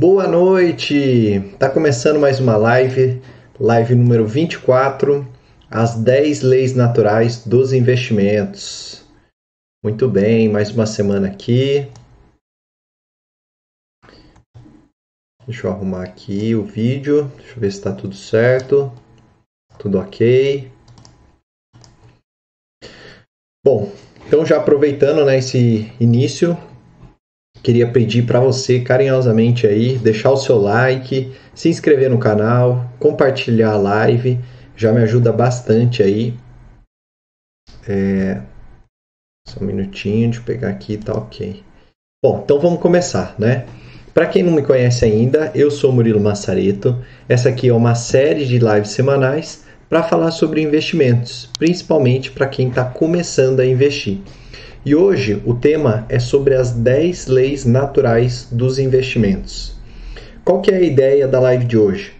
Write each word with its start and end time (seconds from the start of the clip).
Boa 0.00 0.26
noite! 0.26 1.54
Tá 1.58 1.68
começando 1.68 2.18
mais 2.18 2.40
uma 2.40 2.56
live, 2.56 3.20
live 3.60 3.94
número 3.94 4.26
24, 4.26 5.30
as 5.70 5.94
10 5.94 6.40
leis 6.40 6.74
naturais 6.74 7.44
dos 7.44 7.74
investimentos. 7.74 9.04
Muito 9.84 10.08
bem, 10.08 10.48
mais 10.48 10.70
uma 10.70 10.86
semana 10.86 11.28
aqui. 11.28 11.86
Deixa 15.46 15.66
eu 15.66 15.70
arrumar 15.70 16.04
aqui 16.04 16.54
o 16.54 16.64
vídeo, 16.64 17.30
deixa 17.36 17.56
eu 17.56 17.60
ver 17.60 17.70
se 17.70 17.76
está 17.76 17.92
tudo 17.92 18.14
certo, 18.14 18.90
tudo 19.78 19.98
ok. 19.98 20.72
Bom, 23.62 23.92
então 24.26 24.46
já 24.46 24.56
aproveitando 24.56 25.26
né, 25.26 25.36
esse 25.36 25.92
início, 26.00 26.56
queria 27.62 27.86
pedir 27.86 28.26
para 28.26 28.40
você 28.40 28.80
carinhosamente 28.80 29.66
aí 29.66 29.98
deixar 29.98 30.30
o 30.30 30.36
seu 30.36 30.58
like, 30.58 31.32
se 31.54 31.68
inscrever 31.68 32.10
no 32.10 32.18
canal, 32.18 32.90
compartilhar 32.98 33.72
a 33.72 33.76
live, 33.76 34.40
já 34.76 34.92
me 34.92 35.02
ajuda 35.02 35.32
bastante 35.32 36.02
aí. 36.02 36.34
É... 37.88 38.40
Só 39.46 39.60
um 39.60 39.66
minutinho, 39.66 40.32
eu 40.34 40.42
pegar 40.42 40.68
aqui, 40.68 40.96
tá 40.96 41.12
ok. 41.12 41.62
Bom, 42.22 42.42
então 42.44 42.60
vamos 42.60 42.80
começar, 42.80 43.34
né? 43.38 43.66
Para 44.12 44.26
quem 44.26 44.42
não 44.42 44.52
me 44.52 44.62
conhece 44.62 45.04
ainda, 45.04 45.50
eu 45.54 45.70
sou 45.70 45.92
Murilo 45.92 46.20
Massareto. 46.20 47.02
Essa 47.28 47.48
aqui 47.48 47.68
é 47.68 47.74
uma 47.74 47.94
série 47.94 48.44
de 48.44 48.58
lives 48.58 48.90
semanais 48.90 49.64
para 49.88 50.02
falar 50.02 50.30
sobre 50.30 50.62
investimentos, 50.62 51.48
principalmente 51.58 52.30
para 52.30 52.46
quem 52.46 52.68
está 52.68 52.84
começando 52.84 53.60
a 53.60 53.66
investir. 53.66 54.18
E 54.82 54.94
hoje 54.94 55.42
o 55.44 55.52
tema 55.52 56.06
é 56.08 56.18
sobre 56.18 56.54
as 56.54 56.72
10 56.72 57.26
leis 57.26 57.66
naturais 57.66 58.48
dos 58.50 58.78
investimentos. 58.78 59.78
Qual 60.42 60.62
que 60.62 60.70
é 60.70 60.76
a 60.76 60.80
ideia 60.80 61.28
da 61.28 61.38
live 61.38 61.66
de 61.66 61.76
hoje? 61.76 62.14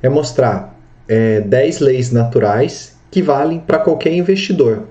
É 0.00 0.08
mostrar 0.08 0.78
é, 1.08 1.40
10 1.40 1.80
leis 1.80 2.12
naturais 2.12 2.96
que 3.10 3.20
valem 3.20 3.58
para 3.58 3.80
qualquer 3.80 4.12
investidor. 4.12 4.84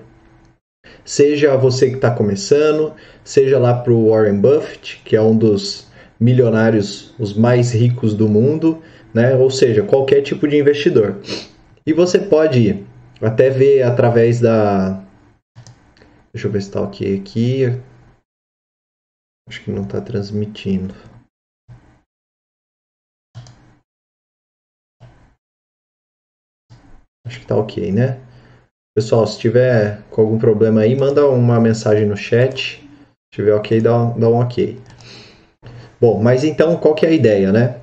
Seja 1.02 1.56
você 1.56 1.88
que 1.88 1.96
está 1.96 2.10
começando, 2.10 2.92
seja 3.24 3.58
lá 3.58 3.72
para 3.72 3.92
o 3.92 4.10
Warren 4.10 4.38
Buffett, 4.38 5.00
que 5.02 5.16
é 5.16 5.22
um 5.22 5.34
dos 5.34 5.86
milionários, 6.20 7.14
os 7.18 7.34
mais 7.34 7.72
ricos 7.72 8.12
do 8.12 8.28
mundo, 8.28 8.82
né? 9.14 9.34
ou 9.34 9.50
seja, 9.50 9.82
qualquer 9.82 10.20
tipo 10.20 10.46
de 10.46 10.58
investidor. 10.58 11.16
E 11.86 11.92
você 11.94 12.18
pode 12.18 12.84
até 13.20 13.48
ver 13.48 13.82
através 13.82 14.40
da, 14.40 15.03
Deixa 16.34 16.48
eu 16.48 16.50
ver 16.50 16.62
se 16.62 16.68
está 16.68 16.80
ok 16.80 17.20
aqui. 17.20 17.62
Acho 19.48 19.62
que 19.62 19.70
não 19.70 19.84
está 19.84 20.00
transmitindo. 20.00 20.92
Acho 27.24 27.38
que 27.38 27.44
está 27.44 27.56
ok, 27.56 27.92
né? 27.92 28.20
Pessoal, 28.96 29.24
se 29.28 29.38
tiver 29.38 30.02
com 30.10 30.22
algum 30.22 30.36
problema 30.36 30.80
aí, 30.80 30.96
manda 30.96 31.24
uma 31.28 31.60
mensagem 31.60 32.04
no 32.04 32.16
chat. 32.16 32.80
Se 32.80 33.36
tiver 33.36 33.54
ok, 33.54 33.80
dá, 33.80 34.10
dá 34.10 34.28
um 34.28 34.40
ok. 34.40 34.80
Bom, 36.00 36.20
mas 36.20 36.42
então 36.42 36.76
qual 36.78 36.96
que 36.96 37.06
é 37.06 37.10
a 37.10 37.12
ideia, 37.12 37.52
né? 37.52 37.80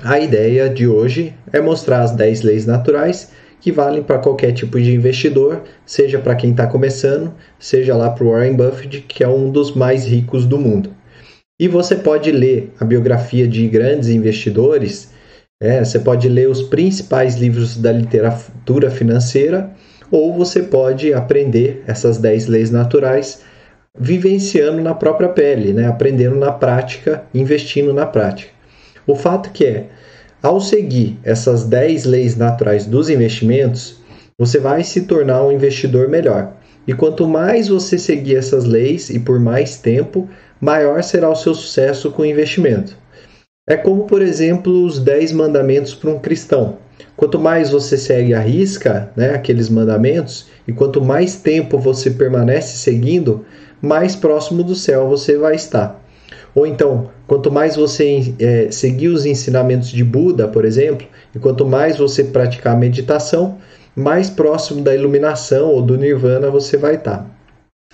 A 0.00 0.20
ideia 0.20 0.70
de 0.70 0.86
hoje 0.86 1.36
é 1.52 1.60
mostrar 1.60 2.02
as 2.02 2.12
10 2.12 2.42
leis 2.42 2.64
naturais 2.64 3.32
que 3.62 3.70
valem 3.70 4.02
para 4.02 4.18
qualquer 4.18 4.52
tipo 4.52 4.78
de 4.80 4.92
investidor, 4.92 5.62
seja 5.86 6.18
para 6.18 6.34
quem 6.34 6.50
está 6.50 6.66
começando, 6.66 7.32
seja 7.60 7.96
lá 7.96 8.10
para 8.10 8.24
o 8.24 8.32
Warren 8.32 8.56
Buffett, 8.56 9.02
que 9.02 9.22
é 9.22 9.28
um 9.28 9.50
dos 9.52 9.72
mais 9.72 10.04
ricos 10.04 10.44
do 10.44 10.58
mundo. 10.58 10.90
E 11.60 11.68
você 11.68 11.94
pode 11.94 12.32
ler 12.32 12.74
a 12.80 12.84
biografia 12.84 13.46
de 13.46 13.68
grandes 13.68 14.08
investidores, 14.08 15.12
é, 15.62 15.84
você 15.84 16.00
pode 16.00 16.28
ler 16.28 16.48
os 16.48 16.60
principais 16.60 17.36
livros 17.36 17.76
da 17.76 17.92
literatura 17.92 18.90
financeira, 18.90 19.70
ou 20.10 20.34
você 20.36 20.64
pode 20.64 21.14
aprender 21.14 21.84
essas 21.86 22.18
10 22.18 22.48
leis 22.48 22.70
naturais 22.72 23.44
vivenciando 23.96 24.82
na 24.82 24.92
própria 24.92 25.28
pele, 25.28 25.72
né? 25.72 25.86
aprendendo 25.86 26.34
na 26.34 26.50
prática, 26.50 27.22
investindo 27.32 27.94
na 27.94 28.06
prática. 28.06 28.50
O 29.06 29.14
fato 29.14 29.50
que 29.50 29.64
é, 29.64 29.86
ao 30.42 30.60
seguir 30.60 31.18
essas 31.22 31.64
10 31.64 32.04
leis 32.04 32.36
naturais 32.36 32.84
dos 32.84 33.08
investimentos, 33.08 34.00
você 34.36 34.58
vai 34.58 34.82
se 34.82 35.02
tornar 35.02 35.44
um 35.44 35.52
investidor 35.52 36.08
melhor. 36.08 36.54
E 36.86 36.92
quanto 36.92 37.28
mais 37.28 37.68
você 37.68 37.96
seguir 37.96 38.36
essas 38.36 38.64
leis 38.64 39.08
e 39.08 39.20
por 39.20 39.38
mais 39.38 39.76
tempo, 39.76 40.28
maior 40.60 41.00
será 41.04 41.30
o 41.30 41.36
seu 41.36 41.54
sucesso 41.54 42.10
com 42.10 42.22
o 42.22 42.26
investimento. 42.26 42.96
É 43.68 43.76
como, 43.76 44.04
por 44.04 44.20
exemplo, 44.20 44.84
os 44.84 44.98
10 44.98 45.30
mandamentos 45.30 45.94
para 45.94 46.10
um 46.10 46.18
cristão. 46.18 46.78
Quanto 47.16 47.38
mais 47.38 47.70
você 47.70 47.96
segue 47.96 48.34
a 48.34 48.40
risca, 48.40 49.12
né, 49.14 49.34
aqueles 49.34 49.68
mandamentos, 49.68 50.48
e 50.66 50.72
quanto 50.72 51.00
mais 51.00 51.36
tempo 51.36 51.78
você 51.78 52.10
permanece 52.10 52.78
seguindo, 52.78 53.44
mais 53.80 54.16
próximo 54.16 54.64
do 54.64 54.74
céu 54.74 55.08
você 55.08 55.36
vai 55.36 55.54
estar. 55.54 56.02
Ou 56.54 56.66
então, 56.66 57.10
quanto 57.32 57.50
mais 57.50 57.76
você 57.76 58.34
é, 58.38 58.70
seguir 58.70 59.08
os 59.08 59.24
ensinamentos 59.24 59.88
de 59.88 60.04
Buda, 60.04 60.46
por 60.46 60.66
exemplo, 60.66 61.06
e 61.34 61.38
quanto 61.38 61.64
mais 61.64 61.96
você 61.96 62.24
praticar 62.24 62.74
a 62.74 62.78
meditação, 62.78 63.56
mais 63.96 64.28
próximo 64.28 64.82
da 64.82 64.94
iluminação 64.94 65.70
ou 65.70 65.80
do 65.80 65.96
nirvana 65.96 66.50
você 66.50 66.76
vai 66.76 66.96
estar. 66.96 67.26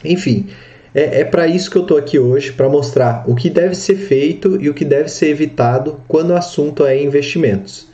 Enfim, 0.05 0.49
é, 0.93 1.21
é 1.21 1.25
para 1.25 1.47
isso 1.47 1.71
que 1.71 1.79
eu 1.79 1.83
estou 1.83 1.97
aqui 1.97 2.19
hoje, 2.19 2.51
para 2.51 2.69
mostrar 2.69 3.23
o 3.29 3.37
que 3.37 3.49
deve 3.49 3.77
ser 3.77 3.95
feito 3.95 4.61
e 4.61 4.69
o 4.69 4.75
que 4.75 4.85
deve 4.85 5.09
ser 5.09 5.29
evitado 5.29 6.01
quando 6.09 6.31
o 6.31 6.37
assunto 6.37 6.85
é 6.85 7.01
investimentos. 7.01 7.87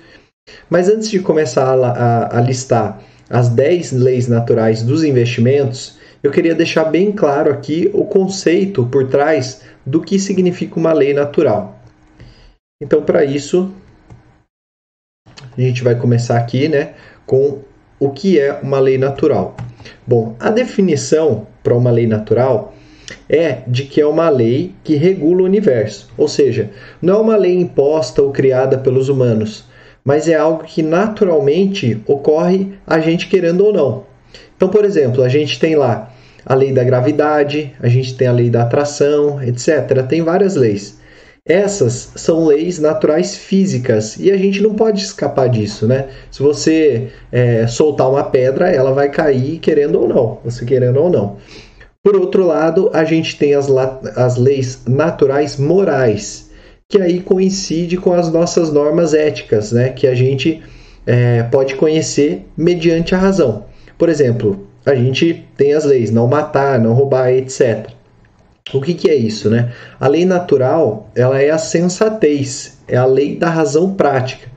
Mas 0.70 0.88
antes 0.88 1.10
de 1.10 1.18
começar 1.18 1.74
a, 1.74 1.90
a, 1.90 2.38
a 2.38 2.40
listar 2.40 3.02
as 3.28 3.50
10 3.50 3.92
leis 3.92 4.28
naturais 4.28 4.82
dos 4.82 5.04
investimentos, 5.04 5.98
eu 6.22 6.30
queria 6.30 6.54
deixar 6.54 6.84
bem 6.84 7.12
claro 7.12 7.50
aqui 7.50 7.90
o 7.92 8.06
conceito 8.06 8.86
por 8.86 9.08
trás 9.08 9.60
do 9.86 10.00
que 10.00 10.18
significa 10.18 10.78
uma 10.78 10.92
lei 10.92 11.12
natural. 11.12 11.78
Então, 12.82 13.02
para 13.02 13.24
isso, 13.24 13.72
a 15.56 15.60
gente 15.60 15.82
vai 15.82 15.94
começar 15.94 16.38
aqui 16.38 16.68
né, 16.68 16.94
com 17.26 17.60
o 17.98 18.10
que 18.10 18.38
é 18.38 18.52
uma 18.60 18.80
lei 18.80 18.98
natural. 18.98 19.56
Bom, 20.06 20.36
a 20.38 20.50
definição 20.50 21.46
para 21.62 21.74
uma 21.74 21.90
lei 21.90 22.06
natural 22.06 22.74
é 23.28 23.62
de 23.66 23.84
que 23.84 24.00
é 24.00 24.06
uma 24.06 24.28
lei 24.28 24.74
que 24.82 24.96
regula 24.96 25.42
o 25.42 25.44
universo, 25.44 26.10
ou 26.16 26.28
seja, 26.28 26.70
não 27.00 27.14
é 27.14 27.18
uma 27.18 27.36
lei 27.36 27.58
imposta 27.58 28.22
ou 28.22 28.30
criada 28.30 28.78
pelos 28.78 29.08
humanos, 29.08 29.64
mas 30.04 30.28
é 30.28 30.34
algo 30.34 30.64
que 30.64 30.82
naturalmente 30.82 32.02
ocorre 32.06 32.74
a 32.86 32.98
gente 33.00 33.28
querendo 33.28 33.64
ou 33.64 33.72
não. 33.72 34.04
Então, 34.56 34.68
por 34.68 34.84
exemplo, 34.84 35.22
a 35.22 35.28
gente 35.28 35.58
tem 35.58 35.74
lá 35.74 36.13
a 36.46 36.54
lei 36.54 36.72
da 36.72 36.84
gravidade, 36.84 37.72
a 37.80 37.88
gente 37.88 38.14
tem 38.16 38.26
a 38.26 38.32
lei 38.32 38.50
da 38.50 38.62
atração, 38.62 39.42
etc. 39.42 40.06
Tem 40.08 40.22
várias 40.22 40.56
leis. 40.56 40.98
Essas 41.46 42.12
são 42.16 42.46
leis 42.46 42.78
naturais 42.78 43.36
físicas 43.36 44.16
e 44.16 44.30
a 44.30 44.36
gente 44.36 44.62
não 44.62 44.74
pode 44.74 45.02
escapar 45.02 45.46
disso, 45.48 45.86
né? 45.86 46.08
Se 46.30 46.42
você 46.42 47.08
é, 47.30 47.66
soltar 47.66 48.08
uma 48.08 48.24
pedra, 48.24 48.70
ela 48.70 48.92
vai 48.92 49.10
cair 49.10 49.58
querendo 49.58 50.00
ou 50.00 50.08
não, 50.08 50.38
você 50.42 50.64
querendo 50.64 50.96
ou 50.98 51.10
não. 51.10 51.36
Por 52.02 52.16
outro 52.16 52.46
lado, 52.46 52.90
a 52.94 53.04
gente 53.04 53.38
tem 53.38 53.54
as, 53.54 53.68
as 54.16 54.36
leis 54.38 54.84
naturais 54.86 55.58
morais, 55.58 56.50
que 56.88 57.00
aí 57.00 57.20
coincide 57.20 57.98
com 57.98 58.14
as 58.14 58.32
nossas 58.32 58.72
normas 58.72 59.12
éticas, 59.12 59.70
né? 59.70 59.90
Que 59.90 60.06
a 60.06 60.14
gente 60.14 60.62
é, 61.06 61.42
pode 61.42 61.74
conhecer 61.74 62.46
mediante 62.56 63.14
a 63.14 63.18
razão. 63.18 63.66
Por 63.98 64.08
exemplo, 64.08 64.63
a 64.86 64.94
gente 64.94 65.46
tem 65.56 65.72
as 65.72 65.84
leis, 65.84 66.10
não 66.10 66.26
matar, 66.26 66.78
não 66.78 66.92
roubar, 66.92 67.32
etc. 67.32 67.88
O 68.72 68.80
que, 68.80 68.94
que 68.94 69.10
é 69.10 69.14
isso, 69.14 69.50
né? 69.50 69.72
A 70.00 70.08
lei 70.08 70.24
natural, 70.24 71.10
ela 71.14 71.40
é 71.40 71.50
a 71.50 71.58
sensatez, 71.58 72.78
é 72.88 72.96
a 72.96 73.04
lei 73.04 73.36
da 73.36 73.50
razão 73.50 73.94
prática. 73.94 74.48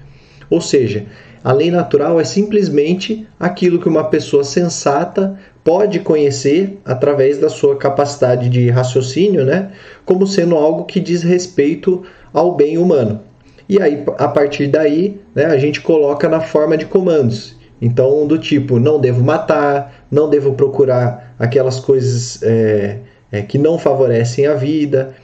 Ou 0.50 0.62
seja, 0.62 1.06
a 1.44 1.52
lei 1.52 1.70
natural 1.70 2.20
é 2.20 2.24
simplesmente 2.24 3.28
aquilo 3.40 3.80
que 3.80 3.88
uma 3.88 4.06
pessoa 4.06 4.44
sensata 4.44 5.38
pode 5.64 6.00
conhecer 6.00 6.80
através 6.86 7.38
da 7.38 7.50
sua 7.50 7.76
capacidade 7.76 8.48
de 8.48 8.70
raciocínio, 8.70 9.44
né? 9.44 9.72
Como 10.06 10.26
sendo 10.26 10.56
algo 10.56 10.86
que 10.86 11.00
diz 11.00 11.24
respeito 11.24 12.04
ao 12.34 12.56
bem 12.56 12.78
humano. 12.78 13.22
E 13.68 13.82
aí, 13.82 14.04
a 14.18 14.30
partir 14.30 14.68
daí, 14.68 15.20
né, 15.36 15.46
a 15.46 15.58
gente 15.58 15.82
coloca 15.82 16.30
na 16.30 16.40
forma 16.40 16.78
de 16.78 16.86
comandos. 16.86 17.57
Então, 17.82 18.26
do 18.26 18.38
tipo, 18.38 18.80
não 18.80 19.00
devo 19.00 19.24
matar, 19.24 20.06
não 20.10 20.30
devo 20.30 20.54
procurar 20.54 21.36
aquelas 21.38 21.80
coisas 21.80 22.42
é, 22.42 22.98
é, 23.32 23.42
que 23.42 23.58
não 23.58 23.78
favorecem 23.78 24.48
a 24.48 24.56
vida. 24.56 25.16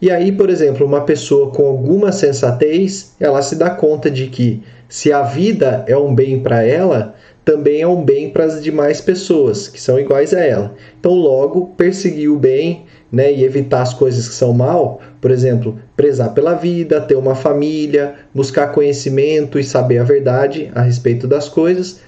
E 0.00 0.10
aí, 0.10 0.30
por 0.30 0.50
exemplo, 0.50 0.86
uma 0.86 1.00
pessoa 1.00 1.50
com 1.50 1.66
alguma 1.66 2.12
sensatez, 2.12 3.14
ela 3.18 3.42
se 3.42 3.56
dá 3.56 3.70
conta 3.70 4.10
de 4.10 4.26
que 4.26 4.62
se 4.88 5.12
a 5.12 5.22
vida 5.22 5.84
é 5.88 5.96
um 5.96 6.14
bem 6.14 6.40
para 6.40 6.62
ela, 6.62 7.14
também 7.46 7.80
é 7.80 7.86
um 7.86 8.04
bem 8.04 8.28
para 8.28 8.44
as 8.44 8.60
demais 8.60 9.00
pessoas 9.00 9.68
que 9.68 9.80
são 9.80 10.00
iguais 10.00 10.34
a 10.34 10.40
ela. 10.40 10.74
Então, 10.98 11.14
logo, 11.14 11.68
perseguir 11.76 12.28
o 12.28 12.36
bem 12.36 12.86
né, 13.10 13.32
e 13.32 13.44
evitar 13.44 13.82
as 13.82 13.94
coisas 13.94 14.28
que 14.28 14.34
são 14.34 14.52
mal, 14.52 15.00
por 15.20 15.30
exemplo, 15.30 15.78
prezar 15.96 16.34
pela 16.34 16.54
vida, 16.54 17.00
ter 17.00 17.14
uma 17.14 17.36
família, 17.36 18.16
buscar 18.34 18.72
conhecimento 18.72 19.60
e 19.60 19.64
saber 19.64 19.98
a 19.98 20.02
verdade 20.02 20.72
a 20.74 20.82
respeito 20.82 21.28
das 21.28 21.48
coisas, 21.48 22.00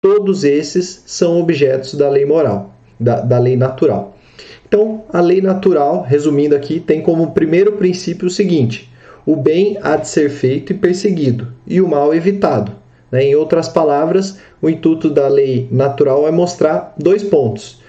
todos 0.00 0.44
esses 0.44 1.02
são 1.06 1.40
objetos 1.40 1.94
da 1.94 2.08
lei 2.08 2.24
moral, 2.24 2.72
da, 2.98 3.20
da 3.20 3.38
lei 3.40 3.56
natural. 3.56 4.16
Então, 4.64 5.02
a 5.12 5.20
lei 5.20 5.40
natural, 5.40 6.02
resumindo 6.02 6.54
aqui, 6.54 6.78
tem 6.78 7.02
como 7.02 7.32
primeiro 7.32 7.72
princípio 7.72 8.28
o 8.28 8.30
seguinte: 8.30 8.88
o 9.26 9.34
bem 9.34 9.76
há 9.82 9.96
de 9.96 10.06
ser 10.06 10.30
feito 10.30 10.72
e 10.72 10.76
perseguido, 10.76 11.48
e 11.66 11.80
o 11.80 11.88
mal 11.88 12.14
evitado. 12.14 12.83
Né? 13.14 13.26
Em 13.26 13.36
outras 13.36 13.68
palavras, 13.68 14.40
o 14.60 14.68
intuito 14.68 15.08
da 15.08 15.28
lei 15.28 15.68
natural 15.70 16.26
é 16.26 16.32
mostrar 16.32 16.92
dois 16.98 17.22
pontos: 17.22 17.80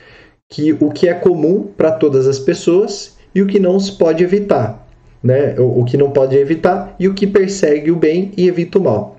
que 0.48 0.74
o 0.74 0.92
que 0.92 1.10
é 1.10 1.16
comum 1.16 1.68
para 1.75 1.94
todas 1.94 2.27
as 2.27 2.38
pessoas 2.38 3.18
e 3.33 3.42
o 3.42 3.48
que 3.48 3.60
não 3.60 3.80
se 3.80 3.94
pode 3.94 4.24
evitar, 4.24 4.88
né? 5.24 5.56
O, 5.57 5.81
o 5.81 5.83
que 5.83 5.98
não 5.98 6.12
pode 6.12 6.36
evitar 6.38 6.95
e 7.00 7.07
o 7.07 7.16
que 7.16 7.25
persegue 7.25 7.89
o 7.89 7.95
bem 7.95 8.33
e 8.38 8.48
evita 8.48 8.77
o 8.77 8.83
mal. 8.83 9.18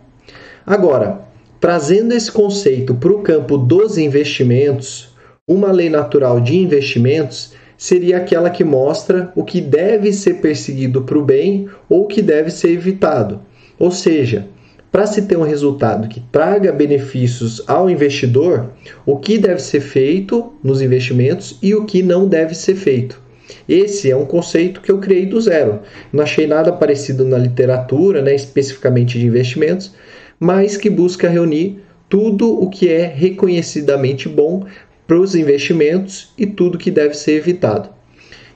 Agora, 0.64 1.22
trazendo 1.58 2.14
esse 2.14 2.30
conceito 2.30 2.94
para 2.94 3.12
o 3.12 3.22
campo 3.22 3.58
dos 3.58 3.98
investimentos, 3.98 5.12
uma 5.44 5.72
lei 5.72 5.90
natural 5.90 6.38
de 6.38 6.56
investimentos 6.56 7.52
seria 7.76 8.18
aquela 8.18 8.48
que 8.48 8.62
mostra 8.62 9.32
o 9.34 9.42
que 9.42 9.60
deve 9.60 10.12
ser 10.12 10.34
perseguido 10.34 11.02
para 11.02 11.18
o 11.18 11.24
bem 11.24 11.68
ou 11.88 12.04
o 12.04 12.06
que 12.06 12.22
deve 12.22 12.52
ser 12.52 12.70
evitado. 12.70 13.40
Ou 13.76 13.90
seja, 13.90 14.46
para 14.90 15.06
se 15.06 15.22
ter 15.22 15.36
um 15.36 15.42
resultado 15.42 16.08
que 16.08 16.20
traga 16.32 16.72
benefícios 16.72 17.62
ao 17.66 17.90
investidor, 17.90 18.70
o 19.04 19.18
que 19.18 19.38
deve 19.38 19.60
ser 19.60 19.80
feito 19.80 20.52
nos 20.62 20.80
investimentos 20.80 21.58
e 21.62 21.74
o 21.74 21.84
que 21.84 22.02
não 22.02 22.26
deve 22.26 22.54
ser 22.54 22.74
feito. 22.74 23.20
Esse 23.68 24.10
é 24.10 24.16
um 24.16 24.24
conceito 24.24 24.80
que 24.80 24.90
eu 24.90 24.98
criei 24.98 25.26
do 25.26 25.40
zero. 25.40 25.80
Não 26.12 26.22
achei 26.22 26.46
nada 26.46 26.72
parecido 26.72 27.24
na 27.24 27.38
literatura, 27.38 28.22
né, 28.22 28.34
especificamente 28.34 29.18
de 29.18 29.26
investimentos, 29.26 29.94
mas 30.38 30.76
que 30.76 30.90
busca 30.90 31.28
reunir 31.28 31.80
tudo 32.08 32.60
o 32.60 32.70
que 32.70 32.88
é 32.88 33.06
reconhecidamente 33.06 34.28
bom 34.28 34.64
para 35.06 35.18
os 35.18 35.34
investimentos 35.34 36.32
e 36.36 36.46
tudo 36.46 36.78
que 36.78 36.90
deve 36.90 37.14
ser 37.14 37.32
evitado. 37.32 37.90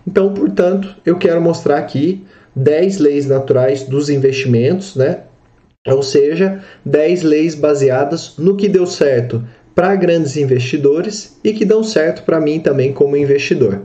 Então, 0.06 0.32
portanto, 0.34 0.96
eu 1.04 1.16
quero 1.16 1.40
mostrar 1.40 1.78
aqui 1.78 2.24
10 2.54 2.98
leis 2.98 3.26
naturais 3.26 3.84
dos 3.84 4.10
investimentos, 4.10 4.96
né? 4.96 5.20
Ou 5.86 6.02
seja, 6.02 6.62
10 6.84 7.22
leis 7.22 7.54
baseadas 7.54 8.34
no 8.36 8.54
que 8.54 8.68
deu 8.68 8.86
certo 8.86 9.42
para 9.74 9.96
grandes 9.96 10.36
investidores 10.36 11.38
e 11.42 11.54
que 11.54 11.64
dão 11.64 11.82
certo 11.82 12.22
para 12.22 12.38
mim 12.38 12.60
também 12.60 12.92
como 12.92 13.16
investidor. 13.16 13.80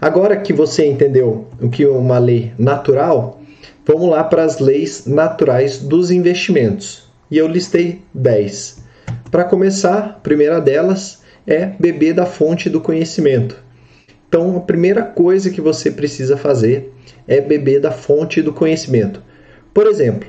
Agora 0.00 0.36
que 0.36 0.52
você 0.52 0.86
entendeu 0.86 1.48
o 1.60 1.68
que 1.68 1.82
é 1.82 1.88
uma 1.88 2.20
lei 2.20 2.52
natural, 2.56 3.40
vamos 3.84 4.08
lá 4.08 4.22
para 4.22 4.44
as 4.44 4.60
leis 4.60 5.04
naturais 5.04 5.78
dos 5.78 6.12
investimentos. 6.12 7.10
E 7.28 7.38
eu 7.38 7.48
listei 7.48 8.02
10. 8.14 8.84
Para 9.32 9.42
começar, 9.42 9.98
a 9.98 10.20
primeira 10.20 10.60
delas 10.60 11.22
é 11.44 11.66
beber 11.66 12.14
da 12.14 12.24
fonte 12.24 12.70
do 12.70 12.80
conhecimento. 12.80 13.60
Então, 14.28 14.56
a 14.56 14.60
primeira 14.60 15.02
coisa 15.02 15.50
que 15.50 15.60
você 15.60 15.90
precisa 15.90 16.36
fazer 16.36 16.94
é 17.26 17.40
beber 17.40 17.80
da 17.80 17.90
fonte 17.90 18.40
do 18.40 18.52
conhecimento. 18.52 19.20
Por 19.74 19.88
exemplo, 19.88 20.28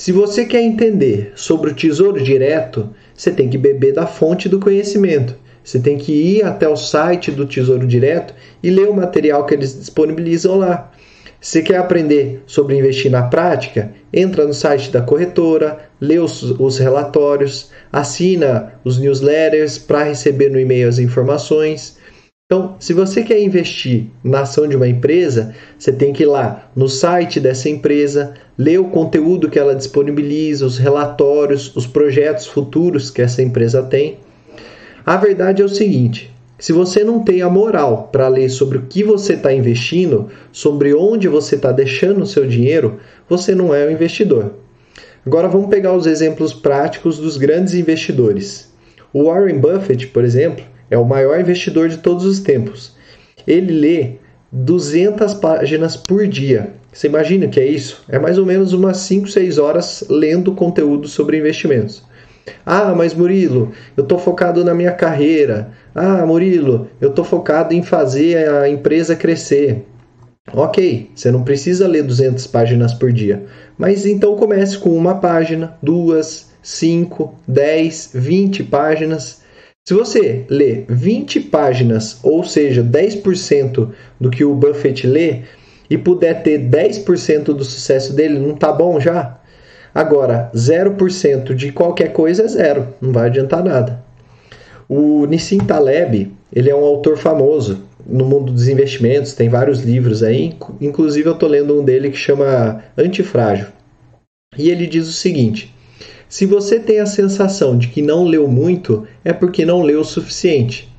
se 0.00 0.12
você 0.12 0.44
quer 0.44 0.62
entender 0.62 1.32
sobre 1.34 1.72
o 1.72 1.74
tesouro 1.74 2.22
direto, 2.22 2.88
você 3.12 3.32
tem 3.32 3.48
que 3.48 3.58
beber 3.58 3.92
da 3.92 4.06
fonte 4.06 4.48
do 4.48 4.60
conhecimento. 4.60 5.34
Você 5.64 5.80
tem 5.80 5.98
que 5.98 6.12
ir 6.12 6.44
até 6.44 6.68
o 6.68 6.76
site 6.76 7.32
do 7.32 7.44
Tesouro 7.44 7.84
Direto 7.84 8.32
e 8.62 8.70
ler 8.70 8.88
o 8.88 8.94
material 8.94 9.44
que 9.44 9.54
eles 9.54 9.76
disponibilizam 9.76 10.56
lá. 10.56 10.92
Se 11.40 11.62
quer 11.62 11.78
aprender 11.78 12.44
sobre 12.46 12.78
investir 12.78 13.10
na 13.10 13.24
prática, 13.24 13.92
entra 14.12 14.46
no 14.46 14.54
site 14.54 14.92
da 14.92 15.02
corretora, 15.02 15.80
lê 16.00 16.20
os, 16.20 16.42
os 16.42 16.78
relatórios, 16.78 17.72
assina 17.92 18.74
os 18.84 18.98
newsletters 18.98 19.78
para 19.78 20.04
receber 20.04 20.48
no 20.48 20.60
e-mail 20.60 20.88
as 20.88 21.00
informações. 21.00 21.98
Então, 22.50 22.76
se 22.80 22.94
você 22.94 23.22
quer 23.22 23.42
investir 23.42 24.06
na 24.24 24.40
ação 24.40 24.66
de 24.66 24.74
uma 24.74 24.88
empresa, 24.88 25.54
você 25.78 25.92
tem 25.92 26.14
que 26.14 26.22
ir 26.22 26.26
lá 26.26 26.70
no 26.74 26.88
site 26.88 27.38
dessa 27.38 27.68
empresa, 27.68 28.32
ler 28.56 28.80
o 28.80 28.88
conteúdo 28.88 29.50
que 29.50 29.58
ela 29.58 29.74
disponibiliza, 29.74 30.64
os 30.64 30.78
relatórios, 30.78 31.76
os 31.76 31.86
projetos 31.86 32.46
futuros 32.46 33.10
que 33.10 33.20
essa 33.20 33.42
empresa 33.42 33.82
tem. 33.82 34.20
A 35.04 35.18
verdade 35.18 35.60
é 35.60 35.64
o 35.66 35.68
seguinte: 35.68 36.34
se 36.58 36.72
você 36.72 37.04
não 37.04 37.22
tem 37.22 37.42
a 37.42 37.50
moral 37.50 38.08
para 38.10 38.28
ler 38.28 38.48
sobre 38.48 38.78
o 38.78 38.86
que 38.86 39.04
você 39.04 39.34
está 39.34 39.52
investindo, 39.52 40.28
sobre 40.50 40.94
onde 40.94 41.28
você 41.28 41.54
está 41.54 41.70
deixando 41.70 42.22
o 42.22 42.26
seu 42.26 42.46
dinheiro, 42.46 42.98
você 43.28 43.54
não 43.54 43.74
é 43.74 43.86
um 43.86 43.90
investidor. 43.90 44.54
Agora 45.26 45.48
vamos 45.48 45.68
pegar 45.68 45.92
os 45.92 46.06
exemplos 46.06 46.54
práticos 46.54 47.18
dos 47.18 47.36
grandes 47.36 47.74
investidores. 47.74 48.72
O 49.12 49.24
Warren 49.24 49.58
Buffett, 49.58 50.06
por 50.06 50.24
exemplo, 50.24 50.64
é 50.90 50.96
o 50.98 51.04
maior 51.04 51.40
investidor 51.40 51.88
de 51.88 51.98
todos 51.98 52.24
os 52.24 52.40
tempos. 52.40 52.96
Ele 53.46 53.72
lê 53.72 54.12
200 54.50 55.34
páginas 55.34 55.96
por 55.96 56.26
dia. 56.26 56.72
Você 56.92 57.06
imagina 57.06 57.46
o 57.46 57.50
que 57.50 57.60
é 57.60 57.66
isso? 57.66 58.02
É 58.08 58.18
mais 58.18 58.38
ou 58.38 58.46
menos 58.46 58.72
umas 58.72 58.98
5, 58.98 59.28
6 59.28 59.58
horas 59.58 60.04
lendo 60.08 60.54
conteúdo 60.54 61.06
sobre 61.06 61.38
investimentos. 61.38 62.02
Ah, 62.64 62.94
mas 62.94 63.14
Murilo, 63.14 63.72
eu 63.96 64.02
estou 64.02 64.18
focado 64.18 64.64
na 64.64 64.74
minha 64.74 64.92
carreira. 64.92 65.70
Ah, 65.94 66.24
Murilo, 66.24 66.88
eu 67.00 67.10
estou 67.10 67.24
focado 67.24 67.74
em 67.74 67.82
fazer 67.82 68.48
a 68.48 68.68
empresa 68.68 69.14
crescer. 69.14 69.84
Ok, 70.52 71.10
você 71.14 71.30
não 71.30 71.44
precisa 71.44 71.86
ler 71.86 72.02
200 72.02 72.46
páginas 72.46 72.94
por 72.94 73.12
dia, 73.12 73.44
mas 73.76 74.06
então 74.06 74.34
comece 74.34 74.78
com 74.78 74.96
uma 74.96 75.16
página, 75.16 75.76
duas, 75.82 76.50
cinco, 76.62 77.34
dez, 77.46 78.10
vinte 78.14 78.64
páginas 78.64 79.42
se 79.88 79.94
você 79.94 80.44
lê 80.50 80.84
20 80.86 81.40
páginas, 81.40 82.18
ou 82.22 82.44
seja, 82.44 82.84
10% 82.84 83.88
do 84.20 84.28
que 84.28 84.44
o 84.44 84.54
Buffett 84.54 85.06
lê, 85.06 85.44
e 85.88 85.96
puder 85.96 86.42
ter 86.42 86.60
10% 86.60 87.44
do 87.54 87.64
sucesso 87.64 88.12
dele, 88.12 88.38
não 88.38 88.54
tá 88.54 88.70
bom 88.70 89.00
já? 89.00 89.40
Agora, 89.94 90.50
0% 90.54 91.54
de 91.54 91.72
qualquer 91.72 92.12
coisa 92.12 92.42
é 92.42 92.48
zero, 92.48 92.88
não 93.00 93.14
vai 93.14 93.28
adiantar 93.28 93.64
nada. 93.64 94.04
O 94.86 95.24
Nissim 95.24 95.56
Taleb, 95.56 96.34
ele 96.52 96.68
é 96.68 96.76
um 96.76 96.84
autor 96.84 97.16
famoso 97.16 97.82
no 98.06 98.26
mundo 98.26 98.52
dos 98.52 98.68
investimentos, 98.68 99.32
tem 99.32 99.48
vários 99.48 99.80
livros 99.80 100.22
aí, 100.22 100.54
inclusive 100.82 101.26
eu 101.26 101.32
estou 101.32 101.48
lendo 101.48 101.80
um 101.80 101.82
dele 101.82 102.10
que 102.10 102.18
chama 102.18 102.84
Antifrágil. 102.94 103.68
E 104.54 104.68
ele 104.68 104.86
diz 104.86 105.08
o 105.08 105.12
seguinte: 105.12 105.74
se 106.28 106.44
você 106.44 106.78
tem 106.78 107.00
a 107.00 107.06
sensação 107.06 107.78
de 107.78 107.88
que 107.88 108.02
não 108.02 108.24
leu 108.24 108.46
muito, 108.46 109.06
é 109.24 109.32
porque 109.32 109.64
não 109.64 109.82
leu 109.82 110.00
o 110.00 110.04
suficiente. 110.04 110.92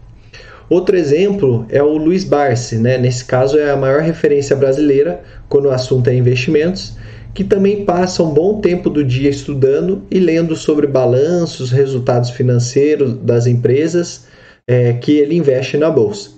Outro 0.70 0.96
exemplo 0.96 1.66
é 1.70 1.82
o 1.82 1.98
Luiz 1.98 2.24
Barsi, 2.24 2.78
né? 2.78 2.98
nesse 2.98 3.26
caso 3.26 3.58
é 3.58 3.72
a 3.72 3.78
maior 3.78 4.02
referência 4.02 4.56
brasileira 4.56 5.22
quando 5.48 5.66
o 5.66 5.72
assunto 5.72 6.08
é 6.10 6.16
investimentos, 6.16 6.96
que 7.34 7.44
também 7.44 7.86
passa 7.86 8.24
um 8.24 8.34
bom 8.34 8.60
tempo 8.60 8.90
do 8.90 9.04
dia 9.04 9.30
estudando 9.30 10.04
e 10.10 10.20
lendo 10.20 10.56
sobre 10.56 10.88
balanços, 10.88 11.72
resultados 11.72 12.32
financeiros 12.32 13.14
das 13.14 13.48
empresas 13.48 14.26
é, 14.68 14.94
que 14.94 15.12
ele 15.12 15.36
investe 15.36 15.78
na 15.78 15.90
bolsa. 15.90 16.32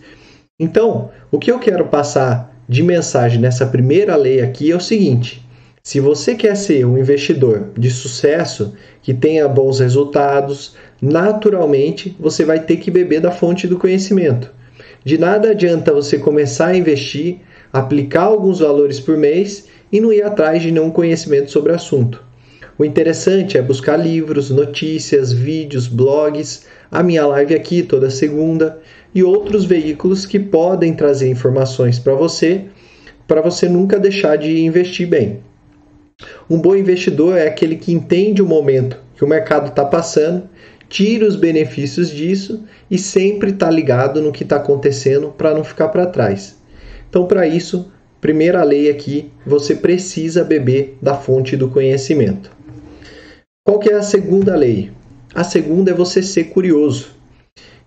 Então, 0.59 1.09
o 1.31 1.39
que 1.39 1.51
eu 1.51 1.59
quero 1.59 1.87
passar 1.87 2.55
de 2.67 2.83
mensagem 2.83 3.39
nessa 3.39 3.65
primeira 3.65 4.15
lei 4.15 4.41
aqui 4.41 4.71
é 4.71 4.75
o 4.75 4.79
seguinte: 4.79 5.40
se 5.83 5.99
você 5.99 6.35
quer 6.35 6.55
ser 6.55 6.85
um 6.85 6.95
investidor 6.95 7.71
de 7.75 7.89
sucesso 7.89 8.75
que 9.01 9.15
tenha 9.15 9.47
bons 9.47 9.79
resultados, 9.79 10.75
naturalmente 11.01 12.15
você 12.19 12.45
vai 12.45 12.59
ter 12.59 12.77
que 12.77 12.91
beber 12.91 13.19
da 13.19 13.31
fonte 13.31 13.67
do 13.67 13.79
conhecimento. 13.79 14.51
De 15.03 15.17
nada 15.17 15.49
adianta 15.49 15.91
você 15.91 16.19
começar 16.19 16.67
a 16.67 16.77
investir, 16.77 17.39
aplicar 17.73 18.25
alguns 18.25 18.59
valores 18.59 18.99
por 18.99 19.17
mês 19.17 19.69
e 19.91 19.99
não 19.99 20.13
ir 20.13 20.21
atrás 20.21 20.61
de 20.61 20.71
nenhum 20.71 20.91
conhecimento 20.91 21.49
sobre 21.49 21.71
o 21.71 21.75
assunto. 21.75 22.23
O 22.77 22.85
interessante 22.85 23.57
é 23.57 23.61
buscar 23.61 23.97
livros, 23.97 24.51
notícias, 24.51 25.33
vídeos, 25.33 25.87
blogs, 25.87 26.67
a 26.91 27.01
minha 27.01 27.25
live 27.25 27.55
aqui 27.55 27.81
toda 27.81 28.11
segunda 28.11 28.79
e 29.15 29.23
outros 29.23 29.65
veículos 29.65 30.27
que 30.27 30.39
podem 30.39 30.93
trazer 30.93 31.27
informações 31.27 31.97
para 31.97 32.13
você, 32.13 32.65
para 33.27 33.41
você 33.41 33.67
nunca 33.67 33.99
deixar 33.99 34.35
de 34.35 34.61
investir 34.61 35.07
bem. 35.07 35.41
Um 36.51 36.59
bom 36.59 36.75
investidor 36.75 37.37
é 37.37 37.47
aquele 37.47 37.77
que 37.77 37.93
entende 37.93 38.41
o 38.41 38.45
momento 38.45 38.99
que 39.15 39.23
o 39.23 39.27
mercado 39.27 39.69
está 39.69 39.85
passando, 39.85 40.49
tira 40.89 41.25
os 41.25 41.37
benefícios 41.37 42.09
disso 42.09 42.65
e 42.89 42.97
sempre 42.97 43.51
está 43.51 43.69
ligado 43.69 44.21
no 44.21 44.33
que 44.33 44.43
está 44.43 44.57
acontecendo 44.57 45.29
para 45.29 45.53
não 45.53 45.63
ficar 45.63 45.87
para 45.87 46.05
trás. 46.05 46.57
Então, 47.09 47.25
para 47.25 47.47
isso, 47.47 47.89
primeira 48.19 48.61
lei 48.65 48.89
aqui, 48.89 49.31
você 49.45 49.75
precisa 49.75 50.43
beber 50.43 50.97
da 51.01 51.15
fonte 51.15 51.55
do 51.55 51.69
conhecimento. 51.69 52.51
Qual 53.63 53.79
que 53.79 53.89
é 53.89 53.93
a 53.93 54.03
segunda 54.03 54.53
lei? 54.53 54.91
A 55.33 55.45
segunda 55.45 55.91
é 55.91 55.93
você 55.93 56.21
ser 56.21 56.49
curioso. 56.49 57.11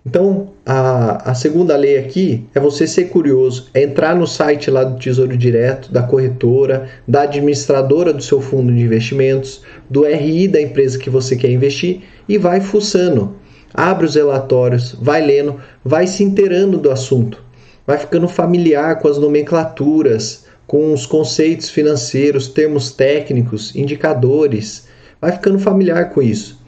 Então, 0.03 0.54
a, 0.65 1.29
a 1.29 1.35
segunda 1.35 1.77
lei 1.77 1.99
aqui 1.99 2.47
é 2.55 2.59
você 2.59 2.87
ser 2.87 3.05
curioso, 3.05 3.67
é 3.71 3.83
entrar 3.83 4.15
no 4.15 4.25
site 4.25 4.71
lá 4.71 4.83
do 4.83 4.97
Tesouro 4.97 5.37
Direto, 5.37 5.91
da 5.91 6.01
corretora, 6.01 6.89
da 7.07 7.21
administradora 7.21 8.11
do 8.11 8.23
seu 8.23 8.41
fundo 8.41 8.73
de 8.73 8.81
investimentos, 8.81 9.61
do 9.87 10.03
RI 10.03 10.47
da 10.47 10.59
empresa 10.59 10.97
que 10.97 11.09
você 11.09 11.35
quer 11.35 11.51
investir 11.51 12.01
e 12.27 12.39
vai 12.39 12.61
fuçando. 12.61 13.35
Abre 13.71 14.07
os 14.07 14.15
relatórios, 14.15 14.97
vai 14.99 15.23
lendo, 15.23 15.59
vai 15.83 16.07
se 16.07 16.23
inteirando 16.23 16.79
do 16.79 16.89
assunto, 16.89 17.43
vai 17.85 17.99
ficando 17.99 18.27
familiar 18.27 18.97
com 18.99 19.07
as 19.07 19.19
nomenclaturas, 19.19 20.45
com 20.65 20.91
os 20.91 21.05
conceitos 21.05 21.69
financeiros, 21.69 22.47
termos 22.47 22.91
técnicos, 22.91 23.75
indicadores, 23.75 24.87
vai 25.21 25.31
ficando 25.31 25.59
familiar 25.59 26.09
com 26.09 26.23
isso. 26.23 26.65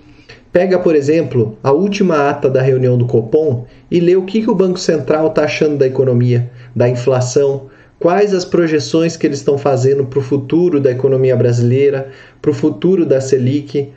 Pega, 0.51 0.79
por 0.79 0.95
exemplo, 0.95 1.57
a 1.61 1.71
última 1.71 2.29
ata 2.29 2.49
da 2.49 2.61
reunião 2.61 2.97
do 2.97 3.05
Copom 3.05 3.65
e 3.89 3.99
lê 3.99 4.15
o 4.15 4.25
que, 4.25 4.41
que 4.41 4.49
o 4.49 4.55
Banco 4.55 4.79
Central 4.79 5.27
está 5.27 5.43
achando 5.43 5.77
da 5.77 5.87
economia, 5.87 6.49
da 6.75 6.89
inflação, 6.89 7.67
quais 7.99 8.33
as 8.33 8.45
projeções 8.45 9.17
que 9.17 9.25
eles 9.25 9.39
estão 9.39 9.57
fazendo 9.57 10.05
para 10.05 10.19
o 10.19 10.21
futuro 10.21 10.79
da 10.79 10.91
economia 10.91 11.35
brasileira, 11.35 12.09
para 12.41 12.51
o 12.51 12.53
futuro 12.53 13.05
da 13.05 13.19
Selic. 13.19 13.91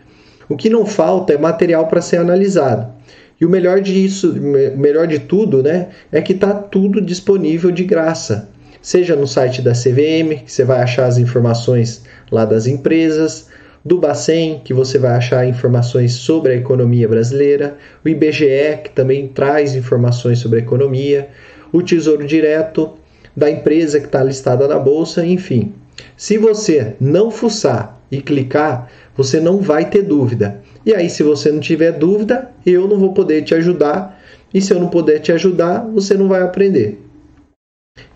O 0.48 0.56
que 0.56 0.70
não 0.70 0.86
falta 0.86 1.32
é 1.32 1.38
material 1.38 1.86
para 1.86 2.00
ser 2.00 2.16
analisado. 2.16 2.92
E 3.40 3.46
o 3.46 3.50
melhor 3.50 3.80
disso, 3.80 4.34
melhor 4.34 5.06
de 5.06 5.18
tudo, 5.18 5.62
né, 5.62 5.88
é 6.12 6.20
que 6.20 6.32
está 6.32 6.52
tudo 6.52 7.00
disponível 7.00 7.70
de 7.70 7.84
graça. 7.84 8.48
Seja 8.82 9.16
no 9.16 9.26
site 9.26 9.62
da 9.62 9.72
CVM, 9.72 10.44
que 10.44 10.52
você 10.52 10.64
vai 10.64 10.80
achar 10.80 11.06
as 11.06 11.18
informações 11.18 12.02
lá 12.30 12.44
das 12.44 12.66
empresas, 12.66 13.48
do 13.84 13.98
Bacen, 13.98 14.60
que 14.64 14.74
você 14.74 14.98
vai 14.98 15.12
achar 15.12 15.46
informações 15.46 16.12
sobre 16.12 16.52
a 16.52 16.56
economia 16.56 17.08
brasileira, 17.08 17.78
o 18.04 18.08
IBGE, 18.08 18.80
que 18.84 18.90
também 18.90 19.28
traz 19.28 19.74
informações 19.74 20.38
sobre 20.38 20.60
a 20.60 20.62
economia, 20.62 21.28
o 21.72 21.82
Tesouro 21.82 22.26
Direto, 22.26 22.94
da 23.36 23.50
empresa 23.50 23.98
que 24.00 24.06
está 24.06 24.22
listada 24.22 24.66
na 24.68 24.78
bolsa, 24.78 25.24
enfim. 25.24 25.72
Se 26.16 26.36
você 26.36 26.94
não 27.00 27.30
fuçar 27.30 28.00
e 28.10 28.20
clicar, 28.20 28.90
você 29.16 29.40
não 29.40 29.58
vai 29.60 29.88
ter 29.88 30.02
dúvida. 30.02 30.60
E 30.84 30.94
aí, 30.94 31.08
se 31.08 31.22
você 31.22 31.50
não 31.52 31.60
tiver 31.60 31.92
dúvida, 31.92 32.50
eu 32.64 32.88
não 32.88 32.98
vou 32.98 33.12
poder 33.12 33.42
te 33.42 33.54
ajudar. 33.54 34.20
E 34.52 34.60
se 34.60 34.72
eu 34.72 34.80
não 34.80 34.88
puder 34.88 35.20
te 35.20 35.30
ajudar, 35.32 35.86
você 35.86 36.14
não 36.14 36.28
vai 36.28 36.42
aprender. 36.42 37.00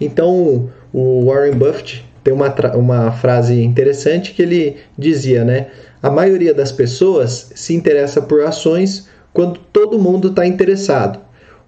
Então, 0.00 0.70
o 0.92 1.26
Warren 1.26 1.52
Buffett 1.52 2.04
tem 2.24 2.32
uma, 2.32 2.52
uma 2.74 3.12
frase 3.12 3.62
interessante 3.62 4.32
que 4.32 4.42
ele 4.42 4.76
dizia, 4.96 5.44
né? 5.44 5.66
A 6.02 6.10
maioria 6.10 6.54
das 6.54 6.72
pessoas 6.72 7.52
se 7.54 7.74
interessa 7.74 8.22
por 8.22 8.42
ações 8.42 9.08
quando 9.32 9.60
todo 9.72 9.98
mundo 9.98 10.28
está 10.28 10.46
interessado. 10.46 11.20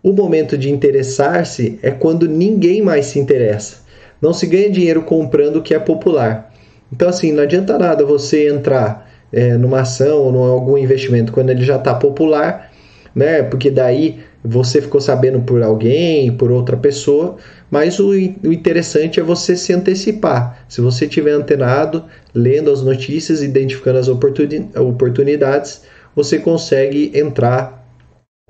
O 0.02 0.12
momento 0.12 0.56
de 0.56 0.70
interessar-se 0.70 1.78
é 1.82 1.90
quando 1.90 2.26
ninguém 2.26 2.80
mais 2.80 3.06
se 3.06 3.18
interessa. 3.18 3.78
Não 4.20 4.32
se 4.32 4.46
ganha 4.46 4.70
dinheiro 4.70 5.02
comprando 5.02 5.56
o 5.56 5.62
que 5.62 5.74
é 5.74 5.78
popular. 5.78 6.52
Então, 6.92 7.08
assim, 7.08 7.32
não 7.32 7.42
adianta 7.42 7.78
nada 7.78 8.04
você 8.04 8.48
entrar 8.48 9.10
é, 9.32 9.56
numa 9.56 9.80
ação 9.80 10.18
ou 10.18 10.32
em 10.32 10.50
algum 10.50 10.78
investimento 10.78 11.32
quando 11.32 11.50
ele 11.50 11.64
já 11.64 11.76
está 11.76 11.94
popular, 11.94 12.70
né? 13.14 13.42
Porque 13.42 13.70
daí 13.70 14.20
você 14.46 14.80
ficou 14.80 15.00
sabendo 15.00 15.40
por 15.40 15.62
alguém, 15.62 16.34
por 16.36 16.50
outra 16.50 16.76
pessoa, 16.76 17.36
mas 17.70 17.98
o, 17.98 18.10
o 18.10 18.52
interessante 18.52 19.18
é 19.18 19.22
você 19.22 19.56
se 19.56 19.72
antecipar. 19.72 20.64
Se 20.68 20.80
você 20.80 21.06
estiver 21.06 21.32
antenado, 21.32 22.04
lendo 22.34 22.70
as 22.70 22.82
notícias, 22.82 23.42
identificando 23.42 23.98
as 23.98 24.08
oportuni 24.08 24.70
oportunidades, 24.76 25.82
você 26.14 26.38
consegue 26.38 27.10
entrar 27.14 27.84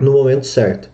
no 0.01 0.13
momento 0.13 0.47
certo. 0.47 0.91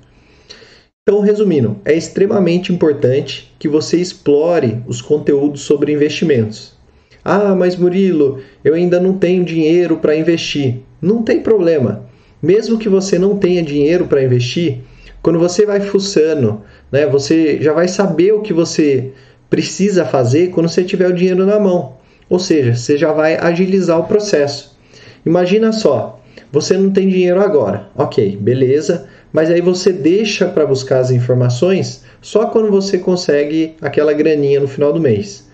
Então, 1.02 1.20
resumindo, 1.20 1.76
é 1.84 1.94
extremamente 1.94 2.72
importante 2.72 3.52
que 3.58 3.66
você 3.68 3.96
explore 3.96 4.80
os 4.86 5.02
conteúdos 5.02 5.62
sobre 5.62 5.92
investimentos. 5.92 6.74
Ah, 7.24 7.54
mas 7.56 7.76
Murilo, 7.76 8.40
eu 8.64 8.74
ainda 8.74 9.00
não 9.00 9.18
tenho 9.18 9.44
dinheiro 9.44 9.96
para 9.96 10.16
investir. 10.16 10.76
Não 11.00 11.22
tem 11.22 11.40
problema. 11.40 12.06
Mesmo 12.40 12.78
que 12.78 12.88
você 12.88 13.18
não 13.18 13.36
tenha 13.36 13.62
dinheiro 13.62 14.06
para 14.06 14.22
investir, 14.22 14.80
quando 15.22 15.38
você 15.38 15.64
vai 15.64 15.80
fuçando, 15.80 16.62
né, 16.90 17.06
você 17.06 17.62
já 17.62 17.72
vai 17.72 17.86
saber 17.86 18.32
o 18.32 18.40
que 18.40 18.52
você 18.52 19.12
precisa 19.48 20.04
fazer 20.04 20.50
quando 20.50 20.68
você 20.68 20.82
tiver 20.82 21.08
o 21.08 21.12
dinheiro 21.12 21.46
na 21.46 21.60
mão. 21.60 21.94
Ou 22.28 22.38
seja, 22.38 22.74
você 22.74 22.96
já 22.96 23.12
vai 23.12 23.36
agilizar 23.36 24.00
o 24.00 24.04
processo. 24.04 24.76
Imagina 25.24 25.70
só, 25.70 26.18
você 26.50 26.76
não 26.76 26.90
tem 26.90 27.08
dinheiro 27.08 27.40
agora. 27.40 27.88
Ok, 27.94 28.36
beleza. 28.40 29.06
Mas 29.32 29.50
aí 29.50 29.60
você 29.60 29.92
deixa 29.92 30.46
para 30.46 30.66
buscar 30.66 30.98
as 30.98 31.10
informações 31.10 32.04
só 32.20 32.46
quando 32.46 32.70
você 32.70 32.98
consegue 32.98 33.74
aquela 33.80 34.12
graninha 34.12 34.60
no 34.60 34.68
final 34.68 34.92
do 34.92 35.00
mês. 35.00 35.50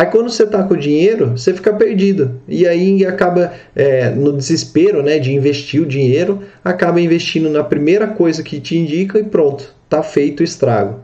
Aí 0.00 0.06
quando 0.06 0.30
você 0.30 0.44
está 0.44 0.62
com 0.62 0.72
o 0.72 0.78
dinheiro, 0.78 1.32
você 1.36 1.52
fica 1.52 1.74
perdido. 1.74 2.40
E 2.48 2.66
aí 2.66 3.04
acaba, 3.04 3.52
é, 3.76 4.08
no 4.08 4.32
desespero 4.32 5.02
né, 5.02 5.18
de 5.18 5.30
investir 5.30 5.82
o 5.82 5.84
dinheiro, 5.84 6.40
acaba 6.64 6.98
investindo 6.98 7.50
na 7.50 7.62
primeira 7.62 8.06
coisa 8.06 8.42
que 8.42 8.58
te 8.58 8.78
indica 8.78 9.18
e 9.18 9.24
pronto, 9.24 9.74
está 9.84 10.02
feito 10.02 10.40
o 10.40 10.42
estrago. 10.42 11.00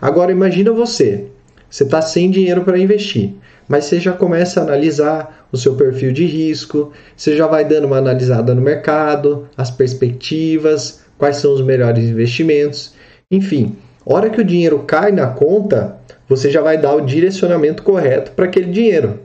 Agora 0.00 0.30
imagina 0.30 0.70
você, 0.70 1.24
você 1.68 1.82
está 1.82 2.00
sem 2.00 2.30
dinheiro 2.30 2.62
para 2.62 2.78
investir, 2.78 3.34
mas 3.66 3.86
você 3.86 3.98
já 3.98 4.12
começa 4.12 4.60
a 4.60 4.62
analisar 4.62 5.48
o 5.50 5.56
seu 5.56 5.74
perfil 5.74 6.12
de 6.12 6.24
risco, 6.24 6.92
você 7.16 7.36
já 7.36 7.48
vai 7.48 7.64
dando 7.64 7.88
uma 7.88 7.98
analisada 7.98 8.54
no 8.54 8.62
mercado, 8.62 9.48
as 9.56 9.68
perspectivas, 9.68 11.00
quais 11.18 11.38
são 11.38 11.54
os 11.54 11.60
melhores 11.60 12.04
investimentos, 12.04 12.94
enfim. 13.28 13.74
Hora 14.06 14.30
que 14.30 14.40
o 14.40 14.44
dinheiro 14.44 14.78
cai 14.86 15.10
na 15.10 15.26
conta, 15.26 15.98
você 16.28 16.50
já 16.50 16.60
vai 16.60 16.76
dar 16.76 16.94
o 16.94 17.00
direcionamento 17.00 17.82
correto 17.82 18.32
para 18.32 18.44
aquele 18.44 18.70
dinheiro. 18.70 19.20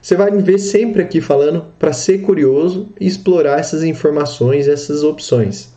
Você 0.00 0.14
vai 0.14 0.30
me 0.30 0.42
ver 0.42 0.58
sempre 0.58 1.02
aqui 1.02 1.20
falando 1.20 1.66
para 1.78 1.92
ser 1.92 2.18
curioso 2.18 2.90
e 3.00 3.06
explorar 3.06 3.58
essas 3.58 3.82
informações, 3.82 4.68
essas 4.68 5.02
opções. 5.02 5.72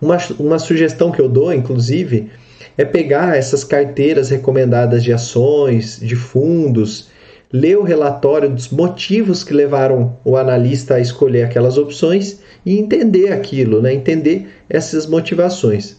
Uma, 0.00 0.18
uma 0.38 0.58
sugestão 0.58 1.10
que 1.10 1.20
eu 1.20 1.28
dou, 1.28 1.52
inclusive, 1.52 2.30
é 2.76 2.84
pegar 2.84 3.36
essas 3.36 3.64
carteiras 3.64 4.30
recomendadas 4.30 5.02
de 5.02 5.12
ações, 5.12 5.98
de 6.00 6.14
fundos, 6.14 7.08
ler 7.52 7.78
o 7.78 7.82
relatório 7.82 8.50
dos 8.50 8.68
motivos 8.68 9.44
que 9.44 9.54
levaram 9.54 10.16
o 10.24 10.36
analista 10.36 10.96
a 10.96 11.00
escolher 11.00 11.44
aquelas 11.44 11.78
opções 11.78 12.40
e 12.66 12.78
entender 12.78 13.32
aquilo, 13.32 13.80
né? 13.80 13.94
entender 13.94 14.48
essas 14.68 15.06
motivações. 15.06 15.96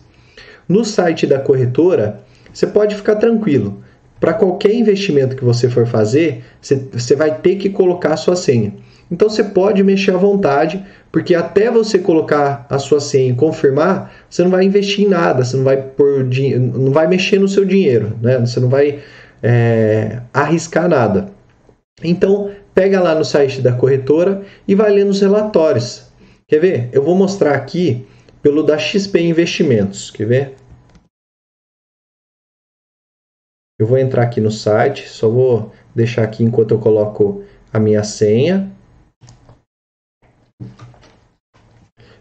No 0.67 0.83
site 0.83 1.25
da 1.25 1.39
corretora, 1.39 2.24
você 2.55 2.65
pode 2.65 2.95
ficar 2.95 3.15
tranquilo. 3.15 3.83
Para 4.17 4.33
qualquer 4.33 4.73
investimento 4.73 5.35
que 5.35 5.43
você 5.43 5.69
for 5.69 5.85
fazer, 5.85 6.41
você, 6.61 7.15
vai 7.15 7.37
ter 7.37 7.57
que 7.57 7.69
colocar 7.69 8.13
a 8.13 8.17
sua 8.17 8.35
senha. 8.35 8.73
Então 9.11 9.29
você 9.29 9.43
pode 9.43 9.83
mexer 9.83 10.11
à 10.11 10.17
vontade, 10.17 10.83
porque 11.11 11.35
até 11.35 11.69
você 11.69 11.99
colocar 11.99 12.65
a 12.69 12.79
sua 12.79 13.01
senha 13.01 13.31
e 13.31 13.35
confirmar, 13.35 14.11
você 14.29 14.41
não 14.41 14.49
vai 14.49 14.63
investir 14.63 15.05
em 15.05 15.09
nada, 15.09 15.43
você 15.43 15.57
não 15.57 15.65
vai 15.65 15.77
por 15.77 16.23
não 16.23 16.91
vai 16.91 17.07
mexer 17.07 17.39
no 17.39 17.47
seu 17.47 17.65
dinheiro, 17.65 18.17
né? 18.21 18.39
Você 18.39 18.59
não 18.59 18.69
vai 18.69 18.99
é, 19.43 20.21
arriscar 20.33 20.87
nada. 20.87 21.27
Então 22.01 22.51
pega 22.73 23.01
lá 23.01 23.13
no 23.13 23.25
site 23.25 23.61
da 23.61 23.73
corretora 23.73 24.43
e 24.65 24.73
vai 24.73 24.91
lendo 24.91 25.09
os 25.09 25.19
relatórios. 25.19 26.05
Quer 26.47 26.59
ver? 26.59 26.89
Eu 26.93 27.03
vou 27.03 27.15
mostrar 27.15 27.51
aqui 27.51 28.07
pelo 28.41 28.63
da 28.63 28.77
XP 28.77 29.19
Investimentos. 29.19 30.09
Quer 30.09 30.25
ver? 30.25 30.53
Eu 33.77 33.85
vou 33.85 33.97
entrar 33.97 34.23
aqui 34.23 34.39
no 34.39 34.51
site, 34.51 35.09
só 35.09 35.29
vou 35.29 35.71
deixar 35.93 36.23
aqui 36.23 36.43
enquanto 36.43 36.71
eu 36.71 36.79
coloco 36.79 37.43
a 37.73 37.79
minha 37.79 38.03
senha. 38.03 38.71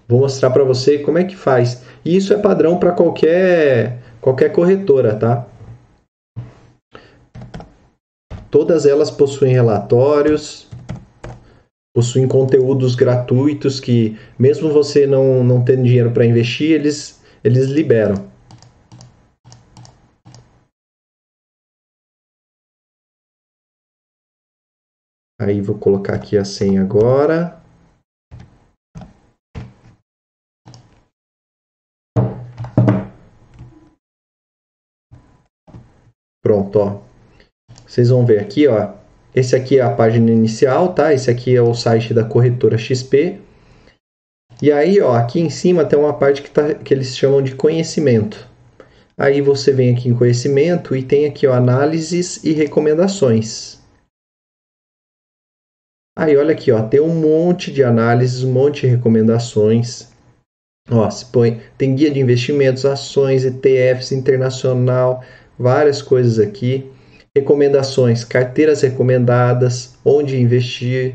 Vou 0.08 0.20
mostrar 0.20 0.50
para 0.50 0.64
você 0.64 0.98
como 0.98 1.18
é 1.18 1.24
que 1.24 1.36
faz. 1.36 1.82
E 2.04 2.16
isso 2.16 2.34
é 2.34 2.38
padrão 2.38 2.78
para 2.78 2.92
qualquer 2.92 4.02
qualquer 4.20 4.50
corretora, 4.52 5.14
tá? 5.14 5.46
Todas 8.50 8.86
elas 8.86 9.10
possuem 9.10 9.52
relatórios, 9.52 10.68
possuem 11.94 12.26
conteúdos 12.26 12.94
gratuitos 12.94 13.78
que, 13.78 14.18
mesmo 14.38 14.70
você 14.70 15.06
não, 15.06 15.44
não 15.44 15.62
tendo 15.62 15.82
dinheiro 15.84 16.10
para 16.10 16.24
investir, 16.24 16.72
eles, 16.72 17.22
eles 17.42 17.66
liberam. 17.66 18.33
Aí 25.44 25.60
vou 25.60 25.76
colocar 25.76 26.14
aqui 26.14 26.38
a 26.38 26.44
senha 26.44 26.80
agora. 26.80 27.60
Pronto, 36.42 36.78
ó. 36.78 37.00
Vocês 37.86 38.08
vão 38.08 38.24
ver 38.24 38.40
aqui, 38.40 38.66
ó. 38.66 38.94
Esse 39.34 39.54
aqui 39.54 39.78
é 39.78 39.82
a 39.82 39.94
página 39.94 40.30
inicial, 40.30 40.94
tá? 40.94 41.12
Esse 41.12 41.30
aqui 41.30 41.54
é 41.54 41.60
o 41.60 41.74
site 41.74 42.14
da 42.14 42.24
corretora 42.24 42.78
XP. 42.78 43.38
E 44.62 44.72
aí, 44.72 44.98
ó, 45.02 45.14
aqui 45.14 45.40
em 45.40 45.50
cima 45.50 45.84
tem 45.84 45.98
uma 45.98 46.14
parte 46.14 46.40
que, 46.40 46.50
tá, 46.50 46.72
que 46.72 46.94
eles 46.94 47.14
chamam 47.14 47.42
de 47.42 47.54
conhecimento. 47.54 48.48
Aí 49.18 49.42
você 49.42 49.72
vem 49.72 49.94
aqui 49.94 50.08
em 50.08 50.14
conhecimento 50.14 50.96
e 50.96 51.02
tem 51.02 51.26
aqui 51.26 51.46
ó, 51.46 51.52
análises 51.52 52.42
e 52.42 52.52
recomendações. 52.52 53.83
Aí 56.24 56.38
olha 56.38 56.52
aqui, 56.52 56.72
ó, 56.72 56.80
tem 56.80 57.00
um 57.00 57.14
monte 57.14 57.70
de 57.70 57.84
análises, 57.84 58.42
um 58.42 58.50
monte 58.50 58.80
de 58.80 58.86
recomendações. 58.86 60.08
Ó, 60.90 61.10
se 61.10 61.26
põe, 61.26 61.60
tem 61.76 61.94
guia 61.94 62.10
de 62.10 62.18
investimentos, 62.18 62.86
ações, 62.86 63.44
ETFs 63.44 64.10
internacional, 64.10 65.22
várias 65.58 66.00
coisas 66.00 66.38
aqui. 66.38 66.90
Recomendações, 67.36 68.24
carteiras 68.24 68.80
recomendadas, 68.80 69.98
onde 70.02 70.40
investir, 70.40 71.14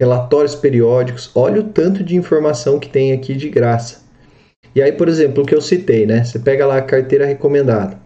relatórios 0.00 0.54
periódicos. 0.54 1.28
Olha 1.34 1.60
o 1.60 1.64
tanto 1.64 2.04
de 2.04 2.14
informação 2.14 2.78
que 2.78 2.88
tem 2.88 3.12
aqui 3.12 3.34
de 3.34 3.48
graça. 3.48 4.04
E 4.76 4.80
aí, 4.80 4.92
por 4.92 5.08
exemplo, 5.08 5.42
o 5.42 5.46
que 5.46 5.56
eu 5.56 5.60
citei, 5.60 6.06
né? 6.06 6.22
Você 6.22 6.38
pega 6.38 6.64
lá 6.64 6.76
a 6.76 6.82
carteira 6.82 7.26
recomendada. 7.26 7.98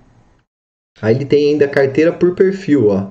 Aí 1.02 1.14
ele 1.14 1.26
tem 1.26 1.50
ainda 1.50 1.68
carteira 1.68 2.10
por 2.10 2.34
perfil, 2.34 2.88
ó. 2.88 3.10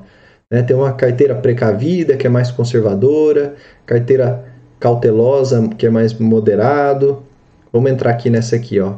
Né? 0.51 0.63
Tem 0.63 0.75
uma 0.75 0.93
carteira 0.93 1.35
precavida, 1.35 2.17
que 2.17 2.25
é 2.25 2.29
mais 2.29 2.51
conservadora, 2.51 3.55
carteira 3.85 4.51
cautelosa, 4.79 5.67
que 5.75 5.85
é 5.85 5.89
mais 5.89 6.13
moderado. 6.13 7.23
Vamos 7.71 7.91
entrar 7.91 8.11
aqui 8.11 8.29
nessa 8.29 8.55
aqui, 8.55 8.79
ó. 8.79 8.97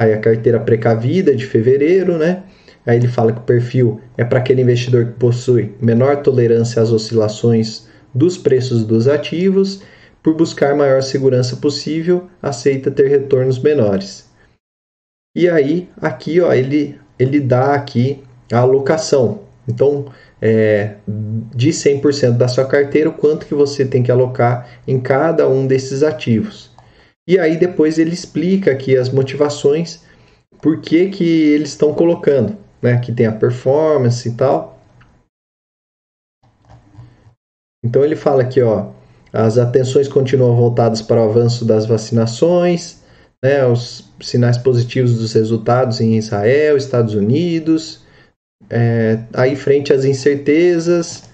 Aí 0.00 0.14
a 0.14 0.20
carteira 0.20 0.58
precavida 0.60 1.34
de 1.34 1.46
fevereiro, 1.46 2.16
né? 2.16 2.44
Aí 2.86 2.96
ele 2.96 3.08
fala 3.08 3.32
que 3.32 3.40
o 3.40 3.44
perfil 3.44 4.00
é 4.16 4.24
para 4.24 4.38
aquele 4.38 4.62
investidor 4.62 5.06
que 5.06 5.12
possui 5.12 5.74
menor 5.80 6.22
tolerância 6.22 6.80
às 6.80 6.90
oscilações 6.90 7.88
dos 8.14 8.38
preços 8.38 8.84
dos 8.84 9.06
ativos 9.06 9.82
por 10.22 10.34
buscar 10.34 10.74
maior 10.74 11.02
segurança 11.02 11.56
possível, 11.56 12.28
aceita 12.42 12.90
ter 12.90 13.08
retornos 13.08 13.58
menores. 13.58 14.30
E 15.34 15.48
aí, 15.48 15.88
aqui, 16.00 16.40
ó, 16.40 16.52
ele, 16.52 16.98
ele 17.18 17.40
dá 17.40 17.74
aqui 17.74 18.22
a 18.52 18.58
alocação. 18.58 19.40
Então, 19.68 20.06
é, 20.40 20.94
de 21.54 21.70
100% 21.70 22.36
da 22.36 22.48
sua 22.48 22.64
carteira, 22.64 23.10
o 23.10 23.14
quanto 23.14 23.46
que 23.46 23.54
você 23.54 23.84
tem 23.84 24.02
que 24.02 24.10
alocar 24.10 24.68
em 24.86 24.98
cada 24.98 25.48
um 25.48 25.66
desses 25.66 26.02
ativos. 26.02 26.70
E 27.28 27.38
aí 27.38 27.56
depois 27.56 27.98
ele 27.98 28.12
explica 28.12 28.72
aqui 28.72 28.96
as 28.96 29.10
motivações, 29.10 30.02
por 30.60 30.80
que, 30.80 31.08
que 31.10 31.24
eles 31.24 31.70
estão 31.70 31.94
colocando. 31.94 32.56
Né? 32.82 32.92
Aqui 32.92 33.12
tem 33.12 33.26
a 33.26 33.32
performance 33.32 34.28
e 34.28 34.32
tal. 34.32 34.78
Então 37.84 38.04
ele 38.04 38.16
fala 38.16 38.42
aqui, 38.42 38.60
ó, 38.60 38.90
as 39.32 39.58
atenções 39.58 40.08
continuam 40.08 40.56
voltadas 40.56 41.00
para 41.00 41.20
o 41.20 41.24
avanço 41.24 41.64
das 41.64 41.86
vacinações, 41.86 43.00
né, 43.42 43.64
os 43.64 44.10
sinais 44.20 44.58
positivos 44.58 45.18
dos 45.18 45.32
resultados 45.32 46.00
em 46.00 46.16
Israel, 46.16 46.76
Estados 46.76 47.14
Unidos, 47.14 47.99
é, 48.70 49.18
aí 49.34 49.56
frente 49.56 49.92
às 49.92 50.04
incertezas, 50.04 51.28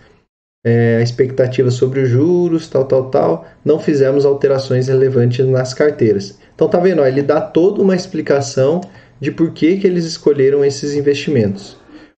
é, 0.65 0.97
a 0.97 1.03
expectativa 1.03 1.71
sobre 1.71 2.01
os 2.01 2.09
juros, 2.09 2.69
tal, 2.69 2.87
tal, 2.87 3.11
tal, 3.11 3.47
não 3.65 3.79
fizemos 3.79 4.25
alterações 4.25 4.89
relevantes 4.89 5.47
nas 5.47 5.75
carteiras. 5.75 6.39
Então 6.55 6.69
tá 6.69 6.81
vendo, 6.81 7.03
ó, 7.03 7.07
ele 7.07 7.23
dá 7.23 7.41
toda 7.41 7.83
uma 7.83 7.95
explicação 7.95 8.81
de 9.21 9.31
por 9.31 9.53
que, 9.53 9.77
que 9.77 9.87
eles 9.87 10.05
escolheram 10.05 10.65
esses 10.65 10.95
investimentos. 10.95 11.77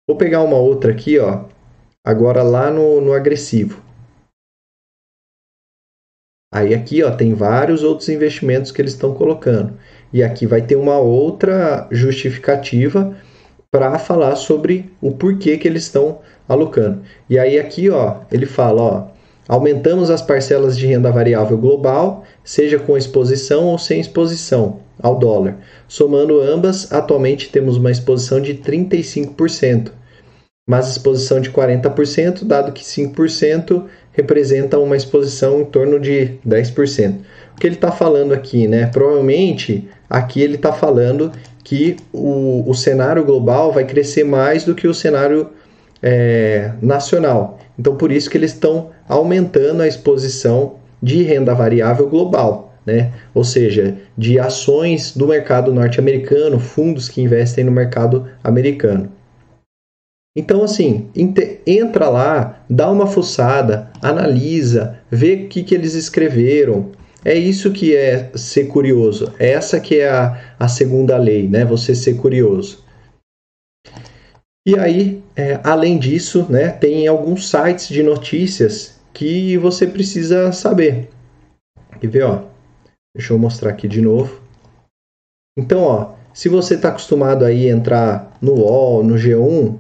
Vou 0.08 0.18
pegar 0.18 0.44
uma 0.44 0.58
outra 0.58 0.92
aqui, 0.92 1.20
ó, 1.20 1.46
agora 2.06 2.42
lá 2.44 2.72
no, 2.72 3.02
no 3.02 3.12
agressivo. 3.12 3.82
Aí 6.54 6.74
aqui 6.74 7.04
ó, 7.04 7.12
tem 7.12 7.34
vários 7.34 7.84
outros 7.84 8.08
investimentos 8.08 8.72
que 8.72 8.82
eles 8.82 8.94
estão 8.94 9.14
colocando. 9.14 9.78
E 10.14 10.24
aqui 10.24 10.48
vai 10.48 10.62
ter 10.62 10.78
uma 10.78 10.98
outra 10.98 11.88
justificativa 11.92 13.14
para 13.72 13.98
falar 14.00 14.36
sobre 14.36 14.92
o 15.02 15.12
porquê 15.12 15.58
que 15.58 15.68
eles 15.68 15.84
estão 15.84 16.20
alocando. 16.48 17.02
E 17.30 17.38
aí 17.38 17.60
aqui 17.60 17.90
ó, 17.90 18.18
ele 18.32 18.46
fala, 18.46 18.82
ó, 18.82 19.08
aumentamos 19.48 20.10
as 20.10 20.22
parcelas 20.22 20.78
de 20.78 20.88
renda 20.88 21.12
variável 21.12 21.58
global, 21.58 22.24
seja 22.44 22.80
com 22.80 22.98
exposição 22.98 23.66
ou 23.66 23.78
sem 23.78 24.00
exposição 24.00 24.80
ao 25.02 25.18
dólar. 25.18 25.58
Somando 25.88 26.42
ambas, 26.42 26.92
atualmente 26.92 27.50
temos 27.50 27.78
uma 27.78 27.92
exposição 27.92 28.42
de 28.42 28.56
35%, 28.56 29.92
mas 30.68 30.90
exposição 30.90 31.40
de 31.40 31.50
40%, 31.52 32.44
dado 32.44 32.72
que 32.72 32.84
5% 32.84 33.86
representa 34.12 34.80
uma 34.80 34.98
exposição 34.98 35.62
em 35.62 35.66
torno 35.66 36.00
de 36.00 36.40
10%. 36.46 37.20
O 37.56 37.60
que 37.60 37.68
ele 37.68 37.76
está 37.76 37.92
falando 37.92 38.34
aqui, 38.34 38.68
né? 38.68 38.88
Provavelmente 38.88 39.88
aqui 40.10 40.42
ele 40.42 40.56
está 40.56 40.74
falando 40.74 41.32
que 41.68 41.98
o, 42.14 42.64
o 42.66 42.74
cenário 42.74 43.26
global 43.26 43.74
vai 43.74 43.84
crescer 43.84 44.24
mais 44.24 44.64
do 44.64 44.74
que 44.74 44.88
o 44.88 44.94
cenário 44.94 45.50
é, 46.02 46.72
nacional. 46.82 47.60
Então, 47.78 47.98
por 47.98 48.10
isso 48.10 48.30
que 48.30 48.38
eles 48.38 48.54
estão 48.54 48.92
aumentando 49.06 49.84
a 49.84 49.88
exposição 49.88 50.76
de 51.04 51.24
renda 51.24 51.54
variável 51.54 52.08
global, 52.10 52.74
né? 52.86 53.12
ou 53.34 53.44
seja, 53.44 53.98
de 54.18 54.40
ações 54.40 55.12
do 55.14 55.28
mercado 55.28 55.74
norte-americano, 55.74 56.58
fundos 56.58 57.10
que 57.10 57.22
investem 57.22 57.66
no 57.66 57.72
mercado 57.72 58.30
americano. 58.42 59.12
Então, 60.38 60.64
assim, 60.64 61.10
entra 61.66 62.08
lá, 62.08 62.64
dá 62.70 62.90
uma 62.90 63.08
fuçada, 63.08 63.92
analisa, 64.02 65.00
vê 65.12 65.34
o 65.34 65.48
que, 65.50 65.64
que 65.64 65.76
eles 65.76 65.96
escreveram. 65.96 66.92
É 67.26 67.34
isso 67.34 67.72
que 67.72 67.96
é 67.96 68.32
ser 68.36 68.68
curioso. 68.68 69.34
Essa 69.40 69.80
que 69.80 70.00
é 70.00 70.10
a, 70.10 70.56
a 70.60 70.68
segunda 70.68 71.18
lei, 71.18 71.48
né? 71.48 71.66
Você 71.66 71.94
ser 71.96 72.16
curioso. 72.18 72.84
E 74.66 74.78
aí, 74.78 75.24
é, 75.36 75.60
além 75.64 75.98
disso, 75.98 76.46
né, 76.50 76.70
tem 76.70 77.08
alguns 77.08 77.50
sites 77.50 77.88
de 77.88 78.04
notícias 78.04 79.00
que 79.14 79.58
você 79.58 79.88
precisa 79.88 80.52
saber. 80.52 81.10
Quer 82.00 82.08
ver, 82.08 82.24
ó? 82.24 82.44
Deixa 83.16 83.34
eu 83.34 83.40
mostrar 83.40 83.72
aqui 83.72 83.88
de 83.88 84.02
novo. 84.02 84.42
Então, 85.58 85.82
ó, 85.82 86.14
se 86.34 86.50
você 86.50 86.76
está 86.76 86.90
acostumado 86.90 87.46
aí 87.46 87.70
a 87.70 87.74
entrar 87.74 88.38
no 88.42 88.56
UOL, 88.56 89.04
no 89.04 89.16
G1, 89.16 89.80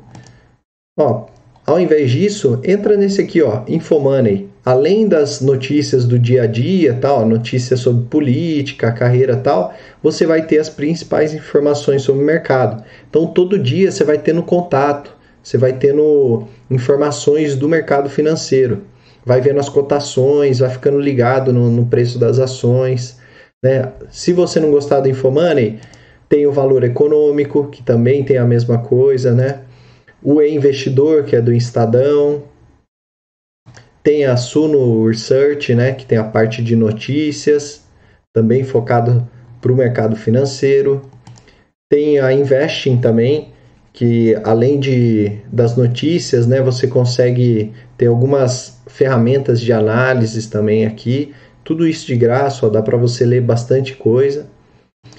Ó, 0.98 1.28
ao 1.66 1.80
invés 1.80 2.10
disso, 2.10 2.60
entra 2.64 2.98
nesse 2.98 3.22
aqui, 3.22 3.42
ó, 3.42 3.64
Infomoney. 3.68 4.47
Além 4.68 5.08
das 5.08 5.40
notícias 5.40 6.04
do 6.04 6.20
dia 6.20 6.44
a 6.44 6.46
dia, 6.46 6.94
tal, 6.94 7.26
notícias 7.26 7.80
sobre 7.80 8.06
política, 8.10 8.92
carreira, 8.92 9.38
tal, 9.38 9.74
você 10.04 10.26
vai 10.26 10.46
ter 10.46 10.60
as 10.60 10.68
principais 10.68 11.34
informações 11.34 12.02
sobre 12.02 12.22
o 12.22 12.26
mercado. 12.26 12.84
Então, 13.10 13.28
todo 13.28 13.58
dia 13.58 13.90
você 13.90 14.04
vai 14.04 14.18
tendo 14.18 14.44
contato, 14.44 15.16
você 15.42 15.58
vai 15.58 15.72
tendo 15.72 16.50
informações 16.70 17.56
do 17.56 17.70
mercado 17.70 18.10
financeiro, 18.10 18.84
vai 19.26 19.40
vendo 19.40 19.62
as 19.62 19.70
cotações, 19.70 20.60
vai 20.60 20.70
ficando 20.70 21.00
ligado 21.00 21.54
no, 21.54 21.72
no 21.72 21.86
preço 21.86 22.20
das 22.20 22.38
ações. 22.38 23.22
Né? 23.64 23.90
Se 24.12 24.34
você 24.34 24.60
não 24.60 24.70
gostar 24.70 25.00
do 25.00 25.08
Infomoney, 25.08 25.80
tem 26.28 26.46
o 26.46 26.52
valor 26.52 26.84
econômico, 26.84 27.70
que 27.70 27.82
também 27.82 28.22
tem 28.22 28.38
a 28.38 28.44
mesma 28.44 28.80
coisa, 28.80 29.34
né? 29.34 29.62
o 30.22 30.42
E-Investidor, 30.42 31.24
que 31.24 31.38
é 31.38 31.42
do 31.42 31.54
Estadão, 31.54 32.44
tem 34.08 34.24
a 34.24 34.38
Suno 34.38 35.06
Research, 35.06 35.76
né, 35.76 35.92
que 35.92 36.06
tem 36.06 36.18
a 36.18 36.24
parte 36.24 36.64
de 36.64 36.78
notícias, 36.78 37.84
também 38.34 38.64
focado 38.64 39.28
para 39.60 39.70
o 39.70 39.76
mercado 39.76 40.16
financeiro. 40.16 41.02
Tem 41.92 42.18
a 42.18 42.32
Investing 42.32 43.02
também, 43.02 43.50
que 43.92 44.34
além 44.46 44.80
de, 44.80 45.40
das 45.52 45.76
notícias, 45.76 46.48
né, 46.48 46.62
você 46.62 46.88
consegue 46.88 47.74
ter 47.98 48.06
algumas 48.06 48.80
ferramentas 48.88 49.60
de 49.60 49.74
análises 49.74 50.48
também 50.48 50.86
aqui. 50.86 51.34
Tudo 51.62 51.86
isso 51.86 52.08
de 52.08 52.16
graça, 52.16 52.66
ó, 52.66 52.70
dá 52.70 52.82
para 52.82 52.96
você 52.96 53.26
ler 53.26 53.42
bastante 53.42 53.94
coisa. 53.94 54.48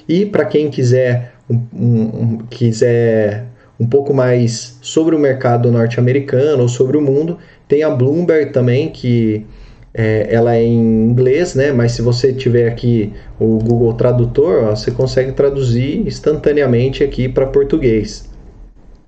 E 0.09 0.24
para 0.24 0.46
quem 0.46 0.70
quiser, 0.70 1.35
um, 1.51 1.61
um, 1.74 2.38
quiser 2.48 3.48
um 3.79 3.87
pouco 3.87 4.12
mais 4.12 4.79
sobre 4.81 5.14
o 5.14 5.19
mercado 5.19 5.71
norte-americano 5.71 6.62
ou 6.62 6.69
sobre 6.69 6.97
o 6.97 7.01
mundo. 7.01 7.38
Tem 7.67 7.83
a 7.83 7.91
Bloomberg 7.91 8.53
também, 8.53 8.88
que 8.91 9.47
é, 9.95 10.27
ela 10.31 10.57
é 10.57 10.62
em 10.62 11.11
inglês, 11.11 11.55
né? 11.55 11.73
Mas 11.73 11.93
se 11.93 12.03
você 12.03 12.33
tiver 12.33 12.69
aqui 12.69 13.12
o 13.38 13.59
Google 13.59 13.95
Tradutor, 13.95 14.64
ó, 14.64 14.77
você 14.77 14.91
consegue 14.91 15.33
traduzir 15.33 16.07
instantaneamente 16.07 17.05
aqui 17.05 17.29
para 17.29 17.47
português. 17.47 18.29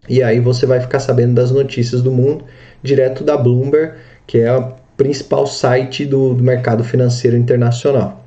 E 0.09 0.23
aí 0.23 0.41
você 0.41 0.67
vai 0.67 0.81
ficar 0.81 1.01
sabendo 1.01 1.35
das 1.35 1.51
notícias 1.51 2.03
do 2.03 2.11
mundo 2.11 2.45
direto 2.83 3.23
da 3.23 3.37
Bloomberg, 3.37 3.95
que 4.27 4.39
é 4.39 4.57
o 4.57 4.73
principal 4.97 5.47
site 5.47 6.05
do, 6.05 6.35
do 6.35 6.43
mercado 6.43 6.85
financeiro 6.85 7.37
internacional. 7.37 8.25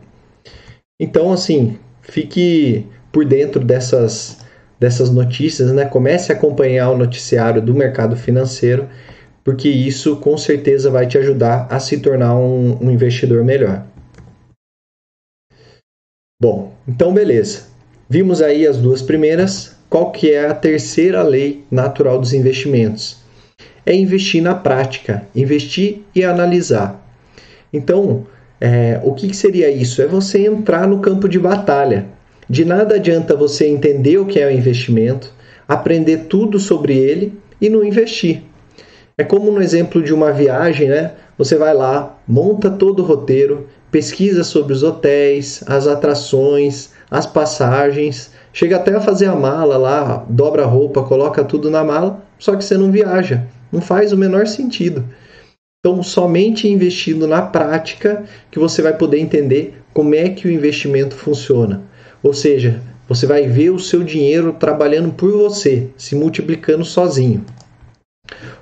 Então, 1.00 1.32
assim, 1.32 1.78
fique 2.02 2.88
por 3.12 3.26
dentro 3.26 3.64
dessas 3.64 4.43
dessas 4.84 5.10
notícias, 5.10 5.72
né? 5.72 5.86
Comece 5.86 6.30
a 6.30 6.36
acompanhar 6.36 6.90
o 6.90 6.98
noticiário 6.98 7.62
do 7.62 7.74
mercado 7.74 8.18
financeiro, 8.18 8.90
porque 9.42 9.70
isso 9.70 10.18
com 10.18 10.38
certeza 10.38 10.92
vai 10.92 11.08
te 11.08 11.18
ajudar 11.18 11.68
a 11.70 11.80
se 11.80 12.00
tornar 12.00 12.36
um, 12.36 12.78
um 12.82 12.92
investidor 12.92 13.46
melhor. 13.46 13.86
Bom, 16.42 16.74
então 16.86 17.14
beleza. 17.14 17.68
Vimos 18.10 18.42
aí 18.42 18.68
as 18.68 18.78
duas 18.78 19.02
primeiras. 19.02 19.74
Qual 19.90 20.12
que 20.12 20.32
é 20.32 20.48
a 20.48 20.54
terceira 20.54 21.24
lei 21.24 21.64
natural 21.72 22.20
dos 22.20 22.34
investimentos? 22.34 23.24
É 23.86 23.96
investir 23.96 24.44
na 24.44 24.54
prática, 24.54 25.26
investir 25.34 26.02
e 26.14 26.26
analisar. 26.26 27.02
Então, 27.72 28.28
é, 28.60 29.00
o 29.02 29.14
que, 29.14 29.30
que 29.30 29.36
seria 29.36 29.70
isso? 29.70 30.02
É 30.02 30.08
você 30.08 30.46
entrar 30.46 30.86
no 30.88 31.00
campo 31.00 31.30
de 31.30 31.40
batalha. 31.40 32.06
De 32.50 32.66
nada 32.66 32.96
adianta 32.96 33.36
você 33.36 33.68
entender 33.68 34.18
o 34.18 34.26
que 34.26 34.40
é 34.40 34.48
o 34.48 34.52
investimento, 34.52 35.34
aprender 35.68 36.26
tudo 36.30 36.60
sobre 36.60 36.98
ele 36.98 37.34
e 37.62 37.70
não 37.70 37.84
investir. 37.84 38.44
É 39.18 39.24
como 39.24 39.52
no 39.52 39.62
exemplo 39.62 40.02
de 40.02 40.14
uma 40.14 40.32
viagem, 40.32 40.90
né? 40.90 41.14
Você 41.38 41.56
vai 41.56 41.74
lá, 41.74 42.18
monta 42.28 42.70
todo 42.70 43.02
o 43.02 43.06
roteiro, 43.06 43.68
pesquisa 43.92 44.44
sobre 44.44 44.74
os 44.74 44.84
hotéis, 44.84 45.64
as 45.68 45.88
atrações, 45.88 46.92
as 47.10 47.26
passagens, 47.26 48.32
chega 48.52 48.78
até 48.78 48.96
a 48.96 49.02
fazer 49.02 49.28
a 49.28 49.36
mala 49.36 49.78
lá, 49.78 50.26
dobra 50.28 50.64
a 50.64 50.68
roupa, 50.68 51.04
coloca 51.04 51.44
tudo 51.44 51.70
na 51.70 51.84
mala, 51.84 52.24
só 52.40 52.56
que 52.56 52.64
você 52.64 52.76
não 52.76 52.92
viaja. 52.92 53.48
Não 53.72 53.82
faz 53.82 54.12
o 54.12 54.18
menor 54.18 54.48
sentido. 54.48 55.04
Então, 55.80 56.02
somente 56.02 56.68
investindo 56.68 57.28
na 57.28 57.42
prática 57.42 58.24
que 58.50 58.58
você 58.58 58.82
vai 58.82 58.98
poder 58.98 59.20
entender 59.20 59.80
como 59.94 60.16
é 60.16 60.30
que 60.30 60.48
o 60.48 60.52
investimento 60.52 61.16
funciona. 61.16 61.84
Ou 62.24 62.34
seja, 62.34 62.82
você 63.08 63.28
vai 63.28 63.46
ver 63.48 63.70
o 63.70 63.80
seu 63.80 64.02
dinheiro 64.02 64.54
trabalhando 64.54 65.12
por 65.12 65.32
você, 65.32 65.90
se 65.98 66.16
multiplicando 66.16 66.86
sozinho. 66.86 67.46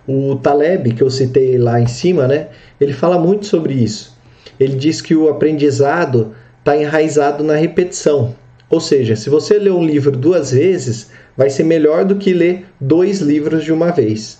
O 0.07 0.35
Taleb, 0.37 0.93
que 0.93 1.03
eu 1.03 1.09
citei 1.11 1.57
lá 1.59 1.79
em 1.79 1.85
cima, 1.85 2.27
né, 2.27 2.47
ele 2.79 2.91
fala 2.91 3.19
muito 3.19 3.45
sobre 3.45 3.75
isso. 3.75 4.17
Ele 4.59 4.75
diz 4.75 4.99
que 4.99 5.15
o 5.15 5.29
aprendizado 5.29 6.33
está 6.59 6.75
enraizado 6.75 7.43
na 7.43 7.55
repetição. 7.55 8.35
Ou 8.69 8.79
seja, 8.79 9.15
se 9.15 9.29
você 9.29 9.59
ler 9.59 9.71
um 9.71 9.85
livro 9.85 10.11
duas 10.11 10.51
vezes, 10.51 11.11
vai 11.37 11.49
ser 11.49 11.63
melhor 11.63 12.03
do 12.03 12.15
que 12.15 12.33
ler 12.33 12.65
dois 12.79 13.19
livros 13.19 13.63
de 13.63 13.71
uma 13.71 13.91
vez. 13.91 14.39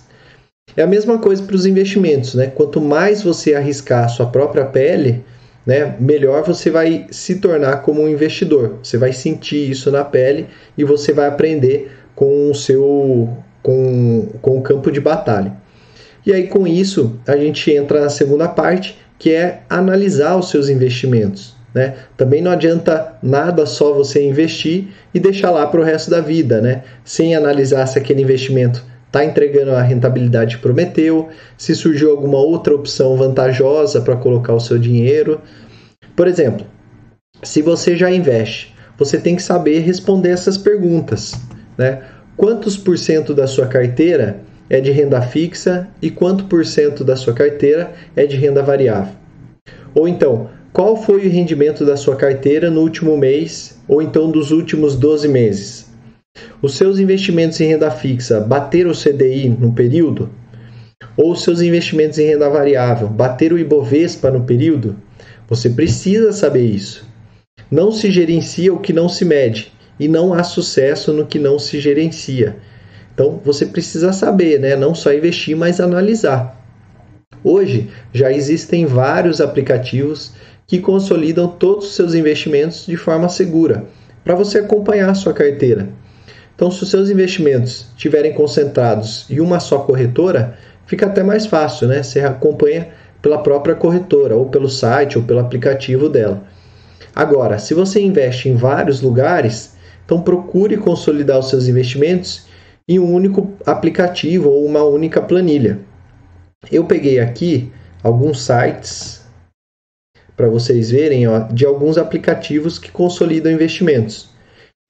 É 0.76 0.82
a 0.82 0.86
mesma 0.86 1.18
coisa 1.18 1.42
para 1.42 1.54
os 1.54 1.66
investimentos, 1.66 2.34
né? 2.34 2.46
Quanto 2.46 2.80
mais 2.80 3.22
você 3.22 3.54
arriscar 3.54 4.04
a 4.04 4.08
sua 4.08 4.26
própria 4.26 4.64
pele, 4.64 5.22
né, 5.66 5.96
melhor 5.98 6.42
você 6.42 6.70
vai 6.70 7.06
se 7.10 7.36
tornar 7.36 7.82
como 7.82 8.02
um 8.02 8.08
investidor. 8.08 8.78
Você 8.82 8.98
vai 8.98 9.12
sentir 9.12 9.70
isso 9.70 9.90
na 9.90 10.04
pele 10.04 10.46
e 10.76 10.84
você 10.84 11.12
vai 11.12 11.28
aprender 11.28 11.90
com 12.14 12.50
o 12.50 12.54
seu 12.54 13.28
com, 13.62 14.28
com 14.40 14.58
o 14.58 14.62
campo 14.62 14.90
de 14.90 15.00
batalha. 15.00 15.52
E 16.26 16.32
aí 16.32 16.48
com 16.48 16.66
isso 16.66 17.18
a 17.26 17.36
gente 17.36 17.70
entra 17.70 18.00
na 18.00 18.08
segunda 18.08 18.48
parte, 18.48 18.98
que 19.18 19.30
é 19.30 19.62
analisar 19.70 20.36
os 20.36 20.50
seus 20.50 20.68
investimentos. 20.68 21.54
Né? 21.72 21.94
Também 22.16 22.42
não 22.42 22.50
adianta 22.50 23.14
nada 23.22 23.64
só 23.64 23.94
você 23.94 24.26
investir 24.26 24.88
e 25.14 25.18
deixar 25.18 25.50
lá 25.50 25.66
para 25.66 25.80
o 25.80 25.84
resto 25.84 26.10
da 26.10 26.20
vida, 26.20 26.60
né? 26.60 26.82
sem 27.04 27.34
analisar 27.34 27.86
se 27.86 27.98
aquele 27.98 28.20
investimento 28.20 28.84
está 29.12 29.22
entregando 29.22 29.72
a 29.72 29.82
rentabilidade 29.82 30.56
que 30.56 30.62
prometeu, 30.62 31.28
se 31.58 31.74
surgiu 31.74 32.10
alguma 32.10 32.38
outra 32.38 32.74
opção 32.74 33.14
vantajosa 33.14 34.00
para 34.00 34.16
colocar 34.16 34.54
o 34.54 34.60
seu 34.60 34.78
dinheiro. 34.78 35.38
Por 36.16 36.26
exemplo, 36.26 36.66
se 37.42 37.60
você 37.60 37.94
já 37.94 38.10
investe, 38.10 38.74
você 38.96 39.18
tem 39.18 39.36
que 39.36 39.42
saber 39.42 39.80
responder 39.80 40.30
essas 40.30 40.56
perguntas. 40.56 41.34
Né? 41.76 42.02
Quantos 42.38 42.78
por 42.78 42.96
cento 42.96 43.34
da 43.34 43.46
sua 43.46 43.66
carteira 43.66 44.40
é 44.70 44.80
de 44.80 44.90
renda 44.90 45.20
fixa 45.20 45.88
e 46.00 46.10
quanto 46.10 46.44
por 46.44 46.64
cento 46.64 47.04
da 47.04 47.14
sua 47.14 47.34
carteira 47.34 47.92
é 48.16 48.24
de 48.24 48.36
renda 48.36 48.62
variável? 48.62 49.12
Ou 49.94 50.08
então, 50.08 50.48
qual 50.72 50.96
foi 50.96 51.26
o 51.26 51.30
rendimento 51.30 51.84
da 51.84 51.98
sua 51.98 52.16
carteira 52.16 52.70
no 52.70 52.80
último 52.80 53.14
mês 53.18 53.78
ou 53.86 54.00
então 54.00 54.30
dos 54.30 54.50
últimos 54.50 54.96
12 54.96 55.28
meses? 55.28 55.91
Os 56.62 56.76
seus 56.76 57.00
investimentos 57.00 57.60
em 57.60 57.66
renda 57.66 57.90
fixa 57.90 58.38
bateram 58.38 58.92
o 58.92 58.94
CDI 58.94 59.48
no 59.48 59.72
período? 59.72 60.30
Ou 61.16 61.32
os 61.32 61.42
seus 61.42 61.60
investimentos 61.60 62.20
em 62.20 62.26
renda 62.26 62.48
variável 62.48 63.08
bateram 63.08 63.56
o 63.56 63.58
Ibovespa 63.58 64.30
no 64.30 64.44
período? 64.44 64.94
Você 65.48 65.70
precisa 65.70 66.30
saber 66.30 66.64
isso. 66.64 67.04
Não 67.68 67.90
se 67.90 68.12
gerencia 68.12 68.72
o 68.72 68.78
que 68.78 68.92
não 68.92 69.08
se 69.08 69.24
mede 69.24 69.72
e 69.98 70.06
não 70.06 70.32
há 70.32 70.44
sucesso 70.44 71.12
no 71.12 71.26
que 71.26 71.36
não 71.36 71.58
se 71.58 71.80
gerencia. 71.80 72.56
Então 73.12 73.40
você 73.44 73.66
precisa 73.66 74.12
saber, 74.12 74.60
né? 74.60 74.76
não 74.76 74.94
só 74.94 75.12
investir, 75.12 75.56
mas 75.56 75.80
analisar. 75.80 76.64
Hoje 77.42 77.90
já 78.12 78.32
existem 78.32 78.86
vários 78.86 79.40
aplicativos 79.40 80.32
que 80.64 80.78
consolidam 80.78 81.48
todos 81.48 81.88
os 81.88 81.96
seus 81.96 82.14
investimentos 82.14 82.86
de 82.86 82.96
forma 82.96 83.28
segura, 83.28 83.84
para 84.22 84.36
você 84.36 84.58
acompanhar 84.58 85.10
a 85.10 85.14
sua 85.14 85.34
carteira. 85.34 85.88
Então, 86.54 86.70
se 86.70 86.82
os 86.82 86.90
seus 86.90 87.10
investimentos 87.10 87.86
estiverem 87.96 88.34
concentrados 88.34 89.26
em 89.30 89.40
uma 89.40 89.58
só 89.58 89.78
corretora, 89.78 90.56
fica 90.86 91.06
até 91.06 91.22
mais 91.22 91.46
fácil, 91.46 91.88
né? 91.88 92.02
Você 92.02 92.20
acompanha 92.20 92.88
pela 93.20 93.38
própria 93.38 93.74
corretora, 93.74 94.36
ou 94.36 94.46
pelo 94.46 94.68
site, 94.68 95.16
ou 95.16 95.24
pelo 95.24 95.40
aplicativo 95.40 96.08
dela. 96.08 96.42
Agora, 97.14 97.58
se 97.58 97.72
você 97.74 98.00
investe 98.00 98.48
em 98.48 98.56
vários 98.56 99.00
lugares, 99.00 99.76
então 100.04 100.20
procure 100.20 100.76
consolidar 100.76 101.38
os 101.38 101.48
seus 101.50 101.68
investimentos 101.68 102.46
em 102.88 102.98
um 102.98 103.12
único 103.12 103.52
aplicativo 103.64 104.50
ou 104.50 104.64
uma 104.64 104.82
única 104.82 105.20
planilha. 105.20 105.78
Eu 106.70 106.84
peguei 106.84 107.20
aqui 107.20 107.70
alguns 108.02 108.42
sites 108.42 109.22
para 110.36 110.48
vocês 110.48 110.90
verem 110.90 111.28
ó, 111.28 111.40
de 111.40 111.64
alguns 111.64 111.98
aplicativos 111.98 112.78
que 112.78 112.90
consolidam 112.90 113.52
investimentos. 113.52 114.31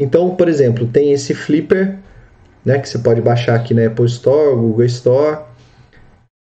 Então, 0.00 0.35
por 0.35 0.48
exemplo, 0.48 0.87
tem 0.87 1.12
esse 1.12 1.35
Flipper, 1.35 1.98
né, 2.64 2.78
que 2.78 2.88
você 2.88 2.98
pode 2.98 3.20
baixar 3.20 3.55
aqui 3.55 3.74
na 3.74 3.87
Apple 3.87 4.07
Store, 4.07 4.57
Google 4.57 4.85
Store. 4.87 5.40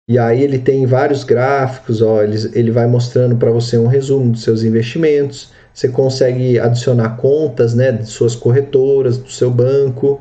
E 0.08 0.18
aí 0.18 0.42
ele 0.42 0.58
tem 0.58 0.86
vários 0.86 1.24
gráficos, 1.24 2.00
ó, 2.00 2.22
ele, 2.22 2.36
ele 2.54 2.70
vai 2.70 2.86
mostrando 2.86 3.36
para 3.36 3.50
você 3.50 3.76
um 3.76 3.86
resumo 3.86 4.32
dos 4.32 4.42
seus 4.42 4.62
investimentos. 4.62 5.52
Você 5.74 5.88
consegue 5.88 6.58
adicionar 6.58 7.16
contas, 7.16 7.74
né, 7.74 7.92
de 7.92 8.06
suas 8.06 8.34
corretoras, 8.34 9.18
do 9.18 9.30
seu 9.30 9.50
banco. 9.50 10.20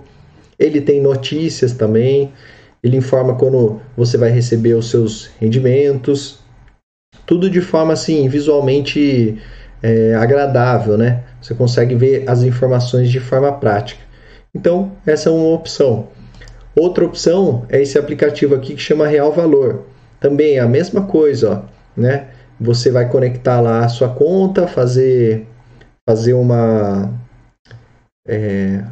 Ele 0.58 0.82
tem 0.82 1.02
notícias 1.02 1.74
também. 1.74 2.34
Ele 2.84 2.98
informa 2.98 3.36
quando 3.36 3.80
você 3.96 4.18
vai 4.18 4.32
receber 4.32 4.74
os 4.74 4.90
seus 4.90 5.30
rendimentos 5.40 6.46
tudo 7.26 7.50
de 7.50 7.62
forma 7.62 7.94
assim 7.94 8.28
visualmente 8.30 9.38
é, 9.82 10.16
agradável, 10.16 10.98
né? 10.98 11.24
Você 11.42 11.54
consegue 11.54 11.96
ver 11.96 12.24
as 12.28 12.42
informações 12.44 13.10
de 13.10 13.20
forma 13.20 13.52
prática. 13.52 14.02
Então 14.54 14.92
essa 15.06 15.30
é 15.30 15.32
uma 15.32 15.54
opção. 15.54 16.08
Outra 16.76 17.06
opção 17.06 17.66
é 17.70 17.82
esse 17.82 17.98
aplicativo 17.98 18.56
aqui 18.56 18.76
que 18.76 18.82
chama 18.82 19.08
Real 19.08 19.32
Valor. 19.32 19.84
Também 20.20 20.58
é 20.58 20.60
a 20.60 20.68
mesma 20.68 21.04
coisa, 21.04 21.52
ó, 21.52 22.00
né? 22.00 22.28
Você 22.60 22.90
vai 22.90 23.10
conectar 23.10 23.60
lá 23.60 23.84
a 23.86 23.90
sua 23.90 24.10
conta, 24.10 24.68
fazer 24.68 25.48
fazer 26.08 26.34
uma 26.34 27.12
é, 28.28 28.84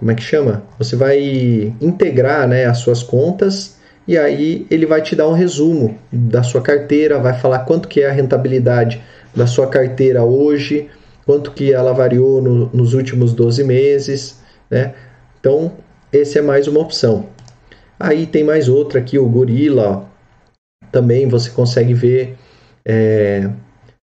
como 0.00 0.10
é 0.10 0.14
que 0.14 0.22
chama? 0.22 0.62
Você 0.78 0.96
vai 0.96 1.74
integrar, 1.78 2.48
né, 2.48 2.64
as 2.64 2.78
suas 2.78 3.02
contas 3.02 3.78
e 4.08 4.16
aí 4.16 4.66
ele 4.70 4.86
vai 4.86 5.02
te 5.02 5.14
dar 5.14 5.28
um 5.28 5.34
resumo 5.34 5.98
da 6.10 6.42
sua 6.42 6.62
carteira, 6.62 7.18
vai 7.18 7.38
falar 7.38 7.60
quanto 7.60 7.86
que 7.86 8.00
é 8.00 8.08
a 8.08 8.12
rentabilidade 8.12 9.02
da 9.34 9.46
sua 9.46 9.66
carteira 9.66 10.24
hoje, 10.24 10.88
quanto 11.24 11.52
que 11.52 11.72
ela 11.72 11.92
variou 11.92 12.40
no, 12.40 12.70
nos 12.72 12.94
últimos 12.94 13.32
12 13.32 13.62
meses, 13.64 14.40
né? 14.70 14.94
Então, 15.38 15.72
esse 16.12 16.38
é 16.38 16.42
mais 16.42 16.66
uma 16.66 16.80
opção. 16.80 17.26
Aí 17.98 18.26
tem 18.26 18.42
mais 18.42 18.68
outra 18.68 18.98
aqui, 18.98 19.18
o 19.18 19.28
Gorilla, 19.28 20.04
também 20.90 21.28
você 21.28 21.50
consegue 21.50 21.94
ver, 21.94 22.36
é, 22.84 23.48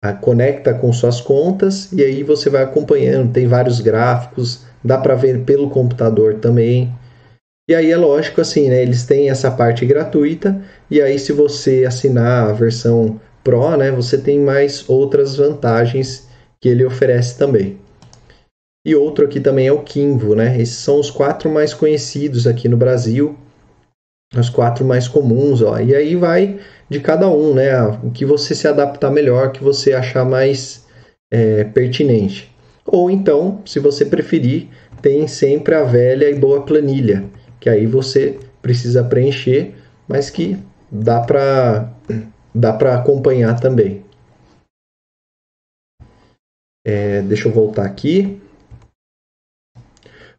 a, 0.03 0.13
conecta 0.13 0.73
com 0.73 0.91
suas 0.91 1.21
contas 1.21 1.91
e 1.91 2.03
aí 2.03 2.23
você 2.23 2.49
vai 2.49 2.63
acompanhando, 2.63 3.31
tem 3.31 3.47
vários 3.47 3.79
gráficos, 3.79 4.65
dá 4.83 4.97
para 4.97 5.15
ver 5.15 5.43
pelo 5.43 5.69
computador 5.69 6.35
também, 6.35 6.93
e 7.69 7.73
aí 7.73 7.91
é 7.91 7.97
lógico 7.97 8.41
assim, 8.41 8.69
né? 8.69 8.81
Eles 8.81 9.05
têm 9.05 9.29
essa 9.29 9.49
parte 9.49 9.85
gratuita 9.85 10.61
e 10.91 11.01
aí 11.01 11.17
se 11.17 11.31
você 11.31 11.85
assinar 11.85 12.49
a 12.49 12.51
versão 12.51 13.19
Pro, 13.43 13.75
né, 13.75 13.91
você 13.91 14.17
tem 14.17 14.39
mais 14.39 14.87
outras 14.89 15.35
vantagens 15.35 16.27
que 16.61 16.69
ele 16.69 16.85
oferece 16.85 17.37
também. 17.37 17.77
E 18.85 18.95
outro 18.95 19.25
aqui 19.25 19.39
também 19.39 19.67
é 19.67 19.71
o 19.71 19.81
Kinvo, 19.83 20.35
né? 20.35 20.59
Esses 20.59 20.75
são 20.75 20.99
os 20.99 21.09
quatro 21.09 21.49
mais 21.49 21.73
conhecidos 21.73 22.45
aqui 22.45 22.67
no 22.67 22.75
Brasil, 22.75 23.37
os 24.35 24.49
quatro 24.49 24.83
mais 24.83 25.07
comuns, 25.07 25.61
ó. 25.61 25.79
E 25.79 25.95
aí 25.95 26.15
vai 26.15 26.59
de 26.89 26.99
cada 26.99 27.29
um, 27.29 27.53
né? 27.53 27.81
O 28.03 28.11
que 28.11 28.25
você 28.25 28.53
se 28.53 28.67
adaptar 28.67 29.09
melhor, 29.09 29.51
que 29.53 29.63
você 29.63 29.93
achar 29.93 30.25
mais 30.25 30.85
é, 31.31 31.63
pertinente. 31.63 32.53
Ou 32.85 33.09
então, 33.09 33.61
se 33.65 33.79
você 33.79 34.05
preferir, 34.05 34.67
tem 35.01 35.27
sempre 35.27 35.75
a 35.75 35.83
velha 35.83 36.29
e 36.29 36.35
boa 36.35 36.61
planilha, 36.61 37.23
que 37.59 37.69
aí 37.69 37.85
você 37.85 38.37
precisa 38.61 39.03
preencher, 39.03 39.73
mas 40.07 40.29
que 40.29 40.57
dá 40.91 41.21
para 41.21 41.89
dá 42.53 42.73
para 42.73 42.95
acompanhar 42.95 43.59
também. 43.59 44.03
É, 46.85 47.21
deixa 47.21 47.47
eu 47.47 47.51
voltar 47.51 47.85
aqui. 47.85 48.41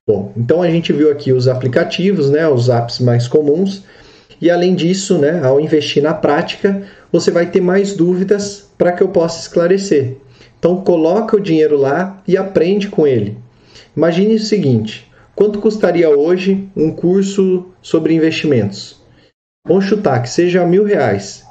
Bom, 0.07 0.33
então 0.37 0.61
a 0.61 0.70
gente 0.70 0.92
viu 0.92 1.11
aqui 1.11 1.33
os 1.33 1.48
aplicativos, 1.48 2.31
né, 2.31 2.46
os 2.46 2.68
apps 2.68 2.98
mais 2.98 3.27
comuns. 3.27 3.85
E 4.40 4.50
além 4.50 4.74
disso, 4.74 5.16
né, 5.18 5.42
ao 5.42 5.59
investir 5.59 6.03
na 6.03 6.12
prática, 6.12 6.87
você 7.11 7.31
vai 7.31 7.50
ter 7.50 7.62
mais 7.62 7.96
dúvidas 7.96 8.68
para 8.77 8.92
que 8.92 9.03
eu 9.03 9.09
possa 9.09 9.40
esclarecer. 9.40 10.18
Então 10.59 10.83
coloca 10.83 11.37
o 11.37 11.40
dinheiro 11.40 11.79
lá 11.79 12.22
e 12.29 12.37
aprende 12.37 12.88
com 12.88 13.07
ele. 13.07 13.38
Imagine 13.96 14.35
o 14.35 14.40
seguinte: 14.40 15.11
quanto 15.35 15.61
custaria 15.61 16.11
hoje 16.11 16.68
um 16.77 16.90
curso 16.90 17.66
sobre 17.81 18.14
investimentos? 18.14 19.00
Vamos 19.66 19.87
chutar 19.87 20.20
que 20.20 20.29
seja 20.29 20.66
mil 20.66 20.85
reais. 20.85 21.43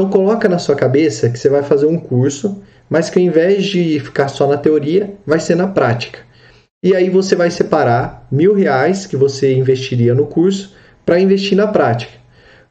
Então 0.00 0.08
coloca 0.08 0.48
na 0.48 0.58
sua 0.58 0.74
cabeça 0.74 1.28
que 1.28 1.38
você 1.38 1.50
vai 1.50 1.62
fazer 1.62 1.84
um 1.84 1.98
curso, 1.98 2.62
mas 2.88 3.10
que 3.10 3.18
ao 3.18 3.24
invés 3.26 3.66
de 3.66 4.00
ficar 4.00 4.28
só 4.28 4.46
na 4.46 4.56
teoria, 4.56 5.12
vai 5.26 5.38
ser 5.38 5.54
na 5.54 5.68
prática. 5.68 6.20
E 6.82 6.96
aí 6.96 7.10
você 7.10 7.36
vai 7.36 7.50
separar 7.50 8.26
mil 8.32 8.54
reais 8.54 9.04
que 9.04 9.14
você 9.14 9.52
investiria 9.52 10.14
no 10.14 10.24
curso 10.24 10.74
para 11.04 11.20
investir 11.20 11.54
na 11.54 11.66
prática. 11.66 12.14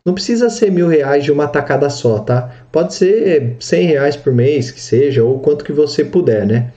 Não 0.03 0.15
precisa 0.15 0.49
ser 0.49 0.71
mil 0.71 0.87
reais 0.87 1.23
de 1.23 1.31
uma 1.31 1.47
tacada 1.47 1.87
só, 1.91 2.17
tá? 2.17 2.49
Pode 2.71 2.95
ser 2.95 3.57
cem 3.59 3.85
reais 3.85 4.15
por 4.15 4.33
mês, 4.33 4.71
que 4.71 4.81
seja, 4.81 5.23
ou 5.23 5.37
quanto 5.37 5.63
que 5.63 5.71
você 5.71 6.03
puder, 6.03 6.47
né? 6.47 6.71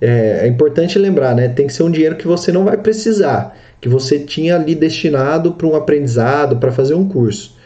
É, 0.00 0.44
é 0.44 0.46
importante 0.46 0.98
lembrar, 0.98 1.34
né? 1.34 1.46
Tem 1.46 1.66
que 1.66 1.74
ser 1.74 1.82
um 1.82 1.90
dinheiro 1.90 2.16
que 2.16 2.26
você 2.26 2.50
não 2.50 2.64
vai 2.64 2.78
precisar, 2.78 3.54
que 3.78 3.88
você 3.88 4.18
tinha 4.18 4.56
ali 4.56 4.74
destinado 4.74 5.52
para 5.52 5.66
um 5.66 5.76
aprendizado, 5.76 6.56
para 6.56 6.72
fazer 6.72 6.94
um 6.94 7.06
curso. 7.06 7.59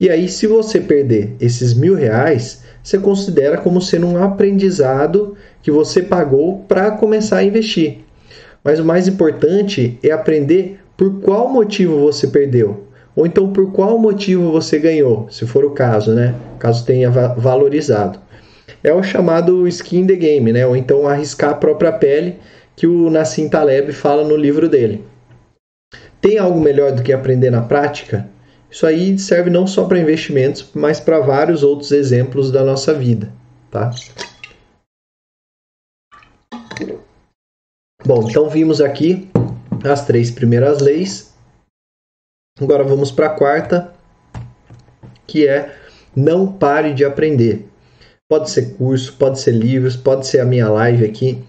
E 0.00 0.08
aí, 0.08 0.28
se 0.28 0.46
você 0.46 0.80
perder 0.80 1.34
esses 1.40 1.74
mil 1.74 1.96
reais, 1.96 2.62
você 2.80 2.98
considera 2.98 3.58
como 3.58 3.82
sendo 3.82 4.06
um 4.06 4.22
aprendizado 4.22 5.36
que 5.60 5.72
você 5.72 6.00
pagou 6.02 6.60
para 6.68 6.92
começar 6.92 7.38
a 7.38 7.44
investir. 7.44 7.98
Mas 8.62 8.78
o 8.78 8.84
mais 8.84 9.08
importante 9.08 9.98
é 10.00 10.12
aprender 10.12 10.78
por 10.96 11.20
qual 11.20 11.48
motivo 11.48 11.98
você 11.98 12.28
perdeu, 12.28 12.84
ou 13.16 13.26
então 13.26 13.52
por 13.52 13.72
qual 13.72 13.98
motivo 13.98 14.52
você 14.52 14.78
ganhou, 14.78 15.28
se 15.30 15.44
for 15.44 15.64
o 15.64 15.72
caso, 15.72 16.14
né? 16.14 16.32
Caso 16.60 16.86
tenha 16.86 17.10
valorizado. 17.10 18.20
É 18.84 18.92
o 18.92 19.02
chamado 19.02 19.66
skin 19.66 20.06
the 20.06 20.14
game, 20.14 20.52
né? 20.52 20.64
Ou 20.64 20.76
então 20.76 21.08
arriscar 21.08 21.50
a 21.50 21.54
própria 21.54 21.90
pele, 21.90 22.36
que 22.76 22.86
o 22.86 23.10
Nassim 23.10 23.48
Taleb 23.48 23.92
fala 23.92 24.22
no 24.22 24.36
livro 24.36 24.68
dele. 24.68 25.04
Tem 26.20 26.38
algo 26.38 26.60
melhor 26.60 26.92
do 26.92 27.02
que 27.02 27.12
aprender 27.12 27.50
na 27.50 27.62
prática? 27.62 28.28
Isso 28.70 28.86
aí 28.86 29.18
serve 29.18 29.50
não 29.50 29.66
só 29.66 29.86
para 29.86 29.98
investimentos, 29.98 30.70
mas 30.74 31.00
para 31.00 31.20
vários 31.20 31.62
outros 31.62 31.90
exemplos 31.90 32.50
da 32.50 32.62
nossa 32.64 32.92
vida, 32.92 33.32
tá? 33.70 33.90
Bom, 38.04 38.28
então 38.28 38.48
vimos 38.48 38.80
aqui 38.80 39.28
as 39.84 40.06
três 40.06 40.30
primeiras 40.30 40.80
leis. 40.80 41.34
Agora 42.60 42.84
vamos 42.84 43.10
para 43.10 43.26
a 43.26 43.34
quarta, 43.34 43.92
que 45.26 45.46
é 45.46 45.74
não 46.14 46.50
pare 46.50 46.92
de 46.92 47.04
aprender. 47.04 47.68
Pode 48.28 48.50
ser 48.50 48.74
curso, 48.76 49.16
pode 49.16 49.40
ser 49.40 49.52
livros, 49.52 49.96
pode 49.96 50.26
ser 50.26 50.40
a 50.40 50.44
minha 50.44 50.68
live 50.68 51.04
aqui. 51.04 51.42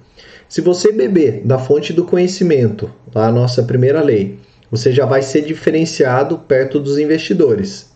Se 0.47 0.61
você 0.61 0.91
beber 0.91 1.45
da 1.45 1.59
fonte 1.59 1.91
do 1.91 2.05
conhecimento, 2.05 2.91
a 3.13 3.31
nossa 3.31 3.63
primeira 3.63 4.01
lei, 4.01 4.39
você 4.71 4.91
já 4.91 5.05
vai 5.05 5.21
ser 5.21 5.41
diferenciado 5.41 6.37
perto 6.39 6.79
dos 6.79 6.97
investidores. 6.97 7.91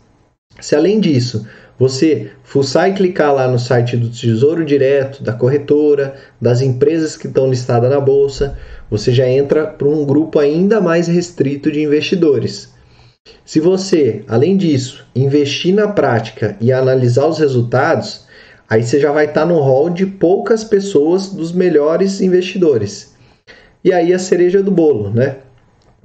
Se 0.60 0.76
além 0.76 1.00
disso, 1.00 1.48
você 1.78 2.32
fuçar 2.44 2.90
e 2.90 2.94
clicar 2.94 3.34
lá 3.34 3.48
no 3.48 3.58
site 3.58 3.98
do 3.98 4.10
Tesouro 4.10 4.64
Direto, 4.64 5.24
da 5.24 5.34
corretora, 5.34 6.16
das 6.40 6.62
empresas 6.62 7.18
que 7.18 7.28
estão 7.28 7.50
listadas 7.50 7.90
na 7.90 8.00
bolsa, 8.00 8.58
você 8.90 9.12
já 9.12 9.28
entra 9.28 9.66
para 9.66 9.88
um 9.88 10.06
grupo 10.06 10.40
ainda 10.40 10.80
mais 10.80 11.08
restrito 11.08 11.72
de 11.72 11.82
investidores. 11.82 12.72
Se 13.46 13.60
você, 13.60 14.24
além 14.28 14.56
disso, 14.56 15.06
investir 15.16 15.74
na 15.74 15.88
prática 15.88 16.56
e 16.60 16.72
analisar 16.72 17.26
os 17.26 17.40
resultados, 17.40 18.26
aí 18.70 18.84
você 18.84 19.00
já 19.00 19.12
vai 19.12 19.26
estar 19.26 19.46
no 19.46 19.60
hall 19.60 19.90
de 19.90 20.06
poucas 20.06 20.64
pessoas 20.64 21.30
dos 21.30 21.52
melhores 21.52 22.22
investidores. 22.22 23.14
E 23.84 23.92
aí 23.92 24.14
a 24.14 24.20
cereja 24.20 24.62
do 24.62 24.72
bolo, 24.72 25.10
né? 25.10 25.38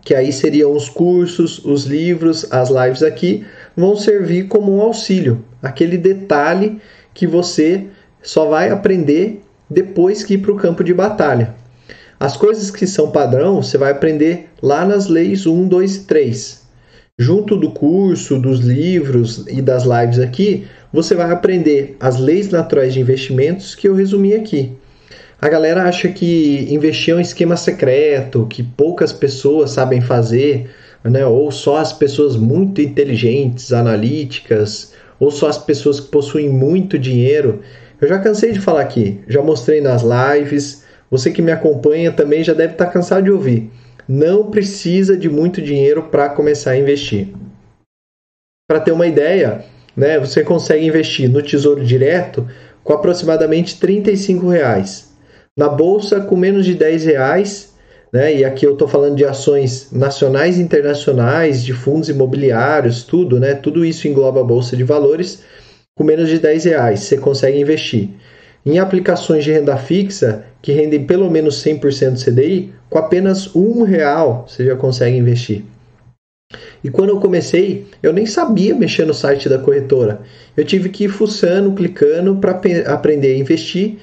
Que 0.08 0.14
aí 0.14 0.32
seriam 0.32 0.72
os 0.72 0.88
cursos, 0.88 1.62
os 1.62 1.84
livros, 1.84 2.50
as 2.50 2.70
lives 2.70 3.02
aqui, 3.02 3.44
vão 3.76 3.94
servir 3.94 4.48
como 4.48 4.74
um 4.74 4.80
auxílio, 4.80 5.44
aquele 5.62 5.98
detalhe 5.98 6.80
que 7.12 7.26
você 7.26 7.88
só 8.22 8.46
vai 8.46 8.70
aprender 8.70 9.42
depois 9.68 10.24
que 10.24 10.32
ir 10.32 10.38
para 10.38 10.52
o 10.52 10.56
campo 10.56 10.82
de 10.82 10.94
batalha. 10.94 11.54
As 12.18 12.38
coisas 12.38 12.70
que 12.70 12.86
são 12.86 13.10
padrão, 13.10 13.62
você 13.62 13.76
vai 13.76 13.90
aprender 13.90 14.48
lá 14.62 14.82
nas 14.86 15.08
leis 15.08 15.46
1, 15.46 15.68
2 15.68 15.96
e 15.96 16.00
3. 16.04 16.62
Junto 17.18 17.54
do 17.54 17.72
curso, 17.72 18.38
dos 18.38 18.60
livros 18.60 19.44
e 19.46 19.60
das 19.60 19.84
lives 19.84 20.20
aqui, 20.20 20.66
você 20.90 21.14
vai 21.14 21.30
aprender 21.30 21.98
as 22.00 22.18
leis 22.18 22.48
naturais 22.48 22.94
de 22.94 23.00
investimentos 23.00 23.74
que 23.74 23.86
eu 23.86 23.94
resumi 23.94 24.32
aqui. 24.32 24.72
A 25.40 25.48
galera 25.48 25.84
acha 25.84 26.08
que 26.08 26.66
investir 26.68 27.14
é 27.14 27.16
um 27.16 27.20
esquema 27.20 27.56
secreto, 27.56 28.44
que 28.50 28.60
poucas 28.60 29.12
pessoas 29.12 29.70
sabem 29.70 30.00
fazer, 30.00 30.68
né? 31.04 31.24
ou 31.24 31.52
só 31.52 31.76
as 31.76 31.92
pessoas 31.92 32.36
muito 32.36 32.80
inteligentes, 32.80 33.72
analíticas, 33.72 34.94
ou 35.20 35.30
só 35.30 35.46
as 35.46 35.56
pessoas 35.56 36.00
que 36.00 36.08
possuem 36.08 36.48
muito 36.48 36.98
dinheiro. 36.98 37.62
Eu 38.00 38.08
já 38.08 38.18
cansei 38.18 38.50
de 38.50 38.58
falar 38.60 38.80
aqui, 38.80 39.20
já 39.28 39.40
mostrei 39.40 39.80
nas 39.80 40.02
lives, 40.02 40.82
você 41.08 41.30
que 41.30 41.40
me 41.40 41.52
acompanha 41.52 42.10
também 42.10 42.42
já 42.42 42.52
deve 42.52 42.72
estar 42.72 42.86
cansado 42.86 43.22
de 43.22 43.30
ouvir. 43.30 43.70
Não 44.08 44.50
precisa 44.50 45.16
de 45.16 45.28
muito 45.28 45.62
dinheiro 45.62 46.02
para 46.10 46.30
começar 46.30 46.72
a 46.72 46.78
investir. 46.78 47.28
Para 48.68 48.80
ter 48.80 48.90
uma 48.90 49.06
ideia, 49.06 49.64
né, 49.96 50.18
você 50.18 50.42
consegue 50.42 50.84
investir 50.84 51.30
no 51.30 51.40
Tesouro 51.42 51.84
Direto 51.84 52.48
com 52.82 52.92
aproximadamente 52.92 53.78
35 53.78 54.48
reais 54.48 55.07
na 55.58 55.68
bolsa 55.68 56.20
com 56.20 56.36
menos 56.36 56.64
de 56.64 56.72
10 56.72 57.04
reais, 57.04 57.74
né? 58.12 58.32
E 58.32 58.44
aqui 58.44 58.64
eu 58.64 58.74
estou 58.74 58.86
falando 58.86 59.16
de 59.16 59.24
ações 59.24 59.88
nacionais 59.90 60.56
e 60.56 60.62
internacionais, 60.62 61.64
de 61.64 61.72
fundos 61.72 62.08
imobiliários, 62.08 63.02
tudo, 63.02 63.40
né? 63.40 63.54
Tudo 63.54 63.84
isso 63.84 64.06
engloba 64.06 64.40
a 64.40 64.44
bolsa 64.44 64.76
de 64.76 64.84
valores. 64.84 65.42
Com 65.96 66.04
menos 66.04 66.28
de 66.28 66.38
10 66.38 66.64
reais 66.64 67.00
você 67.00 67.18
consegue 67.18 67.60
investir. 67.60 68.10
Em 68.64 68.78
aplicações 68.78 69.42
de 69.42 69.50
renda 69.50 69.76
fixa 69.76 70.44
que 70.62 70.70
rendem 70.70 71.04
pelo 71.04 71.28
menos 71.28 71.56
100% 71.64 72.12
do 72.12 72.24
CDI, 72.24 72.72
com 72.88 72.98
apenas 72.98 73.52
um 73.56 73.82
real 73.82 74.46
você 74.46 74.64
já 74.64 74.76
consegue 74.76 75.16
investir. 75.16 75.64
E 76.84 76.88
quando 76.88 77.08
eu 77.08 77.18
comecei, 77.18 77.88
eu 78.00 78.12
nem 78.12 78.26
sabia 78.26 78.76
mexer 78.76 79.04
no 79.04 79.12
site 79.12 79.48
da 79.48 79.58
corretora. 79.58 80.20
Eu 80.56 80.64
tive 80.64 80.88
que 80.88 81.04
ir 81.04 81.08
fuçando, 81.08 81.72
clicando 81.72 82.36
para 82.36 82.60
aprender 82.86 83.34
a 83.34 83.38
investir 83.38 83.98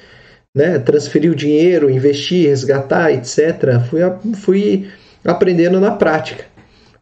né, 0.56 0.78
transferir 0.78 1.30
o 1.30 1.34
dinheiro, 1.34 1.90
investir, 1.90 2.48
resgatar, 2.48 3.12
etc. 3.12 3.78
Fui, 3.90 4.00
fui 4.36 4.88
aprendendo 5.22 5.78
na 5.78 5.90
prática. 5.90 6.46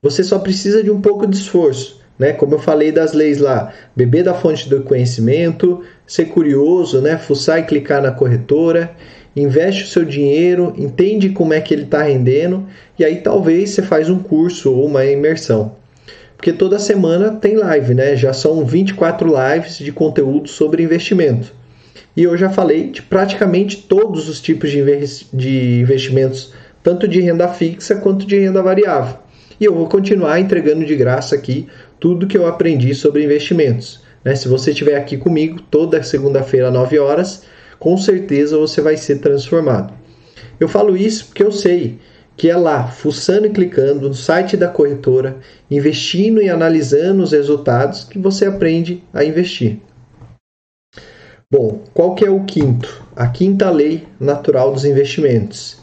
Você 0.03 0.25
só 0.25 0.40
precisa 0.40 0.83
de 0.83 0.90
um 0.90 1.01
pouco 1.01 1.25
de 1.25 1.37
esforço, 1.37 2.01
né? 2.19 2.33
Como 2.33 2.57
eu 2.57 2.59
falei 2.59 2.90
das 2.90 3.12
leis 3.12 3.38
lá, 3.38 3.73
beber 3.95 4.25
da 4.25 4.35
fonte 4.35 4.69
do 4.69 4.83
conhecimento, 4.83 5.85
ser 6.05 6.25
curioso, 6.25 7.01
né? 7.01 7.17
Fuçar 7.17 7.61
e 7.61 7.62
clicar 7.62 8.03
na 8.03 8.11
corretora, 8.11 8.90
investe 9.37 9.85
o 9.85 9.87
seu 9.87 10.05
dinheiro, 10.05 10.75
entende 10.77 11.29
como 11.29 11.55
é 11.55 11.61
que 11.61 11.73
ele 11.73 11.85
está 11.85 12.03
rendendo 12.03 12.67
e 12.99 13.05
aí 13.05 13.21
talvez 13.21 13.71
você 13.71 13.83
faz 13.83 14.11
um 14.11 14.19
curso 14.19 14.73
ou 14.73 14.85
uma 14.85 15.07
imersão. 15.07 15.77
Porque 16.37 16.53
toda 16.53 16.77
semana 16.81 17.31
tem 17.31 17.55
live, 17.55 17.95
né? 17.95 18.17
Já 18.17 18.33
são 18.33 18.64
24 18.64 19.33
lives 19.33 19.79
de 19.79 19.93
conteúdo 19.93 20.49
sobre 20.49 20.83
investimento. 20.83 21.55
E 22.16 22.22
eu 22.22 22.37
já 22.37 22.48
falei 22.48 22.90
de 22.90 23.03
praticamente 23.03 23.77
todos 23.77 24.29
os 24.29 24.40
tipos 24.40 24.70
de, 24.70 25.81
investimentos, 25.81 26.53
tanto 26.83 27.09
de 27.09 27.20
renda 27.20 27.48
fixa 27.48 27.96
quanto 27.96 28.24
de 28.24 28.38
renda 28.38 28.62
variável. 28.62 29.18
E 29.61 29.64
eu 29.64 29.74
vou 29.74 29.88
continuar 29.88 30.38
entregando 30.38 30.85
de 30.85 30.94
graça 30.94 31.35
aqui 31.35 31.66
tudo 31.98 32.27
que 32.27 32.37
eu 32.37 32.46
aprendi 32.46 32.94
sobre 32.94 33.24
investimentos. 33.24 34.00
Né? 34.24 34.35
Se 34.35 34.48
você 34.48 34.70
estiver 34.70 34.96
aqui 34.96 35.16
comigo 35.16 35.61
toda 35.70 36.03
segunda-feira, 36.03 36.68
às 36.68 36.74
9 36.74 36.98
horas, 36.98 37.42
com 37.79 37.96
certeza 37.96 38.57
você 38.57 38.81
vai 38.81 38.96
ser 38.96 39.18
transformado. 39.18 39.92
Eu 40.61 40.68
falo 40.68 40.96
isso 40.96 41.27
porque 41.27 41.42
eu 41.42 41.50
sei 41.53 41.98
que 42.37 42.50
é 42.50 42.57
lá, 42.57 42.88
fuçando 42.88 43.46
e 43.46 43.50
clicando 43.50 44.09
no 44.09 44.14
site 44.14 44.57
da 44.57 44.68
corretora, 44.68 45.37
investindo 45.70 46.42
e 46.42 46.48
analisando 46.48 47.22
os 47.22 47.33
resultados, 47.33 48.05
que 48.05 48.18
você 48.18 48.46
aprende 48.46 49.05
a 49.12 49.24
investir. 49.24 49.79
Bom, 51.50 51.83
qual 51.92 52.14
que 52.14 52.24
é 52.24 52.30
o 52.30 52.44
quinto? 52.44 53.04
A 53.14 53.28
quinta 53.28 53.70
lei 53.70 54.09
natural 54.18 54.72
dos 54.72 54.85
investimentos 54.85 55.76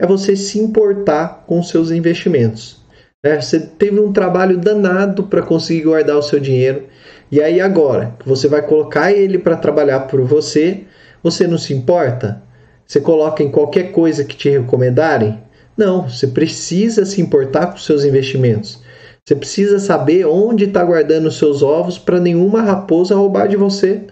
é 0.00 0.06
você 0.06 0.34
se 0.34 0.58
importar 0.58 1.44
com 1.46 1.62
seus 1.62 1.90
investimentos. 1.90 2.80
Né? 3.22 3.40
Você 3.40 3.60
teve 3.60 4.00
um 4.00 4.12
trabalho 4.12 4.58
danado 4.58 5.24
para 5.24 5.42
conseguir 5.42 5.82
guardar 5.82 6.16
o 6.16 6.22
seu 6.22 6.40
dinheiro 6.40 6.86
E 7.30 7.40
aí 7.40 7.60
agora, 7.60 8.16
que 8.18 8.28
você 8.28 8.48
vai 8.48 8.62
colocar 8.62 9.12
ele 9.12 9.38
para 9.38 9.56
trabalhar 9.56 10.00
por 10.00 10.22
você, 10.22 10.84
você 11.22 11.46
não 11.46 11.58
se 11.58 11.72
importa? 11.72 12.42
Você 12.86 13.00
coloca 13.00 13.42
em 13.42 13.50
qualquer 13.50 13.92
coisa 13.92 14.24
que 14.24 14.36
te 14.36 14.50
recomendarem? 14.50 15.38
Não, 15.76 16.08
você 16.08 16.26
precisa 16.26 17.04
se 17.04 17.20
importar 17.20 17.68
com 17.68 17.78
seus 17.78 18.04
investimentos. 18.04 18.82
Você 19.24 19.36
precisa 19.36 19.78
saber 19.78 20.26
onde 20.26 20.64
está 20.64 20.84
guardando 20.84 21.26
os 21.26 21.38
seus 21.38 21.62
ovos 21.62 21.96
para 21.96 22.18
nenhuma 22.18 22.60
raposa 22.60 23.14
roubar 23.14 23.46
de 23.46 23.56
você. 23.56 24.02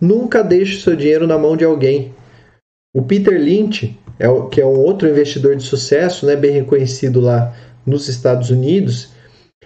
Nunca 0.00 0.42
deixe 0.42 0.80
seu 0.80 0.94
dinheiro 0.94 1.26
na 1.26 1.38
mão 1.38 1.56
de 1.56 1.64
alguém. 1.64 2.14
O 2.94 3.02
Peter 3.02 3.40
Lynch, 3.40 3.98
é 4.18 4.26
que 4.50 4.60
é 4.60 4.66
um 4.66 4.78
outro 4.78 5.08
investidor 5.08 5.56
de 5.56 5.62
sucesso, 5.62 6.26
né, 6.26 6.36
bem 6.36 6.52
reconhecido 6.52 7.20
lá 7.20 7.54
nos 7.86 8.08
Estados 8.08 8.50
Unidos, 8.50 9.10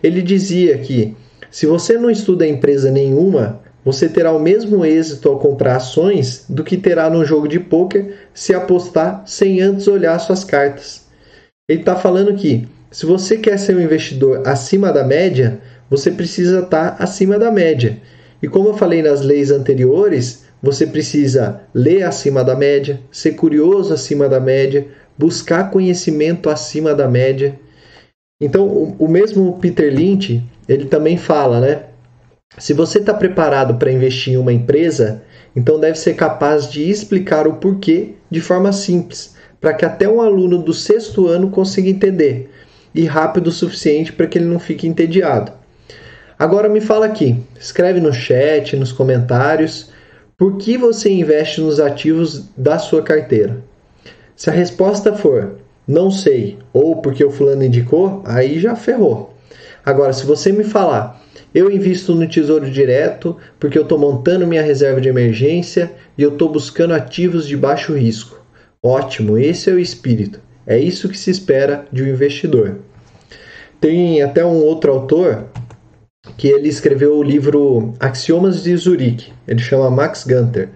ele 0.02 0.22
dizia 0.22 0.78
que 0.78 1.16
se 1.50 1.66
você 1.66 1.98
não 1.98 2.10
estuda 2.10 2.46
empresa 2.46 2.90
nenhuma, 2.90 3.60
você 3.84 4.08
terá 4.08 4.32
o 4.32 4.38
mesmo 4.38 4.84
êxito 4.84 5.28
ao 5.28 5.38
comprar 5.38 5.76
ações 5.76 6.44
do 6.48 6.62
que 6.62 6.76
terá 6.76 7.10
num 7.10 7.24
jogo 7.24 7.48
de 7.48 7.58
pôquer 7.58 8.14
se 8.32 8.54
apostar 8.54 9.22
sem 9.26 9.60
antes 9.60 9.88
olhar 9.88 10.18
suas 10.18 10.44
cartas. 10.44 11.06
Ele 11.68 11.80
está 11.80 11.96
falando 11.96 12.34
que 12.34 12.68
se 12.90 13.06
você 13.06 13.38
quer 13.38 13.58
ser 13.58 13.76
um 13.76 13.80
investidor 13.80 14.46
acima 14.46 14.92
da 14.92 15.04
média, 15.04 15.60
você 15.90 16.10
precisa 16.10 16.60
estar 16.60 16.96
tá 16.96 17.02
acima 17.02 17.38
da 17.38 17.50
média. 17.50 17.98
E 18.42 18.48
como 18.48 18.70
eu 18.70 18.74
falei 18.74 19.02
nas 19.02 19.22
leis 19.22 19.52
anteriores, 19.52 20.44
você 20.60 20.86
precisa 20.86 21.60
ler 21.72 22.02
acima 22.02 22.42
da 22.42 22.56
média, 22.56 23.00
ser 23.10 23.32
curioso 23.32 23.94
acima 23.94 24.28
da 24.28 24.40
média, 24.40 24.88
buscar 25.16 25.70
conhecimento 25.70 26.50
acima 26.50 26.94
da 26.94 27.08
média. 27.08 27.58
Então, 28.40 28.66
o, 28.66 28.96
o 28.98 29.08
mesmo 29.08 29.58
Peter 29.60 29.94
Lynch, 29.94 30.42
ele 30.68 30.86
também 30.86 31.16
fala, 31.16 31.60
né? 31.60 31.82
Se 32.58 32.74
você 32.74 32.98
está 32.98 33.14
preparado 33.14 33.76
para 33.76 33.92
investir 33.92 34.34
em 34.34 34.36
uma 34.36 34.52
empresa, 34.52 35.22
então 35.54 35.78
deve 35.78 35.98
ser 35.98 36.14
capaz 36.14 36.70
de 36.70 36.88
explicar 36.88 37.46
o 37.46 37.54
porquê 37.54 38.14
de 38.30 38.40
forma 38.40 38.72
simples, 38.72 39.36
para 39.60 39.72
que 39.72 39.84
até 39.84 40.08
um 40.08 40.20
aluno 40.20 40.58
do 40.58 40.74
sexto 40.74 41.28
ano 41.28 41.50
consiga 41.50 41.88
entender 41.88 42.50
e 42.94 43.04
rápido 43.04 43.46
o 43.46 43.52
suficiente 43.52 44.12
para 44.12 44.26
que 44.26 44.38
ele 44.38 44.46
não 44.46 44.58
fique 44.58 44.86
entediado. 44.86 45.61
Agora 46.42 46.68
me 46.68 46.80
fala 46.80 47.06
aqui, 47.06 47.36
escreve 47.56 48.00
no 48.00 48.12
chat, 48.12 48.74
nos 48.74 48.90
comentários, 48.90 49.90
por 50.36 50.56
que 50.56 50.76
você 50.76 51.08
investe 51.08 51.60
nos 51.60 51.78
ativos 51.78 52.48
da 52.56 52.80
sua 52.80 53.00
carteira? 53.00 53.58
Se 54.34 54.50
a 54.50 54.52
resposta 54.52 55.14
for 55.14 55.58
não 55.86 56.10
sei, 56.10 56.58
ou 56.72 56.96
porque 56.96 57.24
o 57.24 57.30
fulano 57.30 57.62
indicou, 57.62 58.24
aí 58.24 58.58
já 58.58 58.74
ferrou. 58.74 59.32
Agora, 59.86 60.12
se 60.12 60.26
você 60.26 60.50
me 60.50 60.64
falar, 60.64 61.22
eu 61.54 61.70
invisto 61.70 62.12
no 62.12 62.26
Tesouro 62.26 62.68
Direto 62.68 63.36
porque 63.60 63.78
eu 63.78 63.82
estou 63.82 63.96
montando 63.96 64.44
minha 64.44 64.62
reserva 64.62 65.00
de 65.00 65.08
emergência 65.08 65.92
e 66.18 66.24
eu 66.24 66.30
estou 66.30 66.48
buscando 66.48 66.92
ativos 66.92 67.46
de 67.46 67.56
baixo 67.56 67.94
risco. 67.94 68.44
Ótimo, 68.82 69.38
esse 69.38 69.70
é 69.70 69.72
o 69.72 69.78
espírito. 69.78 70.40
É 70.66 70.76
isso 70.76 71.08
que 71.08 71.16
se 71.16 71.30
espera 71.30 71.86
de 71.92 72.02
um 72.02 72.08
investidor. 72.08 72.78
Tem 73.80 74.22
até 74.22 74.44
um 74.44 74.60
outro 74.62 74.92
autor 74.92 75.46
que 76.36 76.48
ele 76.48 76.68
escreveu 76.68 77.16
o 77.16 77.22
livro 77.22 77.94
Axiomas 78.00 78.62
de 78.62 78.76
Zurique. 78.76 79.32
Ele 79.46 79.60
chama 79.60 79.90
Max 79.90 80.24
Gunter. 80.24 80.68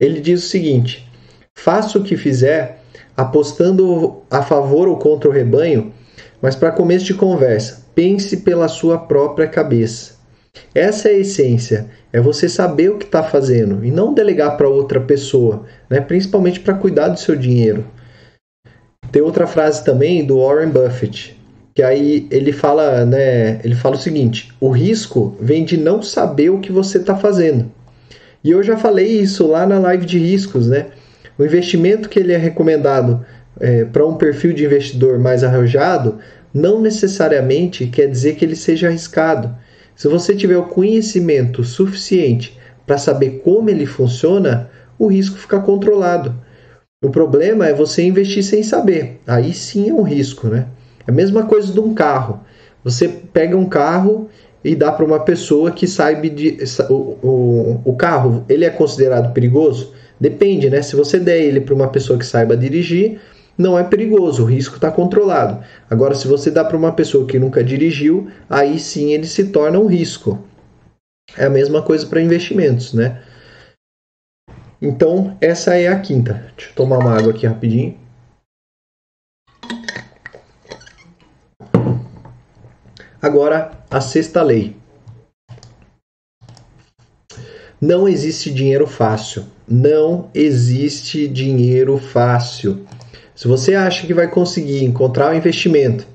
Ele 0.00 0.20
diz 0.20 0.44
o 0.44 0.48
seguinte: 0.48 1.08
faça 1.54 1.98
o 1.98 2.02
que 2.02 2.16
fizer 2.16 2.80
apostando 3.16 4.22
a 4.30 4.42
favor 4.42 4.88
ou 4.88 4.96
contra 4.96 5.28
o 5.28 5.32
rebanho, 5.32 5.92
mas 6.40 6.56
para 6.56 6.72
começo 6.72 7.04
de 7.04 7.14
conversa, 7.14 7.84
pense 7.94 8.38
pela 8.38 8.68
sua 8.68 8.98
própria 8.98 9.46
cabeça. 9.46 10.18
Essa 10.74 11.08
é 11.08 11.12
a 11.12 11.18
essência, 11.18 11.90
é 12.12 12.20
você 12.20 12.48
saber 12.48 12.90
o 12.90 12.98
que 12.98 13.04
está 13.04 13.22
fazendo 13.22 13.84
e 13.84 13.90
não 13.90 14.14
delegar 14.14 14.56
para 14.56 14.68
outra 14.68 15.00
pessoa, 15.00 15.64
né? 15.88 16.00
principalmente 16.00 16.60
para 16.60 16.74
cuidar 16.74 17.08
do 17.08 17.20
seu 17.20 17.36
dinheiro. 17.36 17.84
Tem 19.12 19.22
outra 19.22 19.46
frase 19.46 19.84
também 19.84 20.24
do 20.24 20.40
Warren 20.40 20.70
Buffett, 20.70 21.39
que 21.80 21.82
aí 21.82 22.28
ele 22.30 22.52
fala, 22.52 23.06
né, 23.06 23.58
ele 23.64 23.74
fala 23.74 23.96
o 23.96 23.98
seguinte: 23.98 24.52
o 24.60 24.68
risco 24.68 25.34
vem 25.40 25.64
de 25.64 25.78
não 25.78 26.02
saber 26.02 26.50
o 26.50 26.60
que 26.60 26.70
você 26.70 26.98
está 26.98 27.16
fazendo. 27.16 27.72
E 28.44 28.50
eu 28.50 28.62
já 28.62 28.76
falei 28.76 29.06
isso 29.06 29.46
lá 29.46 29.66
na 29.66 29.78
live 29.78 30.04
de 30.04 30.18
riscos, 30.18 30.68
né? 30.68 30.88
O 31.38 31.44
investimento 31.44 32.10
que 32.10 32.18
ele 32.18 32.34
é 32.34 32.36
recomendado 32.36 33.24
é, 33.58 33.86
para 33.86 34.06
um 34.06 34.14
perfil 34.14 34.52
de 34.52 34.62
investidor 34.62 35.18
mais 35.18 35.42
arrojado 35.42 36.18
não 36.52 36.82
necessariamente 36.82 37.86
quer 37.86 38.10
dizer 38.10 38.34
que 38.34 38.44
ele 38.44 38.56
seja 38.56 38.88
arriscado. 38.88 39.56
Se 39.96 40.06
você 40.06 40.36
tiver 40.36 40.58
o 40.58 40.64
conhecimento 40.64 41.64
suficiente 41.64 42.58
para 42.86 42.98
saber 42.98 43.40
como 43.42 43.70
ele 43.70 43.86
funciona, 43.86 44.68
o 44.98 45.06
risco 45.06 45.38
fica 45.38 45.58
controlado. 45.58 46.34
O 47.02 47.08
problema 47.08 47.66
é 47.66 47.72
você 47.72 48.02
investir 48.02 48.42
sem 48.42 48.62
saber. 48.62 49.18
Aí 49.26 49.54
sim 49.54 49.88
é 49.88 49.94
um 49.94 50.02
risco, 50.02 50.48
né? 50.48 50.66
É 51.10 51.12
a 51.12 51.14
mesma 51.14 51.42
coisa 51.42 51.72
de 51.72 51.80
um 51.80 51.92
carro. 51.92 52.40
Você 52.84 53.08
pega 53.08 53.56
um 53.56 53.68
carro 53.68 54.30
e 54.62 54.76
dá 54.76 54.92
para 54.92 55.04
uma 55.04 55.18
pessoa 55.18 55.72
que 55.72 55.86
saiba 55.86 56.28
de 56.30 56.56
o, 56.88 56.94
o, 56.94 57.80
o 57.84 57.96
carro, 57.96 58.44
ele 58.48 58.64
é 58.64 58.70
considerado 58.70 59.32
perigoso? 59.32 59.92
Depende, 60.20 60.70
né? 60.70 60.80
Se 60.82 60.94
você 60.94 61.18
der 61.18 61.40
ele 61.40 61.60
para 61.60 61.74
uma 61.74 61.88
pessoa 61.88 62.16
que 62.16 62.24
saiba 62.24 62.56
dirigir, 62.56 63.20
não 63.58 63.76
é 63.76 63.82
perigoso, 63.82 64.44
o 64.44 64.46
risco 64.46 64.76
está 64.76 64.90
controlado. 64.90 65.64
Agora, 65.90 66.14
se 66.14 66.28
você 66.28 66.48
dá 66.48 66.64
para 66.64 66.76
uma 66.76 66.92
pessoa 66.92 67.26
que 67.26 67.38
nunca 67.38 67.64
dirigiu, 67.64 68.28
aí 68.48 68.78
sim 68.78 69.12
ele 69.12 69.26
se 69.26 69.48
torna 69.48 69.80
um 69.80 69.86
risco. 69.86 70.38
É 71.36 71.46
a 71.46 71.50
mesma 71.50 71.82
coisa 71.82 72.06
para 72.06 72.22
investimentos, 72.22 72.94
né? 72.94 73.20
Então, 74.80 75.36
essa 75.40 75.74
é 75.74 75.88
a 75.88 75.98
quinta. 75.98 76.34
Deixa 76.56 76.70
eu 76.70 76.74
tomar 76.76 76.98
uma 76.98 77.18
água 77.18 77.32
aqui 77.32 77.46
rapidinho. 77.46 77.99
Agora, 83.22 83.72
a 83.90 84.00
sexta 84.00 84.42
lei. 84.42 84.74
Não 87.78 88.08
existe 88.08 88.50
dinheiro 88.50 88.86
fácil. 88.86 89.44
Não 89.68 90.30
existe 90.34 91.28
dinheiro 91.28 91.98
fácil. 91.98 92.86
Se 93.34 93.46
você 93.46 93.74
acha 93.74 94.06
que 94.06 94.14
vai 94.14 94.28
conseguir 94.28 94.84
encontrar 94.84 95.32
um 95.32 95.36
investimento 95.36 96.06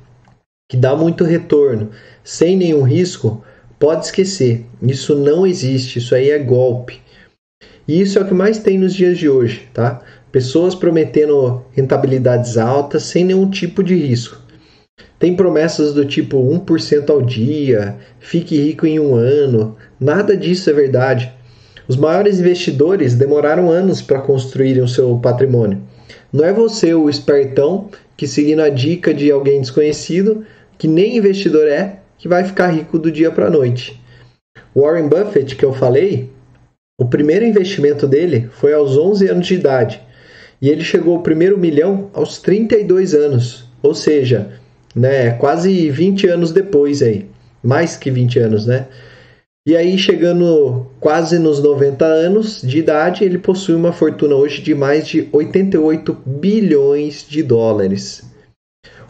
que 0.68 0.76
dá 0.76 0.96
muito 0.96 1.24
retorno 1.24 1.92
sem 2.24 2.58
nenhum 2.58 2.82
risco, 2.82 3.44
pode 3.80 4.06
esquecer. 4.06 4.66
Isso 4.82 5.16
não 5.16 5.46
existe. 5.46 6.00
Isso 6.00 6.16
aí 6.16 6.32
é 6.32 6.40
golpe. 6.40 7.02
E 7.88 8.02
isso 8.02 8.18
é 8.18 8.22
o 8.24 8.28
que 8.28 8.34
mais 8.34 8.58
tem 8.58 8.80
nos 8.80 8.96
dias 8.96 9.16
de 9.18 9.30
hoje, 9.30 9.70
tá? 9.72 10.02
Pessoas 10.32 10.74
prometendo 10.74 11.64
rentabilidades 11.72 12.58
altas 12.58 13.04
sem 13.04 13.24
nenhum 13.24 13.48
tipo 13.48 13.84
de 13.84 13.96
risco. 13.96 14.45
Tem 15.26 15.36
promessas 15.36 15.92
do 15.92 16.06
tipo 16.06 16.38
1% 16.38 17.10
ao 17.10 17.20
dia, 17.20 17.98
fique 18.20 18.62
rico 18.62 18.86
em 18.86 19.00
um 19.00 19.16
ano. 19.16 19.76
Nada 20.00 20.38
disso 20.38 20.70
é 20.70 20.74
verdade. 20.74 21.34
Os 21.88 21.98
maiores 21.98 22.40
investidores 22.40 23.16
demoraram 23.16 23.72
anos 23.72 24.04
para 24.04 24.22
construírem 24.22 24.84
o 24.84 24.88
seu 24.88 25.18
patrimônio. 25.18 25.82
Não 26.32 26.46
é 26.46 26.54
você, 26.54 26.94
o 26.94 27.10
espertão, 27.10 27.90
que 28.16 28.28
seguindo 28.28 28.62
a 28.62 28.70
dica 28.70 29.12
de 29.16 29.32
alguém 29.32 29.62
desconhecido, 29.62 30.46
que 30.78 30.88
nem 30.88 31.18
investidor 31.18 31.68
é, 31.68 32.02
que 32.20 32.28
vai 32.28 32.44
ficar 32.44 32.68
rico 32.68 33.00
do 33.00 33.12
dia 33.12 33.32
para 33.32 33.48
a 33.48 33.50
noite. 33.50 34.00
Warren 34.76 35.08
Buffett, 35.08 35.56
que 35.56 35.66
eu 35.66 35.74
falei, 35.74 36.30
o 37.02 37.06
primeiro 37.06 37.46
investimento 37.46 38.06
dele 38.06 38.48
foi 38.52 38.76
aos 38.76 38.96
11 38.96 39.28
anos 39.28 39.48
de 39.48 39.56
idade 39.56 40.00
e 40.62 40.70
ele 40.70 40.84
chegou 40.84 41.16
ao 41.16 41.24
primeiro 41.24 41.58
milhão 41.58 42.12
aos 42.14 42.38
32 42.38 43.16
anos, 43.16 43.68
ou 43.82 43.96
seja, 43.96 44.64
né, 44.96 45.32
quase 45.32 45.90
20 45.90 46.28
anos 46.28 46.52
depois 46.52 47.02
aí, 47.02 47.26
mais 47.62 47.98
que 47.98 48.10
20 48.10 48.40
anos, 48.40 48.66
né? 48.66 48.88
E 49.68 49.76
aí, 49.76 49.98
chegando 49.98 50.86
quase 51.00 51.40
nos 51.40 51.60
90 51.60 52.06
anos 52.06 52.62
de 52.62 52.78
idade, 52.78 53.24
ele 53.24 53.40
possui 53.40 53.74
uma 53.74 53.92
fortuna 53.92 54.36
hoje 54.36 54.62
de 54.62 54.76
mais 54.76 55.08
de 55.08 55.28
88 55.32 56.16
bilhões 56.24 57.26
de 57.28 57.42
dólares. 57.42 58.24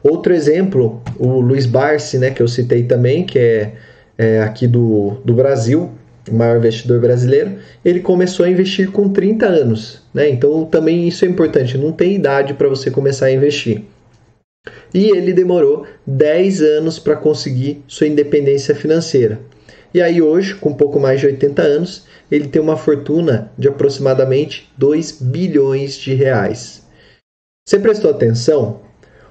Outro 0.02 0.34
exemplo, 0.34 1.02
o 1.20 1.42
Luiz 1.42 1.66
Barsi, 1.66 2.18
né, 2.18 2.30
que 2.30 2.42
eu 2.42 2.48
citei 2.48 2.84
também, 2.84 3.26
que 3.26 3.38
é, 3.38 3.74
é 4.18 4.42
aqui 4.44 4.66
do, 4.66 5.18
do 5.26 5.34
Brasil, 5.34 5.92
o 6.32 6.34
maior 6.34 6.58
investidor 6.58 7.02
brasileiro, 7.02 7.58
ele 7.84 8.00
começou 8.00 8.46
a 8.46 8.50
investir 8.50 8.92
com 8.92 9.10
30 9.10 9.46
anos. 9.46 10.04
Né? 10.14 10.30
Então 10.30 10.64
também 10.64 11.06
isso 11.06 11.26
é 11.26 11.28
importante, 11.28 11.78
não 11.78 11.92
tem 11.92 12.16
idade 12.16 12.54
para 12.54 12.70
você 12.70 12.90
começar 12.90 13.26
a 13.26 13.32
investir. 13.32 13.84
E 14.96 15.10
ele 15.10 15.34
demorou 15.34 15.86
10 16.08 16.62
anos 16.62 16.98
para 16.98 17.18
conseguir 17.18 17.84
sua 17.86 18.08
independência 18.08 18.74
financeira. 18.74 19.42
E 19.94 20.02
aí 20.02 20.22
hoje, 20.22 20.56
com 20.56 20.70
um 20.70 20.74
pouco 20.74 21.02
mais 21.02 21.20
de 21.20 21.26
80 21.26 21.62
anos, 21.62 22.06
ele 22.32 22.48
tem 22.48 22.62
uma 22.62 22.78
fortuna 22.78 23.52
de 23.58 23.68
aproximadamente 23.68 24.72
2 24.78 25.20
bilhões 25.22 25.96
de 25.98 26.14
reais. 26.14 26.82
Você 27.68 27.78
prestou 27.78 28.10
atenção? 28.10 28.80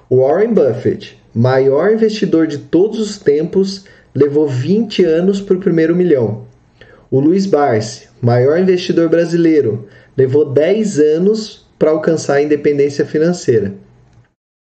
Warren 0.07 0.53
Buffett, 0.53 1.19
maior 1.33 1.91
investidor 1.91 2.45
de 2.45 2.59
todos 2.59 2.99
os 2.99 3.17
tempos, 3.17 3.85
levou 4.13 4.47
20 4.47 5.03
anos 5.03 5.41
para 5.41 5.57
o 5.57 5.59
primeiro 5.59 5.95
milhão. 5.95 6.45
O 7.09 7.19
Luiz 7.19 7.47
Barsi, 7.47 8.07
maior 8.21 8.59
investidor 8.59 9.09
brasileiro, 9.09 9.87
levou 10.15 10.45
10 10.45 10.99
anos 10.99 11.65
para 11.79 11.89
alcançar 11.89 12.35
a 12.35 12.41
independência 12.43 13.03
financeira. 13.03 13.73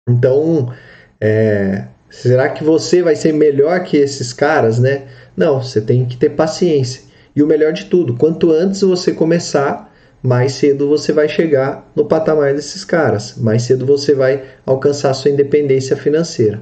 Então, 0.08 0.72
é, 1.20 1.84
será 2.10 2.48
que 2.48 2.64
você 2.64 3.02
vai 3.02 3.14
ser 3.14 3.32
melhor 3.32 3.82
que 3.84 3.96
esses 3.96 4.32
caras, 4.32 4.78
né? 4.78 5.02
Não, 5.36 5.62
você 5.62 5.80
tem 5.80 6.04
que 6.04 6.16
ter 6.16 6.30
paciência. 6.30 7.02
E 7.34 7.42
o 7.42 7.46
melhor 7.46 7.72
de 7.72 7.84
tudo, 7.84 8.14
quanto 8.14 8.50
antes 8.50 8.80
você 8.80 9.12
começar, 9.12 9.94
mais 10.22 10.52
cedo 10.52 10.88
você 10.88 11.12
vai 11.12 11.28
chegar 11.28 11.88
no 11.94 12.04
patamar 12.04 12.54
desses 12.54 12.84
caras, 12.84 13.36
mais 13.36 13.62
cedo 13.62 13.86
você 13.86 14.14
vai 14.14 14.42
alcançar 14.66 15.14
sua 15.14 15.30
independência 15.30 15.96
financeira. 15.96 16.60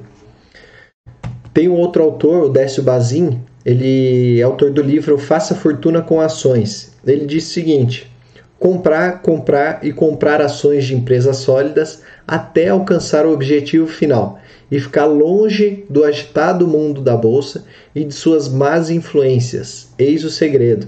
Tem 1.53 1.67
um 1.67 1.73
outro 1.73 2.03
autor, 2.03 2.43
o 2.43 2.49
Décio 2.49 2.83
Bazin, 2.83 3.41
ele 3.65 4.39
é 4.39 4.43
autor 4.43 4.71
do 4.71 4.81
livro 4.81 5.17
Faça 5.17 5.55
Fortuna 5.55 6.01
com 6.01 6.21
Ações. 6.21 6.93
Ele 7.05 7.25
diz 7.25 7.49
o 7.49 7.53
seguinte: 7.53 8.11
comprar, 8.59 9.21
comprar 9.21 9.79
e 9.83 9.91
comprar 9.91 10.39
ações 10.39 10.85
de 10.85 10.95
empresas 10.95 11.37
sólidas 11.37 12.03
até 12.27 12.69
alcançar 12.69 13.25
o 13.25 13.31
objetivo 13.31 13.87
final 13.87 14.39
e 14.69 14.79
ficar 14.79 15.05
longe 15.05 15.85
do 15.89 16.03
agitado 16.03 16.67
mundo 16.67 17.01
da 17.01 17.15
bolsa 17.15 17.65
e 17.95 18.03
de 18.03 18.13
suas 18.13 18.49
más 18.49 18.89
influências. 18.89 19.93
Eis 19.97 20.25
o 20.25 20.29
segredo. 20.29 20.87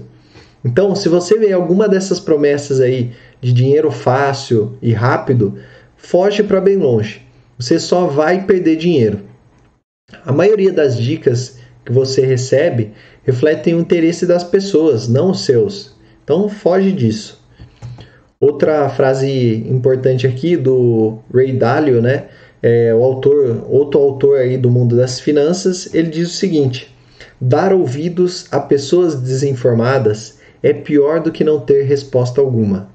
Então, 0.62 0.94
se 0.94 1.08
você 1.08 1.38
vê 1.38 1.52
alguma 1.52 1.88
dessas 1.88 2.20
promessas 2.20 2.80
aí 2.80 3.12
de 3.40 3.52
dinheiro 3.52 3.90
fácil 3.90 4.76
e 4.82 4.92
rápido, 4.92 5.58
foge 5.96 6.42
para 6.42 6.60
bem 6.60 6.76
longe. 6.76 7.22
Você 7.58 7.80
só 7.80 8.06
vai 8.06 8.44
perder 8.44 8.76
dinheiro. 8.76 9.20
A 10.26 10.32
maioria 10.32 10.72
das 10.72 10.98
dicas 10.98 11.58
que 11.84 11.92
você 11.92 12.24
recebe 12.26 12.92
refletem 13.24 13.74
o 13.74 13.80
interesse 13.80 14.26
das 14.26 14.44
pessoas, 14.44 15.08
não 15.08 15.30
os 15.30 15.44
seus. 15.44 15.96
Então, 16.22 16.48
foge 16.48 16.92
disso. 16.92 17.39
Outra 18.40 18.88
frase 18.88 19.66
importante 19.68 20.26
aqui 20.26 20.56
do 20.56 21.18
Ray 21.32 21.52
Dalio, 21.52 22.00
né? 22.00 22.28
É, 22.62 22.94
o 22.94 23.02
autor, 23.02 23.66
outro 23.68 24.00
autor 24.00 24.38
aí 24.38 24.56
do 24.56 24.70
mundo 24.70 24.96
das 24.96 25.20
finanças, 25.20 25.94
ele 25.94 26.08
diz 26.08 26.30
o 26.30 26.32
seguinte: 26.32 26.90
dar 27.38 27.70
ouvidos 27.74 28.46
a 28.50 28.58
pessoas 28.58 29.14
desinformadas 29.14 30.38
é 30.62 30.72
pior 30.72 31.20
do 31.20 31.30
que 31.30 31.44
não 31.44 31.60
ter 31.60 31.82
resposta 31.82 32.40
alguma. 32.40 32.88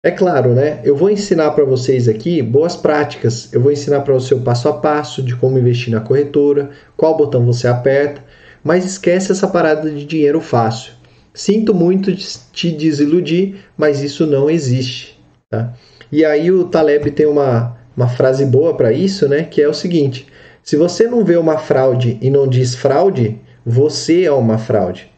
É 0.00 0.12
claro, 0.12 0.50
né? 0.50 0.80
Eu 0.84 0.96
vou 0.96 1.10
ensinar 1.10 1.50
para 1.52 1.64
vocês 1.64 2.08
aqui 2.08 2.40
boas 2.40 2.76
práticas. 2.76 3.52
Eu 3.52 3.60
vou 3.60 3.72
ensinar 3.72 4.02
para 4.02 4.14
você 4.14 4.32
o 4.32 4.42
passo 4.42 4.68
a 4.68 4.72
passo 4.74 5.24
de 5.24 5.34
como 5.34 5.58
investir 5.58 5.92
na 5.92 6.00
corretora, 6.00 6.70
qual 6.96 7.16
botão 7.16 7.44
você 7.44 7.66
aperta, 7.66 8.22
mas 8.62 8.84
esquece 8.84 9.32
essa 9.32 9.48
parada 9.48 9.90
de 9.90 10.04
dinheiro 10.04 10.40
fácil. 10.40 10.92
Sinto 11.34 11.74
muito 11.74 12.14
te 12.14 12.70
desiludir, 12.70 13.64
mas 13.76 14.02
isso 14.02 14.26
não 14.26 14.50
existe, 14.50 15.18
tá? 15.50 15.72
E 16.10 16.24
aí 16.24 16.50
o 16.50 16.64
Taleb 16.64 17.10
tem 17.10 17.26
uma, 17.26 17.78
uma 17.96 18.08
frase 18.08 18.44
boa 18.44 18.76
para 18.76 18.92
isso, 18.92 19.26
né? 19.28 19.44
Que 19.44 19.62
é 19.62 19.68
o 19.68 19.72
seguinte: 19.72 20.26
se 20.62 20.76
você 20.76 21.08
não 21.08 21.24
vê 21.24 21.36
uma 21.36 21.58
fraude 21.58 22.18
e 22.20 22.30
não 22.30 22.46
diz 22.46 22.74
fraude, 22.74 23.40
você 23.64 24.24
é 24.24 24.32
uma 24.32 24.58
fraude. 24.58 25.10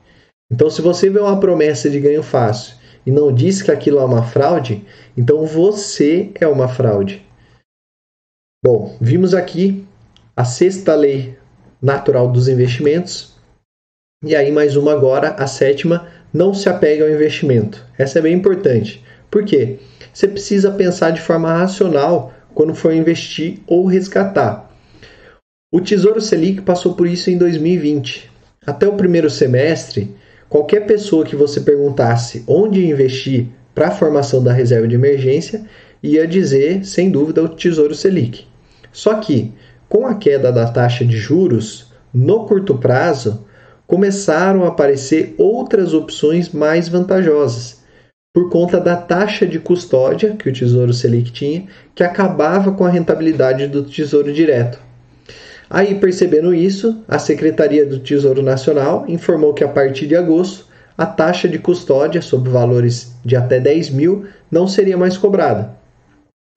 Então, 0.50 0.70
se 0.70 0.80
você 0.80 1.10
vê 1.10 1.18
uma 1.18 1.40
promessa 1.40 1.90
de 1.90 1.98
ganho 1.98 2.22
fácil 2.22 2.76
e 3.04 3.10
não 3.10 3.32
diz 3.32 3.60
que 3.60 3.70
aquilo 3.70 3.98
é 3.98 4.04
uma 4.04 4.22
fraude, 4.22 4.86
então 5.16 5.44
você 5.46 6.30
é 6.40 6.46
uma 6.46 6.68
fraude. 6.68 7.26
Bom, 8.64 8.96
vimos 9.00 9.34
aqui 9.34 9.84
a 10.36 10.44
sexta 10.44 10.94
lei 10.94 11.36
natural 11.82 12.30
dos 12.30 12.48
investimentos. 12.48 13.33
E 14.26 14.34
aí, 14.34 14.50
mais 14.50 14.74
uma 14.74 14.92
agora, 14.92 15.34
a 15.38 15.46
sétima, 15.46 16.06
não 16.32 16.54
se 16.54 16.66
apegue 16.66 17.02
ao 17.02 17.10
investimento. 17.10 17.84
Essa 17.98 18.20
é 18.20 18.22
bem 18.22 18.34
importante. 18.34 19.04
Por 19.30 19.44
quê? 19.44 19.78
Você 20.14 20.26
precisa 20.26 20.70
pensar 20.70 21.10
de 21.10 21.20
forma 21.20 21.52
racional 21.52 22.32
quando 22.54 22.74
for 22.74 22.94
investir 22.94 23.58
ou 23.66 23.84
resgatar. 23.84 24.70
O 25.70 25.78
Tesouro 25.78 26.22
Selic 26.22 26.62
passou 26.62 26.94
por 26.94 27.06
isso 27.06 27.28
em 27.28 27.36
2020. 27.36 28.30
Até 28.66 28.88
o 28.88 28.94
primeiro 28.94 29.28
semestre, 29.28 30.16
qualquer 30.48 30.86
pessoa 30.86 31.26
que 31.26 31.36
você 31.36 31.60
perguntasse 31.60 32.44
onde 32.48 32.86
investir 32.86 33.48
para 33.74 33.88
a 33.88 33.90
formação 33.90 34.42
da 34.42 34.54
reserva 34.54 34.88
de 34.88 34.94
emergência 34.94 35.66
ia 36.02 36.26
dizer, 36.26 36.82
sem 36.86 37.10
dúvida, 37.10 37.42
o 37.42 37.48
Tesouro 37.50 37.94
Selic. 37.94 38.46
Só 38.90 39.16
que, 39.16 39.52
com 39.86 40.06
a 40.06 40.14
queda 40.14 40.50
da 40.50 40.66
taxa 40.66 41.04
de 41.04 41.18
juros, 41.18 41.92
no 42.12 42.46
curto 42.46 42.78
prazo, 42.78 43.44
começaram 43.86 44.64
a 44.64 44.68
aparecer 44.68 45.34
outras 45.38 45.94
opções 45.94 46.50
mais 46.50 46.88
vantajosas, 46.88 47.82
por 48.32 48.50
conta 48.50 48.80
da 48.80 48.96
taxa 48.96 49.46
de 49.46 49.58
custódia 49.58 50.34
que 50.36 50.48
o 50.48 50.52
Tesouro 50.52 50.92
Selic 50.92 51.30
tinha, 51.30 51.66
que 51.94 52.02
acabava 52.02 52.72
com 52.72 52.84
a 52.84 52.90
rentabilidade 52.90 53.68
do 53.68 53.84
Tesouro 53.84 54.32
Direto. 54.32 54.78
Aí, 55.70 55.94
percebendo 55.94 56.54
isso, 56.54 57.02
a 57.08 57.18
Secretaria 57.18 57.86
do 57.86 57.98
Tesouro 57.98 58.42
Nacional 58.42 59.04
informou 59.08 59.54
que 59.54 59.64
a 59.64 59.68
partir 59.68 60.06
de 60.06 60.16
agosto 60.16 60.66
a 60.96 61.06
taxa 61.06 61.48
de 61.48 61.58
custódia 61.58 62.22
sobre 62.22 62.50
valores 62.50 63.12
de 63.24 63.34
até 63.34 63.58
10 63.58 63.90
mil 63.90 64.26
não 64.50 64.68
seria 64.68 64.96
mais 64.96 65.18
cobrada. 65.18 65.70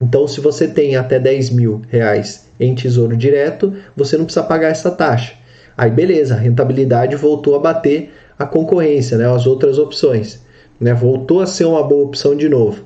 Então, 0.01 0.27
se 0.27 0.39
você 0.39 0.67
tem 0.67 0.95
até 0.95 1.19
10 1.19 1.49
mil 1.49 1.81
reais 1.89 2.47
em 2.59 2.75
tesouro 2.75 3.17
direto, 3.17 3.73
você 3.95 4.15
não 4.15 4.25
precisa 4.25 4.45
pagar 4.45 4.69
essa 4.69 4.91
taxa. 4.91 5.33
Aí, 5.77 5.91
beleza, 5.91 6.33
a 6.33 6.37
rentabilidade 6.37 7.15
voltou 7.15 7.55
a 7.55 7.59
bater 7.59 8.11
a 8.37 8.45
concorrência, 8.45 9.17
né, 9.17 9.31
as 9.31 9.45
outras 9.45 9.77
opções. 9.77 10.41
Né, 10.79 10.93
voltou 10.93 11.41
a 11.41 11.45
ser 11.45 11.65
uma 11.65 11.83
boa 11.83 12.05
opção 12.05 12.35
de 12.35 12.49
novo. 12.49 12.83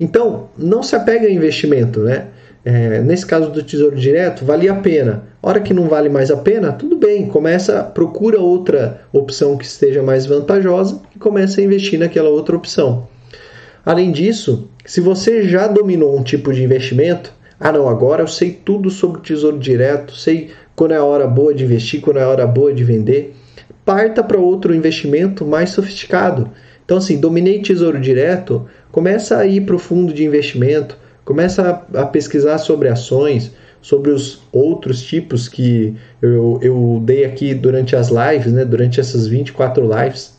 Então, 0.00 0.48
não 0.56 0.82
se 0.82 0.94
apega 0.96 1.26
a 1.26 1.30
investimento. 1.30 2.00
Né? 2.00 2.28
É, 2.64 3.00
nesse 3.00 3.26
caso 3.26 3.50
do 3.50 3.62
tesouro 3.62 3.96
direto, 3.96 4.44
valia 4.44 4.72
a 4.72 4.76
pena 4.76 5.32
hora 5.42 5.60
que 5.60 5.74
não 5.74 5.88
vale 5.88 6.08
mais 6.08 6.30
a 6.30 6.36
pena, 6.36 6.72
tudo 6.72 6.96
bem, 6.96 7.26
começa, 7.26 7.82
procura 7.82 8.38
outra 8.38 9.02
opção 9.12 9.58
que 9.58 9.64
esteja 9.64 10.02
mais 10.02 10.24
vantajosa 10.24 11.02
e 11.14 11.18
começa 11.18 11.60
a 11.60 11.64
investir 11.64 11.98
naquela 11.98 12.28
outra 12.28 12.56
opção. 12.56 13.08
Além 13.84 14.12
disso, 14.12 14.70
se 14.86 15.00
você 15.00 15.42
já 15.48 15.66
dominou 15.66 16.16
um 16.16 16.22
tipo 16.22 16.52
de 16.52 16.62
investimento, 16.62 17.32
ah 17.58 17.72
não, 17.72 17.88
agora 17.88 18.22
eu 18.22 18.28
sei 18.28 18.52
tudo 18.52 18.88
sobre 18.88 19.18
o 19.18 19.22
tesouro 19.22 19.58
direto, 19.58 20.14
sei 20.14 20.52
quando 20.74 20.92
é 20.92 20.96
a 20.96 21.04
hora 21.04 21.26
boa 21.26 21.54
de 21.54 21.64
investir, 21.64 22.00
quando 22.00 22.18
é 22.18 22.22
a 22.22 22.28
hora 22.28 22.46
boa 22.46 22.72
de 22.72 22.84
vender, 22.84 23.34
parta 23.84 24.22
para 24.22 24.38
outro 24.38 24.74
investimento 24.74 25.44
mais 25.44 25.70
sofisticado. 25.70 26.50
Então 26.84 26.98
assim, 26.98 27.18
dominei 27.18 27.60
tesouro 27.60 28.00
direto, 28.00 28.66
começa 28.90 29.38
a 29.38 29.46
ir 29.46 29.62
para 29.62 29.76
o 29.76 29.78
fundo 29.78 30.12
de 30.12 30.24
investimento, 30.24 30.96
começa 31.24 31.84
a, 31.94 32.00
a 32.02 32.06
pesquisar 32.06 32.58
sobre 32.58 32.88
ações, 32.88 33.52
sobre 33.80 34.10
os 34.10 34.40
outros 34.52 35.02
tipos 35.02 35.48
que 35.48 35.96
eu, 36.22 36.58
eu 36.62 37.02
dei 37.04 37.24
aqui 37.24 37.52
durante 37.52 37.96
as 37.96 38.08
lives, 38.08 38.52
né, 38.52 38.64
durante 38.64 39.00
essas 39.00 39.26
24 39.26 39.84
lives. 39.84 40.34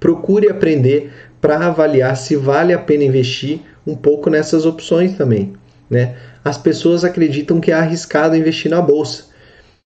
Procure 0.00 0.48
aprender 0.48 1.12
para 1.40 1.66
avaliar 1.66 2.16
se 2.16 2.36
vale 2.36 2.72
a 2.72 2.78
pena 2.78 3.04
investir 3.04 3.60
um 3.86 3.94
pouco 3.94 4.30
nessas 4.30 4.64
opções 4.64 5.14
também. 5.14 5.52
Né? 5.90 6.16
As 6.42 6.56
pessoas 6.56 7.04
acreditam 7.04 7.60
que 7.60 7.70
é 7.70 7.74
arriscado 7.74 8.34
investir 8.34 8.70
na 8.70 8.80
bolsa. 8.80 9.33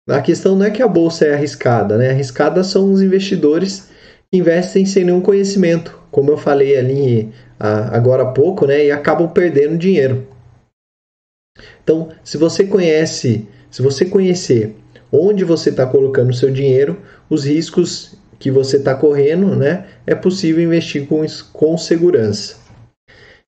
A 0.08 0.22
questão 0.22 0.56
não 0.56 0.66
é 0.66 0.72
que 0.72 0.82
a 0.82 0.88
bolsa 0.88 1.26
é 1.26 1.34
arriscada, 1.34 1.98
né? 1.98 2.12
Arriscada 2.12 2.64
são 2.64 2.92
os 2.92 3.02
investidores 3.02 3.90
que 4.32 4.38
investem 4.38 4.86
sem 4.86 5.04
nenhum 5.04 5.22
conhecimento, 5.22 6.00
como 6.10 6.32
eu 6.32 6.38
falei 6.38 6.78
ali 6.78 7.34
agora 7.60 8.24
há 8.24 8.32
pouco, 8.32 8.66
né? 8.66 8.86
E 8.86 8.92
acabam 8.92 9.28
perdendo 9.30 9.78
dinheiro. 9.78 10.28
Então, 11.84 12.10
se 12.24 12.38
você 12.38 12.66
conhece, 12.66 13.48
se 13.70 13.82
você 13.82 14.06
conhecer 14.06 14.76
onde 15.12 15.44
você 15.44 15.70
está 15.70 15.86
colocando 15.86 16.30
o 16.30 16.34
seu 16.34 16.52
dinheiro, 16.52 17.02
os 17.30 17.46
riscos 17.46 18.16
que 18.40 18.52
você 18.52 18.78
está 18.78 18.94
correndo, 18.94 19.56
né, 19.56 19.88
é 20.06 20.14
possível 20.14 20.64
investir 20.64 21.08
com, 21.08 21.26
com 21.54 21.78
segurança. 21.78 22.58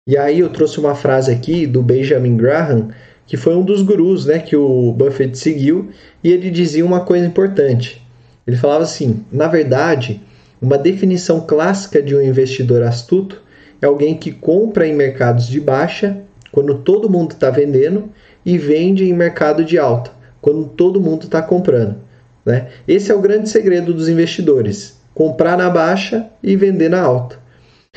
E 0.08 0.18
aí 0.18 0.40
eu 0.40 0.50
trouxe 0.50 0.80
uma 0.80 0.96
frase 0.96 1.32
aqui 1.32 1.68
do 1.68 1.82
Benjamin 1.82 2.38
Graham, 2.38 2.90
que 3.28 3.36
foi 3.38 3.56
um 3.56 3.64
dos 3.64 3.82
gurus 3.82 4.26
né, 4.26 4.40
que 4.40 4.56
o 4.56 4.94
Buffett 4.94 5.38
seguiu, 5.38 5.90
e 6.24 6.32
ele 6.32 6.50
dizia 6.50 6.86
uma 6.86 7.02
coisa 7.02 7.26
importante. 7.26 8.02
Ele 8.48 8.56
falava 8.56 8.84
assim: 8.84 9.26
na 9.32 9.48
verdade, 9.48 10.22
uma 10.62 10.78
definição 10.78 11.42
clássica 11.42 12.02
de 12.02 12.16
um 12.16 12.22
investidor 12.22 12.82
astuto 12.82 13.44
é 13.82 13.86
alguém 13.86 14.16
que 14.16 14.32
compra 14.32 14.88
em 14.88 14.96
mercados 14.96 15.48
de 15.48 15.60
baixa, 15.60 16.18
quando 16.52 16.80
todo 16.80 17.10
mundo 17.10 17.34
está 17.34 17.52
vendendo, 17.52 18.10
e 18.46 18.58
vende 18.58 19.04
em 19.04 19.14
mercado 19.14 19.64
de 19.64 19.78
alta, 19.78 20.10
quando 20.42 20.66
todo 20.70 21.02
mundo 21.02 21.26
está 21.26 21.42
comprando. 21.42 21.98
Né? 22.46 22.70
Esse 22.88 23.12
é 23.12 23.16
o 23.16 23.22
grande 23.22 23.50
segredo 23.50 23.94
dos 23.94 24.08
investidores: 24.08 24.98
comprar 25.14 25.58
na 25.58 25.70
baixa 25.70 26.28
e 26.42 26.56
vender 26.56 26.90
na 26.90 27.02
alta. 27.02 27.38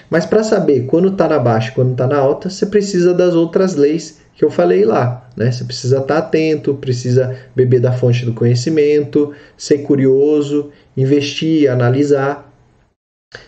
Mas 0.09 0.25
para 0.25 0.43
saber 0.43 0.87
quando 0.87 1.09
está 1.09 1.29
na 1.29 1.39
baixa 1.39 1.71
e 1.71 1.75
quando 1.75 1.93
está 1.93 2.07
na 2.07 2.17
alta, 2.17 2.49
você 2.49 2.67
precisa 2.67 3.13
das 3.13 3.35
outras 3.35 3.75
leis 3.75 4.21
que 4.35 4.45
eu 4.45 4.51
falei 4.51 4.85
lá. 4.85 5.29
Né? 5.37 5.53
Você 5.53 5.65
precisa 5.65 5.99
estar 5.99 6.15
tá 6.15 6.19
atento, 6.19 6.75
precisa 6.75 7.37
beber 7.55 7.81
da 7.81 7.93
fonte 7.93 8.25
do 8.25 8.33
conhecimento, 8.33 9.35
ser 9.57 9.79
curioso, 9.79 10.71
investir, 10.97 11.71
analisar. 11.71 12.51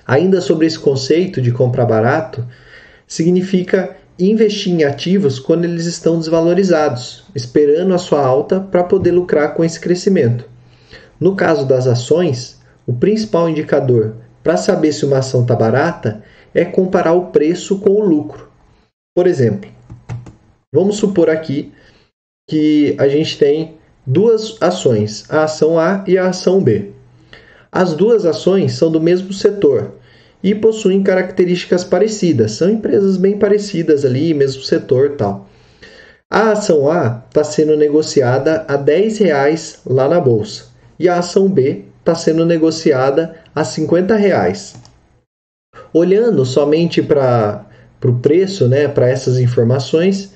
Ainda 0.06 0.40
sobre 0.40 0.66
esse 0.66 0.78
conceito 0.78 1.40
de 1.40 1.50
comprar 1.50 1.86
barato, 1.86 2.46
significa 3.06 3.96
investir 4.18 4.72
em 4.72 4.84
ativos 4.84 5.38
quando 5.38 5.64
eles 5.64 5.86
estão 5.86 6.18
desvalorizados, 6.18 7.24
esperando 7.34 7.94
a 7.94 7.98
sua 7.98 8.24
alta 8.24 8.60
para 8.60 8.84
poder 8.84 9.10
lucrar 9.10 9.54
com 9.54 9.64
esse 9.64 9.80
crescimento. 9.80 10.44
No 11.18 11.34
caso 11.34 11.66
das 11.66 11.86
ações, 11.86 12.60
o 12.86 12.92
principal 12.92 13.48
indicador 13.48 14.14
para 14.42 14.56
saber 14.56 14.92
se 14.92 15.04
uma 15.04 15.18
ação 15.18 15.42
está 15.42 15.54
barata 15.54 16.22
é 16.54 16.64
comparar 16.64 17.12
o 17.12 17.26
preço 17.26 17.78
com 17.78 17.90
o 17.90 18.04
lucro. 18.04 18.48
Por 19.14 19.26
exemplo, 19.26 19.70
vamos 20.74 20.96
supor 20.96 21.28
aqui 21.28 21.72
que 22.48 22.94
a 22.98 23.08
gente 23.08 23.38
tem 23.38 23.76
duas 24.06 24.56
ações, 24.60 25.24
a 25.30 25.44
ação 25.44 25.78
A 25.78 26.04
e 26.06 26.18
a 26.18 26.28
ação 26.28 26.62
B. 26.62 26.90
As 27.70 27.94
duas 27.94 28.26
ações 28.26 28.74
são 28.74 28.90
do 28.90 29.00
mesmo 29.00 29.32
setor 29.32 29.94
e 30.42 30.54
possuem 30.54 31.02
características 31.02 31.84
parecidas, 31.84 32.52
são 32.52 32.68
empresas 32.68 33.16
bem 33.16 33.38
parecidas 33.38 34.04
ali, 34.04 34.34
mesmo 34.34 34.62
setor 34.62 35.16
tal. 35.16 35.48
A 36.28 36.52
ação 36.52 36.90
A 36.90 37.22
está 37.28 37.44
sendo 37.44 37.76
negociada 37.76 38.64
a 38.66 38.76
10 38.76 39.18
reais 39.18 39.80
lá 39.86 40.08
na 40.08 40.20
bolsa 40.20 40.64
e 40.98 41.08
a 41.08 41.18
ação 41.18 41.48
B 41.48 41.84
está 42.00 42.14
sendo 42.14 42.44
negociada 42.44 43.36
a 43.54 43.64
50 43.64 44.16
reais. 44.16 44.74
Olhando 45.92 46.44
somente 46.44 47.02
para 47.02 47.66
o 48.04 48.14
preço, 48.14 48.68
né, 48.68 48.88
para 48.88 49.08
essas 49.08 49.38
informações, 49.38 50.32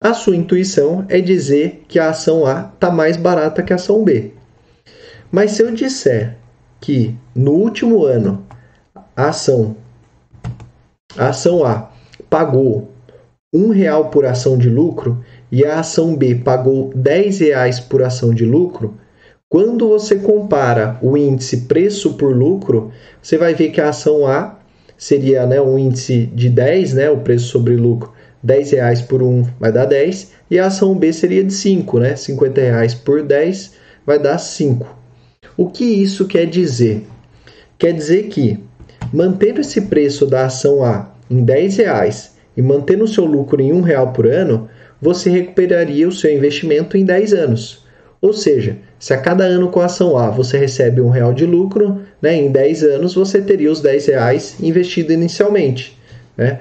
a 0.00 0.14
sua 0.14 0.36
intuição 0.36 1.04
é 1.08 1.20
dizer 1.20 1.84
que 1.88 1.98
a 1.98 2.10
ação 2.10 2.46
A 2.46 2.70
está 2.74 2.90
mais 2.90 3.16
barata 3.16 3.62
que 3.62 3.72
a 3.72 3.76
ação 3.76 4.04
B. 4.04 4.32
Mas 5.30 5.52
se 5.52 5.62
eu 5.62 5.72
disser 5.72 6.36
que 6.80 7.14
no 7.34 7.52
último 7.52 8.04
ano 8.04 8.44
a 9.16 9.28
ação, 9.28 9.76
a 11.16 11.28
ação 11.28 11.64
A 11.64 11.90
pagou 12.28 12.90
um 13.52 13.70
real 13.70 14.10
por 14.10 14.26
ação 14.26 14.58
de 14.58 14.68
lucro 14.68 15.24
e 15.50 15.64
a 15.64 15.80
ação 15.80 16.14
B 16.16 16.34
pagou 16.34 16.92
10 16.94 17.38
reais 17.40 17.80
por 17.80 18.02
ação 18.02 18.34
de 18.34 18.44
lucro, 18.44 18.94
quando 19.48 19.88
você 19.88 20.16
compara 20.16 20.98
o 21.00 21.16
índice 21.16 21.62
preço 21.62 22.14
por 22.14 22.36
lucro, 22.36 22.92
você 23.22 23.38
vai 23.38 23.54
ver 23.54 23.70
que 23.70 23.80
a 23.80 23.88
ação 23.88 24.26
A 24.26 24.55
seria 24.96 25.46
né, 25.46 25.60
um 25.60 25.78
índice 25.78 26.26
de 26.26 26.48
10, 26.48 26.94
né, 26.94 27.10
o 27.10 27.18
preço 27.18 27.48
sobre 27.48 27.76
lucro, 27.76 28.12
10 28.42 28.70
reais 28.72 29.00
por 29.00 29.22
1 29.22 29.44
vai 29.58 29.72
dar 29.72 29.86
10, 29.86 30.32
e 30.50 30.58
a 30.58 30.66
ação 30.66 30.94
B 30.94 31.12
seria 31.12 31.42
de 31.42 31.52
5, 31.52 31.98
né, 31.98 32.16
50 32.16 32.60
reais 32.60 32.94
por 32.94 33.22
10 33.22 33.72
vai 34.06 34.18
dar 34.18 34.38
5. 34.38 34.86
O 35.56 35.68
que 35.68 35.84
isso 35.84 36.26
quer 36.26 36.46
dizer? 36.46 37.06
Quer 37.78 37.92
dizer 37.92 38.24
que, 38.24 38.58
mantendo 39.12 39.60
esse 39.60 39.82
preço 39.82 40.26
da 40.26 40.46
ação 40.46 40.84
A 40.84 41.12
em 41.30 41.44
10 41.44 41.76
reais 41.76 42.36
e 42.56 42.62
mantendo 42.62 43.04
o 43.04 43.08
seu 43.08 43.24
lucro 43.24 43.60
em 43.60 43.72
1 43.72 43.80
real 43.80 44.12
por 44.12 44.26
ano, 44.26 44.68
você 45.00 45.28
recuperaria 45.30 46.08
o 46.08 46.12
seu 46.12 46.34
investimento 46.34 46.96
em 46.96 47.04
10 47.04 47.32
anos. 47.34 47.85
Ou 48.20 48.32
seja, 48.32 48.76
se 48.98 49.12
a 49.12 49.18
cada 49.18 49.44
ano 49.44 49.68
com 49.68 49.80
a 49.80 49.86
ação 49.86 50.16
A 50.16 50.30
você 50.30 50.56
recebe 50.58 51.00
um 51.00 51.10
real 51.10 51.32
de 51.32 51.44
lucro, 51.44 52.00
né, 52.20 52.34
em 52.34 52.50
10 52.50 52.82
anos 52.82 53.14
você 53.14 53.40
teria 53.40 53.70
os 53.70 53.80
10 53.80 54.06
reais 54.06 54.56
investido 54.60 55.12
inicialmente. 55.12 55.98
Né? 56.36 56.60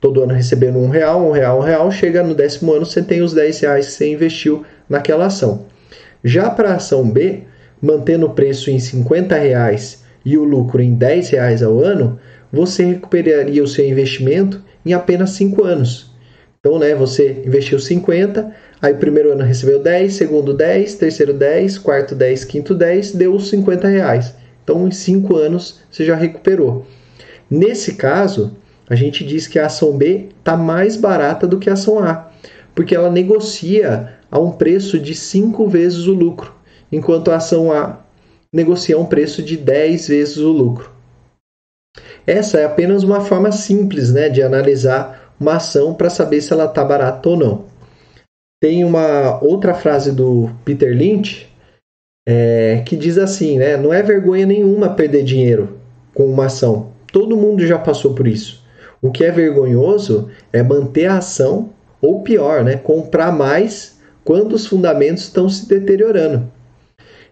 Todo 0.00 0.22
ano 0.22 0.34
recebendo 0.34 0.78
um 0.78 0.88
real, 0.88 1.26
um 1.26 1.32
real, 1.32 1.58
um 1.58 1.62
real, 1.62 1.90
chega 1.90 2.22
no 2.22 2.34
décimo 2.34 2.72
ano 2.72 2.86
você 2.86 3.02
tem 3.02 3.22
os 3.22 3.32
10 3.32 3.60
reais 3.60 3.86
que 3.86 3.92
você 3.92 4.12
investiu 4.12 4.64
naquela 4.88 5.26
ação. 5.26 5.66
Já 6.22 6.50
para 6.50 6.72
a 6.72 6.76
ação 6.76 7.08
B, 7.08 7.44
mantendo 7.80 8.26
o 8.26 8.34
preço 8.34 8.70
em 8.70 8.78
50 8.78 9.34
reais 9.36 10.04
e 10.24 10.36
o 10.36 10.44
lucro 10.44 10.82
em 10.82 10.94
10 10.94 11.30
reais 11.30 11.62
ao 11.62 11.78
ano, 11.80 12.18
você 12.52 12.84
recuperaria 12.84 13.62
o 13.62 13.68
seu 13.68 13.86
investimento 13.86 14.62
em 14.84 14.92
apenas 14.92 15.30
5 15.30 15.64
anos. 15.64 16.10
Então, 16.58 16.78
né, 16.78 16.94
você 16.94 17.42
investiu 17.46 17.78
50, 17.78 18.54
Aí 18.82 18.94
primeiro 18.94 19.32
ano 19.32 19.44
recebeu 19.44 19.82
10, 19.82 20.14
segundo 20.14 20.54
10, 20.54 20.94
terceiro 20.94 21.34
10, 21.34 21.78
quarto 21.78 22.14
10, 22.14 22.44
quinto 22.44 22.74
10, 22.74 23.12
deu 23.12 23.38
50 23.38 23.88
reais. 23.88 24.34
Então 24.64 24.86
em 24.88 24.90
5 24.90 25.36
anos 25.36 25.80
você 25.90 26.04
já 26.04 26.14
recuperou. 26.14 26.86
Nesse 27.50 27.94
caso, 27.94 28.56
a 28.88 28.94
gente 28.94 29.24
diz 29.24 29.46
que 29.46 29.58
a 29.58 29.66
ação 29.66 29.96
B 29.98 30.28
está 30.38 30.56
mais 30.56 30.96
barata 30.96 31.46
do 31.46 31.58
que 31.58 31.68
a 31.68 31.74
ação 31.74 31.98
A, 31.98 32.30
porque 32.74 32.94
ela 32.94 33.10
negocia 33.10 34.14
a 34.30 34.38
um 34.38 34.52
preço 34.52 34.98
de 34.98 35.14
5 35.14 35.68
vezes 35.68 36.06
o 36.06 36.14
lucro, 36.14 36.54
enquanto 36.90 37.30
a 37.30 37.36
ação 37.36 37.70
A 37.72 37.98
negocia 38.52 38.98
um 38.98 39.04
preço 39.04 39.42
de 39.42 39.56
10 39.56 40.08
vezes 40.08 40.36
o 40.38 40.50
lucro. 40.50 40.90
Essa 42.26 42.58
é 42.58 42.64
apenas 42.64 43.02
uma 43.02 43.20
forma 43.20 43.52
simples 43.52 44.12
né, 44.12 44.28
de 44.28 44.42
analisar 44.42 45.34
uma 45.38 45.56
ação 45.56 45.94
para 45.94 46.10
saber 46.10 46.40
se 46.40 46.52
ela 46.52 46.64
está 46.64 46.84
barata 46.84 47.28
ou 47.28 47.36
não. 47.36 47.69
Tem 48.60 48.84
uma 48.84 49.42
outra 49.42 49.72
frase 49.72 50.12
do 50.12 50.50
Peter 50.64 50.94
Lynch 50.94 51.48
é, 52.28 52.82
que 52.84 52.94
diz 52.94 53.16
assim, 53.16 53.58
né? 53.58 53.76
Não 53.76 53.92
é 53.92 54.02
vergonha 54.02 54.44
nenhuma 54.44 54.90
perder 54.90 55.24
dinheiro 55.24 55.78
com 56.14 56.26
uma 56.26 56.46
ação. 56.46 56.92
Todo 57.10 57.36
mundo 57.36 57.66
já 57.66 57.78
passou 57.78 58.14
por 58.14 58.26
isso. 58.26 58.62
O 59.00 59.10
que 59.10 59.24
é 59.24 59.30
vergonhoso 59.30 60.28
é 60.52 60.62
manter 60.62 61.06
a 61.06 61.18
ação, 61.18 61.70
ou 62.02 62.20
pior, 62.22 62.62
né? 62.62 62.76
Comprar 62.76 63.32
mais 63.32 63.98
quando 64.22 64.52
os 64.52 64.66
fundamentos 64.66 65.24
estão 65.24 65.48
se 65.48 65.66
deteriorando. 65.66 66.50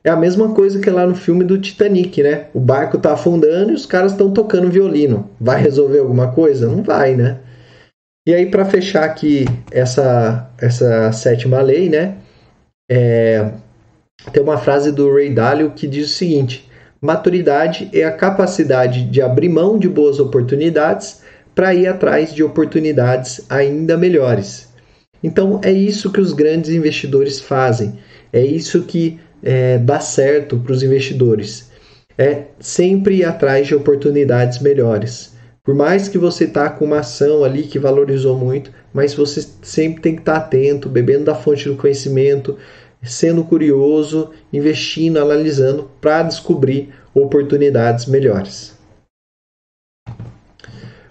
É 0.03 0.11
a 0.11 0.17
mesma 0.17 0.55
coisa 0.55 0.81
que 0.81 0.89
lá 0.89 1.07
no 1.07 1.15
filme 1.15 1.45
do 1.45 1.59
Titanic, 1.59 2.23
né? 2.23 2.47
O 2.55 2.61
barco 2.61 2.97
está 2.97 3.13
afundando 3.13 3.73
e 3.73 3.75
os 3.75 3.85
caras 3.85 4.13
estão 4.13 4.31
tocando 4.31 4.71
violino. 4.71 5.29
Vai 5.39 5.61
resolver 5.61 5.99
alguma 5.99 6.33
coisa? 6.33 6.67
Não 6.67 6.83
vai, 6.83 7.15
né? 7.15 7.39
E 8.29 8.35
aí, 8.35 8.45
para 8.45 8.67
fechar 8.67 9.05
aqui 9.05 9.47
essa, 9.71 10.51
essa 10.59 11.11
sétima 11.13 11.63
lei, 11.63 11.89
né? 11.89 12.19
É, 12.87 13.53
tem 14.31 14.43
uma 14.43 14.59
frase 14.59 14.93
do 14.93 15.11
Ray 15.11 15.33
Dalio 15.33 15.71
que 15.71 15.87
diz 15.87 16.11
o 16.11 16.15
seguinte: 16.15 16.69
maturidade 17.01 17.89
é 17.91 18.05
a 18.05 18.13
capacidade 18.13 19.05
de 19.05 19.23
abrir 19.23 19.49
mão 19.49 19.79
de 19.79 19.89
boas 19.89 20.21
oportunidades 20.21 21.23
para 21.55 21.73
ir 21.73 21.87
atrás 21.87 22.35
de 22.35 22.45
oportunidades 22.45 23.47
ainda 23.49 23.97
melhores. 23.97 24.69
Então 25.23 25.59
é 25.65 25.73
isso 25.73 26.13
que 26.13 26.21
os 26.21 26.35
grandes 26.35 26.69
investidores 26.69 27.41
fazem, 27.41 27.99
é 28.31 28.43
isso 28.43 28.83
que 28.83 29.19
é, 29.43 29.79
dá 29.79 30.01
certo 30.01 30.59
para 30.59 30.75
os 30.75 30.83
investidores, 30.83 31.71
é 32.19 32.43
sempre 32.61 33.21
ir 33.21 33.25
atrás 33.25 33.67
de 33.67 33.75
oportunidades 33.75 34.59
melhores. 34.59 35.38
Por 35.69 35.75
mais 35.75 36.09
que 36.09 36.17
você 36.17 36.47
tá 36.47 36.71
com 36.71 36.87
uma 36.87 37.01
ação 37.01 37.45
ali 37.45 37.63
que 37.63 37.79
valorizou 37.79 38.35
muito, 38.35 38.73
mas 38.91 39.13
você 39.13 39.47
sempre 39.61 40.01
tem 40.01 40.15
que 40.15 40.23
estar 40.23 40.41
tá 40.41 40.47
atento, 40.47 40.89
bebendo 40.89 41.27
da 41.27 41.35
fonte 41.35 41.69
do 41.69 41.77
conhecimento, 41.77 42.57
sendo 43.03 43.45
curioso, 43.45 44.31
investindo, 44.51 45.19
analisando 45.19 45.91
para 46.01 46.23
descobrir 46.23 46.95
oportunidades 47.13 48.07
melhores. 48.07 48.79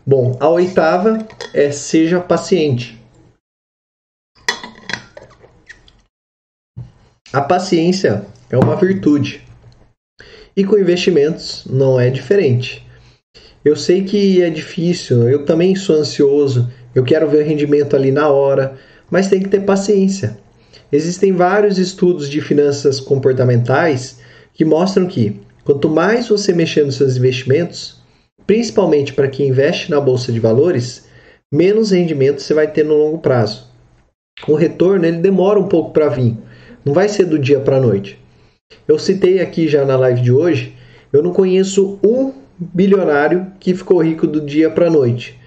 Bom, 0.03 0.35
a 0.39 0.49
oitava 0.49 1.19
é 1.53 1.69
seja 1.69 2.19
paciente. 2.19 2.99
A 7.31 7.41
paciência 7.41 8.25
é 8.49 8.57
uma 8.57 8.75
virtude. 8.75 9.45
E 10.55 10.63
com 10.63 10.79
investimentos 10.79 11.63
não 11.69 11.99
é 11.99 12.09
diferente. 12.09 12.86
Eu 13.67 13.75
sei 13.75 14.05
que 14.05 14.41
é 14.41 14.49
difícil, 14.49 15.27
eu 15.27 15.43
também 15.43 15.75
sou 15.75 15.97
ansioso, 15.97 16.71
eu 16.95 17.03
quero 17.03 17.27
ver 17.27 17.43
o 17.43 17.45
rendimento 17.45 17.97
ali 17.97 18.13
na 18.13 18.29
hora, 18.29 18.77
mas 19.11 19.27
tem 19.27 19.41
que 19.41 19.49
ter 19.49 19.59
paciência. 19.59 20.39
Existem 20.89 21.33
vários 21.33 21.77
estudos 21.77 22.29
de 22.29 22.39
finanças 22.39 23.01
comportamentais 23.01 24.19
que 24.53 24.63
mostram 24.63 25.05
que 25.05 25.41
quanto 25.65 25.89
mais 25.89 26.29
você 26.29 26.53
mexer 26.53 26.85
nos 26.85 26.95
seus 26.95 27.17
investimentos, 27.17 28.01
principalmente 28.45 29.11
para 29.11 29.27
quem 29.27 29.49
investe 29.49 29.91
na 29.91 29.99
bolsa 29.99 30.31
de 30.31 30.39
valores, 30.39 31.05
menos 31.53 31.91
rendimento 31.91 32.41
você 32.41 32.53
vai 32.53 32.71
ter 32.71 32.85
no 32.85 32.95
longo 32.95 33.17
prazo. 33.17 33.67
O 34.47 34.55
retorno 34.55 35.05
ele 35.05 35.17
demora 35.17 35.59
um 35.59 35.67
pouco 35.67 35.91
para 35.91 36.07
vir, 36.07 36.37
não 36.85 36.93
vai 36.93 37.09
ser 37.09 37.25
do 37.25 37.37
dia 37.37 37.59
para 37.59 37.75
a 37.75 37.81
noite. 37.81 38.17
Eu 38.87 38.97
citei 38.97 39.41
aqui 39.41 39.67
já 39.67 39.83
na 39.83 39.97
live 39.97 40.21
de 40.21 40.31
hoje, 40.31 40.73
eu 41.11 41.21
não 41.21 41.33
conheço 41.33 41.99
um 42.01 42.46
bilionário 42.59 43.51
que 43.59 43.75
ficou 43.75 44.03
rico 44.03 44.25
do 44.25 44.41
dia 44.41 44.69
para 44.69 44.87
a 44.87 44.91
noite. 44.91 45.39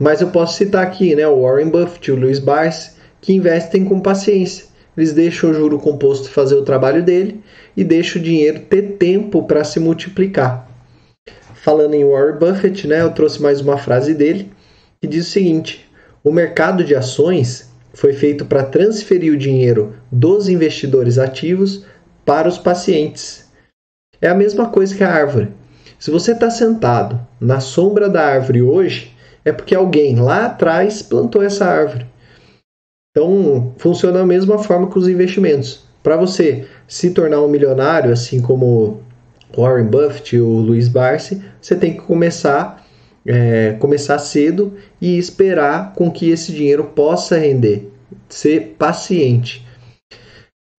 Mas 0.00 0.20
eu 0.20 0.28
posso 0.28 0.56
citar 0.56 0.82
aqui 0.82 1.14
né, 1.14 1.26
o 1.26 1.42
Warren 1.42 1.70
Buffett, 1.70 2.10
o 2.10 2.16
Louis 2.16 2.38
Barnes, 2.38 2.96
que 3.20 3.32
investem 3.32 3.84
com 3.84 4.00
paciência. 4.00 4.66
Eles 4.96 5.12
deixam 5.12 5.50
o 5.50 5.54
juro 5.54 5.78
composto 5.78 6.28
fazer 6.30 6.54
o 6.54 6.64
trabalho 6.64 7.02
dele 7.02 7.40
e 7.76 7.82
deixam 7.82 8.20
o 8.20 8.24
dinheiro 8.24 8.60
ter 8.60 8.96
tempo 8.98 9.42
para 9.44 9.64
se 9.64 9.80
multiplicar. 9.80 10.68
Falando 11.54 11.94
em 11.94 12.04
Warren 12.04 12.38
Buffett, 12.38 12.86
né, 12.86 13.02
eu 13.02 13.12
trouxe 13.12 13.40
mais 13.40 13.60
uma 13.60 13.78
frase 13.78 14.14
dele 14.14 14.50
que 15.00 15.06
diz 15.06 15.28
o 15.28 15.30
seguinte: 15.30 15.88
o 16.22 16.30
mercado 16.30 16.84
de 16.84 16.94
ações 16.94 17.70
foi 17.94 18.12
feito 18.12 18.44
para 18.44 18.64
transferir 18.64 19.32
o 19.32 19.38
dinheiro 19.38 19.94
dos 20.10 20.48
investidores 20.48 21.18
ativos 21.18 21.84
para 22.24 22.48
os 22.48 22.58
pacientes. 22.58 23.50
É 24.20 24.28
a 24.28 24.34
mesma 24.34 24.68
coisa 24.68 24.94
que 24.94 25.04
a 25.04 25.12
árvore. 25.12 25.48
Se 26.02 26.10
você 26.10 26.32
está 26.32 26.50
sentado 26.50 27.20
na 27.40 27.60
sombra 27.60 28.08
da 28.08 28.26
árvore 28.26 28.60
hoje, 28.60 29.12
é 29.44 29.52
porque 29.52 29.72
alguém 29.72 30.16
lá 30.16 30.46
atrás 30.46 31.00
plantou 31.00 31.40
essa 31.40 31.64
árvore. 31.64 32.04
Então, 33.12 33.72
funciona 33.78 34.18
da 34.18 34.26
mesma 34.26 34.58
forma 34.58 34.88
com 34.88 34.98
os 34.98 35.06
investimentos. 35.06 35.84
Para 36.02 36.16
você 36.16 36.66
se 36.88 37.10
tornar 37.10 37.40
um 37.40 37.46
milionário, 37.46 38.12
assim 38.12 38.42
como 38.42 39.00
Warren 39.56 39.86
Buffett 39.86 40.34
e 40.34 40.40
o 40.40 40.48
Luiz 40.48 40.88
Barsi, 40.88 41.40
você 41.60 41.76
tem 41.76 41.92
que 41.92 42.02
começar 42.02 42.84
é, 43.24 43.76
começar 43.78 44.18
cedo 44.18 44.74
e 45.00 45.16
esperar 45.16 45.92
com 45.94 46.10
que 46.10 46.30
esse 46.30 46.50
dinheiro 46.50 46.82
possa 46.82 47.38
render. 47.38 47.92
Ser 48.28 48.74
paciente. 48.76 49.64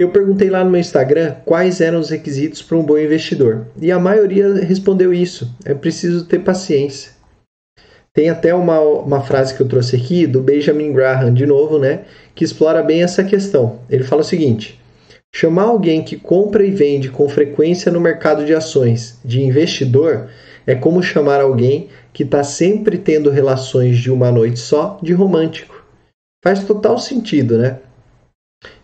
Eu 0.03 0.09
perguntei 0.09 0.49
lá 0.49 0.65
no 0.65 0.69
meu 0.69 0.81
Instagram 0.81 1.35
quais 1.45 1.79
eram 1.79 1.97
os 1.97 2.09
requisitos 2.09 2.61
para 2.61 2.75
um 2.75 2.83
bom 2.83 2.97
investidor 2.97 3.67
e 3.81 3.89
a 3.89 3.97
maioria 3.97 4.53
respondeu 4.55 5.13
isso: 5.13 5.55
é 5.63 5.73
preciso 5.73 6.25
ter 6.25 6.39
paciência. 6.39 7.13
Tem 8.13 8.29
até 8.29 8.53
uma, 8.53 8.81
uma 8.81 9.21
frase 9.21 9.55
que 9.55 9.61
eu 9.61 9.67
trouxe 9.67 9.95
aqui 9.95 10.27
do 10.27 10.41
Benjamin 10.41 10.91
Graham, 10.91 11.33
de 11.33 11.45
novo, 11.45 11.79
né, 11.79 12.01
que 12.35 12.43
explora 12.43 12.83
bem 12.83 13.01
essa 13.01 13.23
questão. 13.23 13.79
Ele 13.89 14.03
fala 14.03 14.23
o 14.23 14.25
seguinte: 14.25 14.77
chamar 15.33 15.63
alguém 15.63 16.03
que 16.03 16.17
compra 16.17 16.65
e 16.65 16.71
vende 16.71 17.07
com 17.07 17.29
frequência 17.29 17.89
no 17.89 18.01
mercado 18.01 18.45
de 18.45 18.53
ações 18.53 19.21
de 19.23 19.41
investidor 19.41 20.27
é 20.67 20.75
como 20.75 21.01
chamar 21.01 21.39
alguém 21.39 21.87
que 22.11 22.23
está 22.23 22.43
sempre 22.43 22.97
tendo 22.97 23.29
relações 23.29 23.97
de 23.99 24.11
uma 24.11 24.29
noite 24.29 24.59
só 24.59 24.99
de 25.01 25.13
romântico. 25.13 25.81
Faz 26.43 26.61
total 26.65 26.99
sentido, 26.99 27.57
né? 27.57 27.79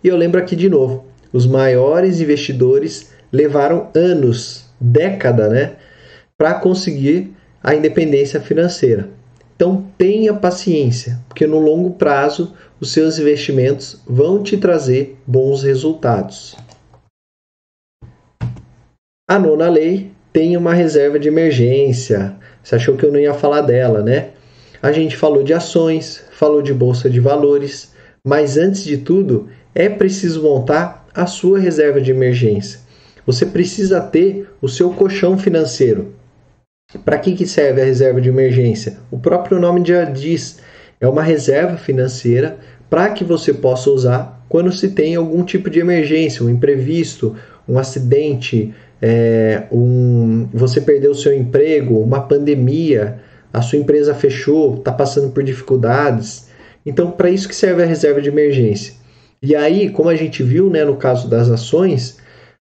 E 0.01 0.07
eu 0.07 0.15
lembro 0.15 0.39
aqui 0.39 0.55
de 0.55 0.69
novo: 0.69 1.08
os 1.31 1.45
maiores 1.45 2.19
investidores 2.19 3.11
levaram 3.31 3.89
anos, 3.93 4.65
década, 4.79 5.47
né, 5.47 5.73
para 6.37 6.55
conseguir 6.55 7.33
a 7.61 7.75
independência 7.75 8.39
financeira. 8.39 9.09
Então 9.55 9.85
tenha 9.97 10.33
paciência, 10.33 11.19
porque 11.27 11.45
no 11.45 11.59
longo 11.59 11.91
prazo 11.91 12.53
os 12.79 12.93
seus 12.93 13.19
investimentos 13.19 14.01
vão 14.07 14.41
te 14.41 14.57
trazer 14.57 15.17
bons 15.27 15.63
resultados. 15.63 16.55
A 19.29 19.37
nona 19.37 19.69
lei 19.69 20.11
tem 20.31 20.55
uma 20.55 20.73
reserva 20.73 21.19
de 21.19 21.27
emergência. 21.27 22.35
Você 22.63 22.75
achou 22.75 22.95
que 22.95 23.05
eu 23.05 23.11
não 23.11 23.19
ia 23.19 23.33
falar 23.33 23.61
dela, 23.61 24.01
né? 24.01 24.29
A 24.81 24.91
gente 24.91 25.17
falou 25.17 25.43
de 25.43 25.53
ações, 25.53 26.23
falou 26.31 26.61
de 26.61 26.73
bolsa 26.73 27.09
de 27.09 27.19
valores, 27.19 27.93
mas 28.25 28.57
antes 28.57 28.83
de 28.83 28.97
tudo, 28.97 29.49
é 29.75 29.89
preciso 29.89 30.41
montar 30.41 30.98
a 31.13 31.25
sua 31.25 31.59
reserva 31.59 31.99
de 31.99 32.11
emergência. 32.11 32.79
Você 33.25 33.45
precisa 33.45 34.01
ter 34.01 34.49
o 34.61 34.67
seu 34.67 34.91
colchão 34.91 35.37
financeiro. 35.37 36.13
Para 37.05 37.19
que, 37.19 37.35
que 37.35 37.45
serve 37.45 37.81
a 37.81 37.85
reserva 37.85 38.19
de 38.19 38.29
emergência? 38.29 38.97
O 39.11 39.19
próprio 39.19 39.59
nome 39.59 39.83
já 39.85 40.05
diz, 40.05 40.59
é 40.99 41.07
uma 41.07 41.21
reserva 41.21 41.77
financeira 41.77 42.57
para 42.89 43.09
que 43.09 43.23
você 43.23 43.53
possa 43.53 43.89
usar 43.91 44.43
quando 44.49 44.71
se 44.71 44.89
tem 44.89 45.15
algum 45.15 45.43
tipo 45.43 45.69
de 45.69 45.79
emergência, 45.79 46.43
um 46.43 46.49
imprevisto, 46.49 47.35
um 47.67 47.77
acidente, 47.77 48.73
é, 48.99 49.63
um, 49.71 50.47
você 50.51 50.81
perdeu 50.81 51.11
o 51.11 51.15
seu 51.15 51.33
emprego, 51.33 51.99
uma 51.99 52.21
pandemia, 52.21 53.19
a 53.53 53.61
sua 53.61 53.77
empresa 53.77 54.15
fechou, 54.15 54.77
está 54.77 54.91
passando 54.91 55.31
por 55.31 55.43
dificuldades. 55.43 56.49
Então, 56.83 57.11
para 57.11 57.29
isso 57.29 57.47
que 57.47 57.55
serve 57.55 57.83
a 57.83 57.85
reserva 57.85 58.21
de 58.21 58.29
emergência. 58.29 58.93
E 59.41 59.55
aí, 59.55 59.89
como 59.89 60.09
a 60.09 60.15
gente 60.15 60.43
viu 60.43 60.69
né, 60.69 60.83
no 60.83 60.97
caso 60.97 61.29
das 61.29 61.49
ações, 61.49 62.17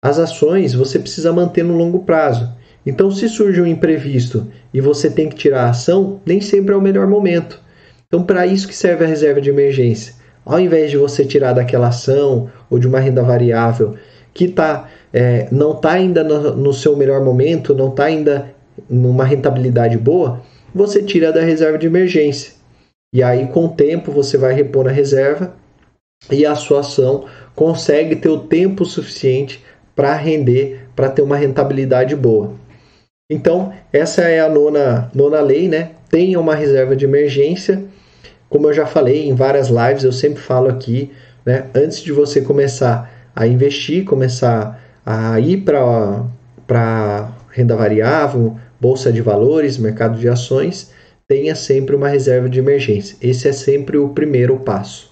as 0.03 0.19
ações 0.19 0.73
você 0.73 0.99
precisa 0.99 1.33
manter 1.33 1.65
no 1.65 1.77
longo 1.77 2.01
prazo. 2.01 2.49
Então, 2.87 3.11
se 3.11 3.29
surge 3.29 3.61
um 3.61 3.67
imprevisto 3.67 4.47
e 4.73 4.81
você 4.81 5.11
tem 5.11 5.29
que 5.29 5.35
tirar 5.35 5.65
a 5.65 5.71
ação, 5.71 6.21
nem 6.25 6.41
sempre 6.41 6.73
é 6.73 6.77
o 6.77 6.81
melhor 6.81 7.07
momento. 7.07 7.61
Então, 8.07 8.25
para 8.25 8.47
isso 8.47 8.67
que 8.67 8.75
serve 8.75 9.05
a 9.05 9.09
reserva 9.09 9.41
de 9.41 9.51
emergência. 9.51 10.15
Ao 10.45 10.59
invés 10.59 10.91
de 10.91 10.97
você 10.97 11.25
tirar 11.25 11.53
daquela 11.53 11.89
ação 11.89 12.51
ou 12.71 12.79
de 12.79 12.87
uma 12.87 12.99
renda 12.99 13.23
variável 13.23 13.97
que 14.33 14.49
tá, 14.49 14.89
é, 15.13 15.49
não 15.53 15.73
está 15.73 15.93
ainda 15.93 16.25
no, 16.25 16.57
no 16.57 16.73
seu 16.73 16.97
melhor 16.97 17.23
momento, 17.23 17.75
não 17.75 17.89
está 17.89 18.05
ainda 18.05 18.55
numa 18.89 19.25
rentabilidade 19.25 19.99
boa, 19.99 20.41
você 20.75 21.03
tira 21.03 21.33
da 21.33 21.43
reserva 21.43 21.77
de 21.77 21.87
emergência. 21.87 22.55
E 23.13 23.23
aí, 23.23 23.49
com 23.49 23.67
o 23.67 23.69
tempo, 23.69 24.11
você 24.13 24.39
vai 24.39 24.55
repor 24.55 24.89
a 24.89 24.93
reserva 24.93 25.55
e 26.29 26.45
a 26.45 26.55
sua 26.55 26.81
ação 26.81 27.27
consegue 27.55 28.17
ter 28.17 28.29
o 28.29 28.41
tempo 28.41 28.85
suficiente 28.85 29.65
para 29.95 30.15
render, 30.15 30.87
para 30.97 31.09
ter 31.09 31.23
uma 31.23 31.37
rentabilidade 31.37 32.17
boa. 32.17 32.53
Então, 33.31 33.73
essa 33.93 34.23
é 34.23 34.41
a 34.41 34.49
nona, 34.49 35.11
nona 35.15 35.41
lei, 35.41 35.69
né? 35.69 35.91
Tenha 36.09 36.41
uma 36.41 36.55
reserva 36.55 36.97
de 36.97 37.05
emergência. 37.05 37.85
Como 38.49 38.67
eu 38.67 38.73
já 38.73 38.87
falei 38.87 39.29
em 39.29 39.35
várias 39.35 39.69
lives, 39.69 40.03
eu 40.03 40.13
sempre 40.13 40.43
falo 40.43 40.69
aqui, 40.69 41.13
né? 41.47 41.67
Antes 41.75 42.01
de 42.01 42.13
você 42.13 42.41
começar 42.41 43.31
a 43.35 43.47
investir, 43.47 44.05
começar 44.05 44.83
a 45.07 45.39
ir 45.39 45.59
para 45.59 47.29
renda 47.51 47.77
variável, 47.77 48.57
bolsa 48.81 49.13
de 49.13 49.21
valores, 49.21 49.79
mercado 49.79 50.19
de 50.19 50.29
ações, 50.29 50.93
tenha 51.29 51.55
sempre 51.55 51.95
uma 51.95 52.09
reserva 52.09 52.49
de 52.49 52.59
emergência. 52.59 53.17
Esse 53.23 53.49
é 53.49 53.53
sempre 53.53 53.97
o 53.97 54.09
primeiro 54.09 54.59
passo. 54.59 55.10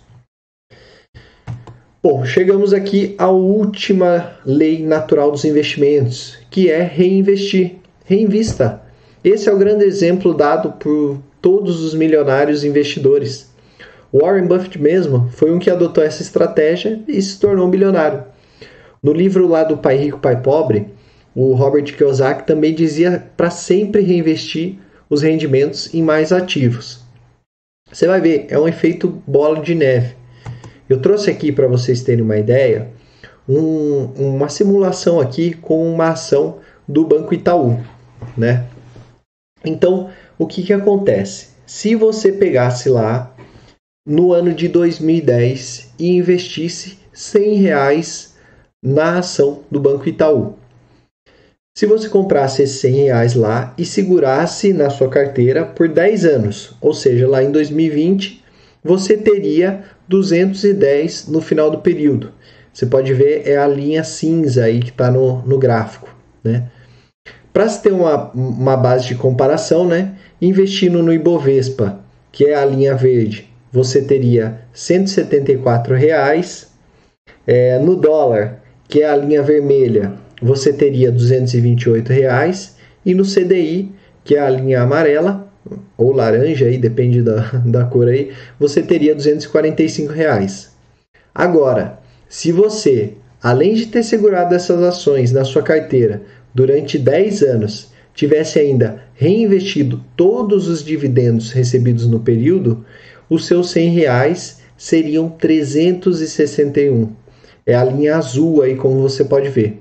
Bom, 2.00 2.24
chegamos 2.24 2.72
aqui 2.72 3.16
à 3.18 3.28
última 3.28 4.36
lei 4.46 4.86
natural 4.86 5.32
dos 5.32 5.44
investimentos, 5.44 6.38
que 6.48 6.70
é 6.70 6.80
reinvestir. 6.80 7.72
Reinvista. 8.04 8.80
Esse 9.24 9.48
é 9.48 9.52
o 9.52 9.58
grande 9.58 9.84
exemplo 9.84 10.32
dado 10.32 10.74
por 10.74 11.18
todos 11.42 11.82
os 11.82 11.94
milionários 11.94 12.62
investidores. 12.62 13.50
Warren 14.14 14.46
Buffett 14.46 14.80
mesmo 14.80 15.28
foi 15.32 15.50
um 15.50 15.58
que 15.58 15.68
adotou 15.68 16.04
essa 16.04 16.22
estratégia 16.22 17.02
e 17.08 17.20
se 17.20 17.40
tornou 17.40 17.66
milionário. 17.66 18.22
No 19.02 19.12
livro 19.12 19.48
lá 19.48 19.64
do 19.64 19.76
Pai 19.76 19.96
Rico, 19.96 20.20
Pai 20.20 20.40
Pobre, 20.40 20.86
o 21.34 21.52
Robert 21.54 21.96
Kiyosaki 21.96 22.46
também 22.46 22.72
dizia 22.72 23.26
para 23.36 23.50
sempre 23.50 24.02
reinvestir 24.02 24.78
os 25.10 25.22
rendimentos 25.22 25.92
em 25.92 26.02
mais 26.02 26.32
ativos. 26.32 27.00
Você 27.90 28.06
vai 28.06 28.20
ver, 28.20 28.46
é 28.50 28.56
um 28.56 28.68
efeito 28.68 29.20
bola 29.26 29.60
de 29.60 29.74
neve. 29.74 30.17
Eu 30.88 31.00
trouxe 31.00 31.30
aqui 31.30 31.52
para 31.52 31.66
vocês 31.66 32.02
terem 32.02 32.24
uma 32.24 32.36
ideia, 32.36 32.88
um, 33.48 34.04
uma 34.16 34.48
simulação 34.48 35.20
aqui 35.20 35.54
com 35.54 35.92
uma 35.92 36.10
ação 36.10 36.58
do 36.86 37.04
Banco 37.04 37.34
Itaú, 37.34 37.78
né? 38.36 38.66
Então, 39.64 40.10
o 40.38 40.46
que, 40.46 40.62
que 40.62 40.72
acontece? 40.72 41.48
Se 41.66 41.94
você 41.94 42.32
pegasse 42.32 42.88
lá 42.88 43.34
no 44.06 44.32
ano 44.32 44.54
de 44.54 44.68
2010 44.68 45.92
e 45.98 46.08
investisse 46.16 46.98
100 47.12 47.54
reais 47.56 48.34
na 48.82 49.18
ação 49.18 49.64
do 49.70 49.78
Banco 49.78 50.08
Itaú. 50.08 50.54
Se 51.76 51.84
você 51.84 52.08
comprasse 52.08 52.62
esses 52.62 52.80
100 52.80 52.92
reais 52.94 53.34
lá 53.34 53.74
e 53.76 53.84
segurasse 53.84 54.72
na 54.72 54.88
sua 54.88 55.08
carteira 55.08 55.64
por 55.64 55.88
10 55.88 56.24
anos, 56.24 56.74
ou 56.80 56.94
seja, 56.94 57.28
lá 57.28 57.42
em 57.42 57.52
2020, 57.52 58.42
você 58.82 59.16
teria 59.16 59.84
210 60.08 61.28
no 61.28 61.40
final 61.40 61.70
do 61.70 61.78
período. 61.78 62.32
Você 62.72 62.86
pode 62.86 63.12
ver, 63.12 63.42
é 63.46 63.56
a 63.56 63.66
linha 63.66 64.04
cinza 64.04 64.64
aí 64.64 64.80
que 64.80 64.90
está 64.90 65.10
no, 65.10 65.42
no 65.42 65.58
gráfico. 65.58 66.14
Né? 66.42 66.68
Para 67.52 67.68
se 67.68 67.82
ter 67.82 67.92
uma, 67.92 68.30
uma 68.32 68.76
base 68.76 69.08
de 69.08 69.14
comparação, 69.14 69.86
né, 69.86 70.14
investindo 70.40 71.02
no 71.02 71.12
Ibovespa, 71.12 71.98
que 72.30 72.46
é 72.46 72.54
a 72.54 72.64
linha 72.64 72.94
verde, 72.94 73.50
você 73.72 74.00
teria 74.00 74.60
174 74.72 75.94
reais. 75.94 76.68
É, 77.46 77.78
no 77.78 77.96
dólar, 77.96 78.62
que 78.86 79.02
é 79.02 79.08
a 79.08 79.16
linha 79.16 79.42
vermelha, 79.42 80.12
você 80.40 80.72
teria 80.72 81.10
228 81.10 82.12
reais, 82.12 82.76
e 83.04 83.14
no 83.14 83.24
CDI, 83.24 83.90
que 84.22 84.34
é 84.34 84.40
a 84.40 84.50
linha 84.50 84.82
amarela 84.82 85.47
ou 85.96 86.12
laranja 86.12 86.66
aí, 86.66 86.78
depende 86.78 87.22
da, 87.22 87.40
da 87.66 87.84
cor 87.84 88.08
aí, 88.08 88.32
você 88.58 88.82
teria 88.82 89.14
245 89.14 90.12
reais. 90.12 90.72
Agora, 91.34 91.98
se 92.28 92.52
você, 92.52 93.14
além 93.42 93.74
de 93.74 93.86
ter 93.86 94.02
segurado 94.02 94.54
essas 94.54 94.82
ações 94.82 95.32
na 95.32 95.44
sua 95.44 95.62
carteira 95.62 96.22
durante 96.54 96.98
10 96.98 97.42
anos, 97.42 97.92
tivesse 98.14 98.58
ainda 98.58 99.02
reinvestido 99.14 100.04
todos 100.16 100.66
os 100.66 100.84
dividendos 100.84 101.52
recebidos 101.52 102.06
no 102.08 102.20
período, 102.20 102.84
os 103.30 103.46
seus 103.46 103.70
100 103.70 103.90
reais 103.90 104.60
seriam 104.76 105.28
361. 105.28 107.12
É 107.64 107.74
a 107.74 107.84
linha 107.84 108.16
azul 108.16 108.62
aí, 108.62 108.74
como 108.74 109.00
você 109.00 109.24
pode 109.24 109.48
ver. 109.48 109.78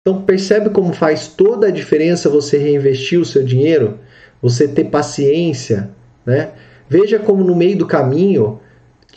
Então 0.00 0.22
percebe 0.22 0.70
como 0.70 0.92
faz 0.92 1.28
toda 1.28 1.66
a 1.66 1.70
diferença 1.70 2.30
você 2.30 2.56
reinvestir 2.56 3.20
o 3.20 3.24
seu 3.24 3.42
dinheiro, 3.42 3.98
você 4.40 4.66
ter 4.66 4.84
paciência, 4.84 5.90
né? 6.24 6.50
Veja 6.88 7.18
como 7.18 7.44
no 7.44 7.54
meio 7.54 7.78
do 7.78 7.86
caminho 7.86 8.58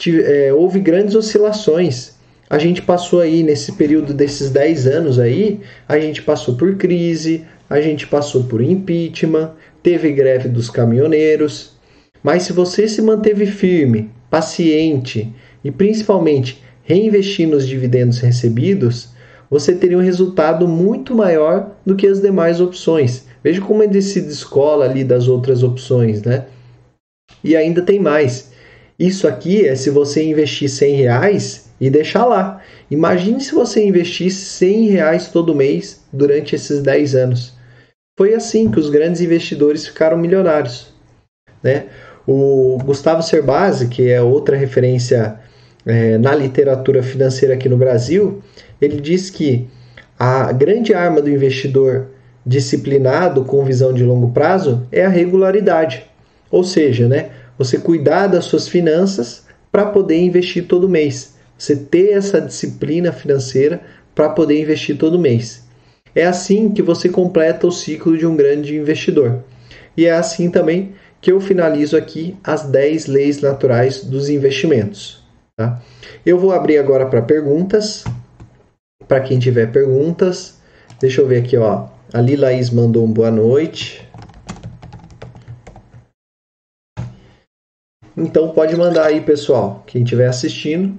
é, 0.08 0.54
houve 0.54 0.80
grandes 0.80 1.16
oscilações. 1.16 2.14
A 2.50 2.60
gente 2.60 2.82
passou 2.82 3.20
aí 3.20 3.42
nesse 3.42 3.72
período 3.72 4.14
desses 4.14 4.52
10 4.52 4.88
anos 4.88 5.20
aí, 5.20 5.62
a 5.88 5.98
gente 6.00 6.22
passou 6.22 6.56
por 6.56 6.76
crise, 6.76 7.46
a 7.70 7.82
gente 7.82 8.06
passou 8.06 8.44
por 8.44 8.62
impeachment, 8.62 9.52
teve 9.82 10.12
greve 10.12 10.50
dos 10.50 10.70
caminhoneiros, 10.70 11.74
mas 12.22 12.44
se 12.44 12.54
você 12.54 12.88
se 12.88 13.02
manteve 13.02 13.46
firme, 13.46 14.12
paciente 14.30 15.34
e 15.64 15.72
principalmente 15.72 16.64
reinvestir 16.84 17.48
nos 17.48 17.68
dividendos 17.68 18.20
recebidos, 18.20 19.10
você 19.50 19.74
teria 19.74 19.98
um 19.98 20.02
resultado 20.02 20.68
muito 20.68 21.16
maior 21.16 21.72
do 21.86 21.96
que 21.96 22.08
as 22.08 22.22
demais 22.22 22.60
opções. 22.60 23.26
Veja 23.44 23.62
como 23.62 23.84
ele 23.84 24.02
se 24.02 24.22
descola 24.22 24.86
ali 24.86 25.04
das 25.04 25.28
outras 25.28 25.64
opções, 25.64 26.24
né? 26.24 26.46
E 27.44 27.56
ainda 27.56 27.82
tem 27.82 28.00
mais. 28.00 28.52
Isso 28.98 29.28
aqui 29.28 29.68
é 29.68 29.76
se 29.76 29.90
você 29.90 30.24
investir 30.24 30.70
100 30.70 30.96
reais 30.96 31.70
e 31.80 31.90
deixar 31.90 32.26
lá. 32.26 32.62
Imagine 32.90 33.42
se 33.42 33.54
você 33.54 33.84
investisse 33.84 34.46
100 34.46 34.88
reais 34.88 35.28
todo 35.28 35.56
mês 35.56 36.02
durante 36.14 36.56
esses 36.56 36.82
10 36.82 37.16
anos. 37.16 37.54
Foi 38.18 38.34
assim 38.34 38.70
que 38.70 38.80
os 38.80 38.90
grandes 38.90 39.20
investidores 39.20 39.88
ficaram 39.88 40.18
milionários. 40.18 40.94
Né? 41.62 41.88
O 42.26 42.78
Gustavo 42.86 43.22
Cerbasi, 43.22 43.88
que 43.90 44.10
é 44.10 44.22
outra 44.22 44.56
referência 44.56 45.40
é, 45.86 46.18
na 46.18 46.34
literatura 46.36 47.04
financeira 47.04 47.56
aqui 47.56 47.68
no 47.68 47.78
Brasil, 47.78 48.42
ele 48.80 49.02
diz 49.02 49.30
que 49.30 49.68
a 50.18 50.52
grande 50.52 50.94
arma 50.94 51.22
do 51.22 51.30
investidor 51.30 52.13
disciplinado 52.46 53.46
com 53.46 53.64
visão 53.64 53.94
de 53.94 54.04
longo 54.04 54.32
prazo 54.32 54.86
é 54.92 55.06
a 55.06 55.10
regularidade. 55.10 56.06
Ou 56.52 56.64
seja, 56.64 57.08
né, 57.08 57.30
você 57.58 57.78
cuidar 57.78 58.28
das 58.28 58.46
suas 58.46 58.68
finanças 58.68 59.46
para 59.72 59.86
poder 59.86 60.20
investir 60.20 60.68
todo 60.68 60.90
mês. 60.90 61.36
Você 61.58 61.76
ter 61.76 62.12
essa 62.12 62.42
disciplina 62.42 63.12
financeira 63.12 63.82
para 64.14 64.30
poder 64.30 64.62
investir 64.62 64.98
todo 64.98 65.20
mês. 65.20 65.64
É 66.16 66.26
assim 66.26 66.70
que 66.70 66.82
você 66.82 67.10
completa 67.10 67.66
o 67.66 67.72
ciclo 67.72 68.18
de 68.18 68.26
um 68.26 68.36
grande 68.36 68.76
investidor. 68.76 69.44
E 69.98 70.06
é 70.06 70.12
assim 70.12 70.50
também 70.50 70.94
que 71.20 71.32
eu 71.32 71.40
finalizo 71.40 71.96
aqui 71.96 72.36
as 72.44 72.64
10 72.64 73.08
leis 73.08 73.42
naturais 73.42 74.04
dos 74.04 74.30
investimentos. 74.30 75.24
Tá? 75.56 75.82
Eu 76.26 76.38
vou 76.38 76.52
abrir 76.52 76.78
agora 76.78 77.06
para 77.06 77.22
perguntas. 77.22 78.04
Para 79.08 79.22
quem 79.22 79.40
tiver 79.40 79.72
perguntas, 79.72 80.60
deixa 81.00 81.22
eu 81.22 81.28
ver 81.28 81.38
aqui, 81.38 81.58
ó. 81.58 81.93
A 82.14 82.22
Lilaís 82.22 82.70
mandou 82.70 83.04
um 83.04 83.12
boa 83.12 83.32
noite. 83.32 84.08
Então 88.16 88.54
pode 88.54 88.76
mandar 88.76 89.08
aí, 89.08 89.20
pessoal, 89.20 89.84
quem 89.88 90.04
estiver 90.04 90.28
assistindo. 90.28 90.96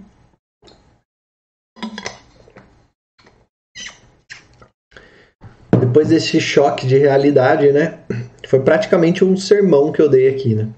Depois 5.78 6.08
desse 6.08 6.40
choque 6.40 6.84
de 6.84 6.98
realidade, 6.98 7.70
né? 7.70 8.00
Foi 8.48 8.58
praticamente 8.64 9.24
um 9.24 9.36
sermão 9.36 9.92
que 9.92 10.02
eu 10.02 10.08
dei 10.08 10.28
aqui, 10.28 10.56
né? 10.56 10.68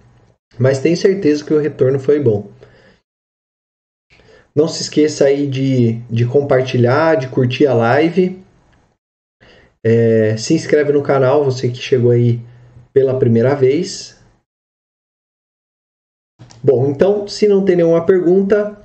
Mas 0.59 0.81
tenho 0.81 0.99
certeza 0.99 1.43
que 1.43 1.55
o 1.55 1.59
retorno 1.59 1.99
foi 1.99 2.21
bom. 2.21 2.51
Não 4.55 4.69
se 4.69 4.83
esqueça 4.83 5.25
aí 5.25 5.47
de, 5.47 5.95
de 6.11 6.27
compartilhar, 6.27 7.15
de 7.15 7.29
curtir 7.29 7.67
a 7.67 7.73
live. 7.73 8.45
É, 9.89 10.37
se 10.37 10.53
inscreve 10.53 10.93
no 10.93 11.01
canal, 11.01 11.45
você 11.45 11.69
que 11.69 11.77
chegou 11.77 12.11
aí 12.11 12.41
pela 12.93 13.21
primeira 13.21 13.55
vez. 13.55 14.21
Bom, 16.61 16.91
então, 16.91 17.29
se 17.29 17.47
não 17.47 17.65
tem 17.65 17.77
nenhuma 17.77 18.05
pergunta, 18.05 18.85